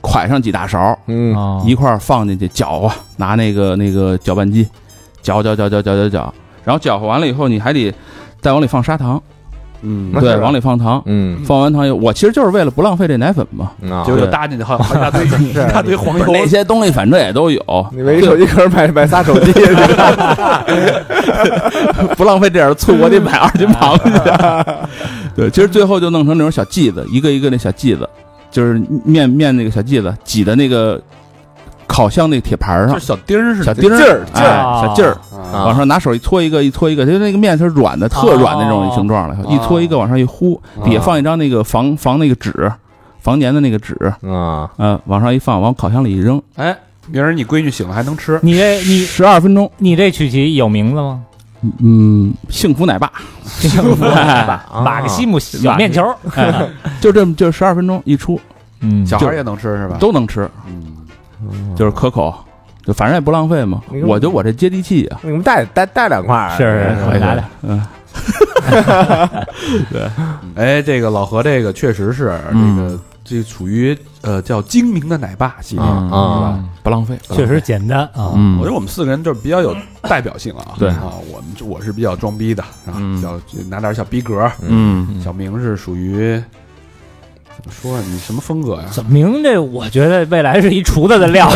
[0.00, 1.34] 蒯上几大勺，嗯。
[1.34, 4.66] 哦一块儿放进去搅和，拿那个那个搅拌机
[5.22, 6.34] 搅搅搅搅搅搅搅，
[6.64, 7.92] 然后搅和完了以后，你还得
[8.40, 9.20] 再往里放砂糖，
[9.82, 11.00] 嗯，对，往里放糖。
[11.06, 13.70] 嗯放完糖以后，我其实就是为了不浪费这奶粉嘛。
[13.90, 16.24] 啊结果就搭进去好好一大堆一 大堆黄油。
[16.32, 17.60] 那些东西反正也都有，
[17.94, 19.52] 你为一手机壳买买仨手机，
[22.16, 24.88] 不浪费这点醋，我得买二斤螃蟹。
[25.34, 28.08] 对，其实最后就弄成那种小剂子，一个一个那小剂子，
[28.50, 31.00] 就是面面那个小剂子挤的那个
[31.98, 32.94] 烤箱那个铁盘上。
[32.94, 34.82] 就，小丁儿似的，小丁儿劲儿哎劲儿。
[34.86, 35.10] 小劲儿，
[35.52, 35.64] 啊。
[35.64, 42.70] 往上拿手一搓一个，一搓一个，就那个面是软的，特软的那种形状了，哦一搓一个往上一呼，底下放一张那个防防那个纸，
[43.20, 44.70] 防粘的那个纸，啊。
[44.78, 46.76] 嗯，往上一放，往烤箱里一扔，哎，
[47.08, 48.38] 明儿你闺女醒了还能吃。
[48.42, 51.20] 你这你十二分钟，你这曲奇有名字吗？
[51.82, 53.10] 嗯，幸福奶爸，
[53.44, 56.68] 幸福奶爸 马克西姆小面球，哎，
[57.00, 58.40] 就这么就十二分钟一出。
[58.80, 59.96] 嗯，小孩也能吃是吧？
[59.98, 60.97] 都能吃，嗯，
[61.76, 62.34] 就是可口，
[62.84, 64.00] 就反正也不浪费嘛那。
[64.00, 67.86] 个我就我这接地气啊，你们带带带两块儿，是是是，可以拿来，嗯，
[69.90, 70.10] 对。
[70.54, 75.84] 哎，这个老何这个确实是这嗯个这属于呃叫精明的奶爸系列？
[75.84, 78.32] 啊不浪费，确实简单啊。
[78.34, 78.56] 嗯。
[78.58, 80.72] 我觉得我们四个人就是比较有代表性了啊。
[80.78, 80.88] 对。
[80.88, 83.16] 啊，我们我是比较装逼的啊，嗯。
[83.16, 83.38] 比较
[83.68, 84.50] 拿点小逼格。
[84.62, 85.20] 嗯。
[85.22, 86.42] 小明是属于
[87.58, 88.02] 怎么说啊？
[88.08, 88.86] 你什么风格呀？
[88.92, 89.58] 怎么明这？
[89.60, 91.48] 我觉得未来是一厨子的料，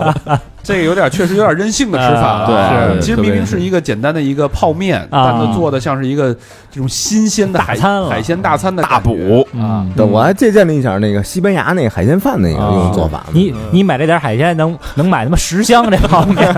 [0.68, 2.88] 这个有点确实有点任性的吃法了啊。
[2.92, 5.32] 对其实明明是一个简单的一个泡面，啊。
[5.32, 6.34] 但它做的像是一个
[6.70, 9.46] 这种新鲜的海大餐海鲜大餐的大补。
[9.58, 9.86] 啊。
[9.96, 13.24] 对，我还借鉴了一下那个西班牙那个海鲜饭那个做法。
[13.32, 16.54] 你你买这点海鲜能能买他妈十箱这泡面？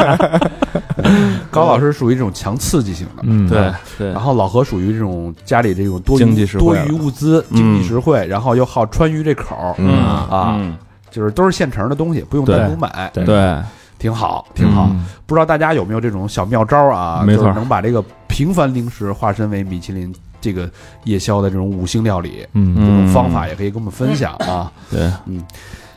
[1.51, 3.49] 高老师属于这种强刺激型的，嗯。
[3.49, 3.73] 对。
[3.97, 4.13] 对。
[4.13, 9.89] 然后老何属于这种家里这种多余经济实惠多余物资，经济实惠，然后又好川渝这口嗯。
[9.89, 10.77] 啊，嗯。
[11.11, 13.11] 就是都是现成的东西，不用单独买。
[13.13, 13.25] 对。
[13.25, 13.57] 对，
[14.01, 14.89] 挺好，挺好。
[14.91, 15.07] 嗯。
[15.27, 17.23] 不知道大家有没有这种小妙招啊？
[17.25, 17.45] 没错。
[17.45, 20.69] 就是能把这个平凡零食化身为米其林这个
[21.05, 22.75] 夜宵的这种五星料理，嗯。
[22.75, 24.73] 这种方法也可以跟我们分享啊。
[24.91, 25.45] 对，嗯。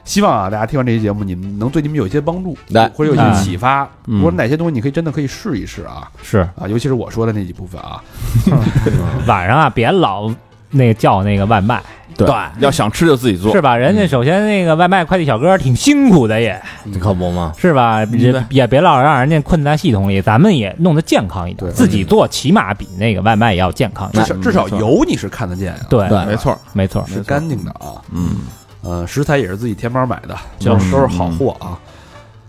[0.04, 4.22] 希望啊，大家听完这期节目，你们能对你们有一些帮助，对或者有一些启发，嗯。
[4.22, 6.40] 或者哪些东西你可以真的可以试一试啊是。
[6.58, 8.04] 啊，尤其是我说的那几部分啊。
[9.26, 10.30] 晚上啊，别老
[10.74, 11.82] 那个叫那个外卖，
[12.18, 12.28] 对，
[12.60, 13.78] 要想吃就自己做，是吧？
[13.78, 17.54] 人家首先那个外卖快递小哥挺辛苦的也，你可不吗？
[17.58, 18.04] 是吧？
[18.06, 21.74] 也也别老让人家困在系统里，咱们也弄得健康一点，对。
[21.74, 24.26] 自己做起码比那个外卖也要健康一点。
[24.26, 26.26] 至少至少油你是看得见啊，对，对。
[26.26, 28.02] 没错，没错，是干净的啊。
[28.12, 28.38] 嗯，
[28.82, 30.92] 呃，食材也是自己天猫买的，就都是。
[30.92, 31.80] 都是好货啊。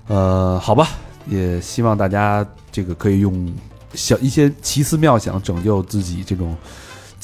[0.09, 0.89] 呃，好吧，
[1.27, 3.53] 也希望大家这个可以用
[3.95, 6.55] 小一些奇思妙想拯救自己这种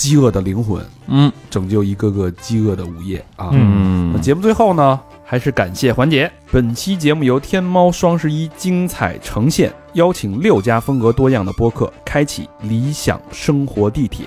[0.00, 3.50] 饥饿的灵魂，嗯拯救一个个饥饿的午夜啊。
[3.52, 6.32] 嗯那节目最后呢，还是感谢环节。
[6.50, 14.24] 本期节目由天猫双十一精彩呈现，邀请六家风格多样的播客，开启理想生活地铁，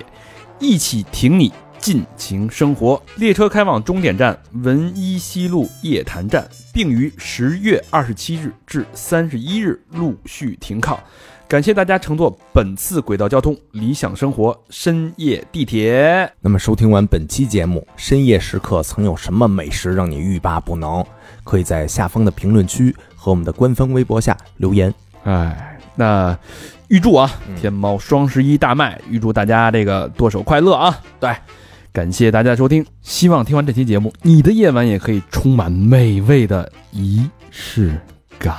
[0.59, 3.01] 一起挺你尽情生活。
[3.15, 10.99] 列车开往终点站文一西路夜坛站，并于十月二十七日至三十一日陆续停靠。
[11.53, 16.27] 感谢大家乘坐本次轨道交通理想生活深夜地铁。
[16.41, 21.05] 那么收听完本期节目，深夜时刻曾有什么美食让你欲罢不能？
[21.43, 24.91] 可以在下方的评论区和我们的官方微博下留言。
[25.25, 26.35] 哎，那
[26.87, 30.99] 预祝啊，嗯天猫双十一大卖，预祝大家这个剁手快乐啊！
[31.19, 31.35] 对，
[31.91, 37.95] 感谢大家的收听，希望听完这期节目，你的夜晚也可以充满美味的仪式
[38.39, 38.55] 感。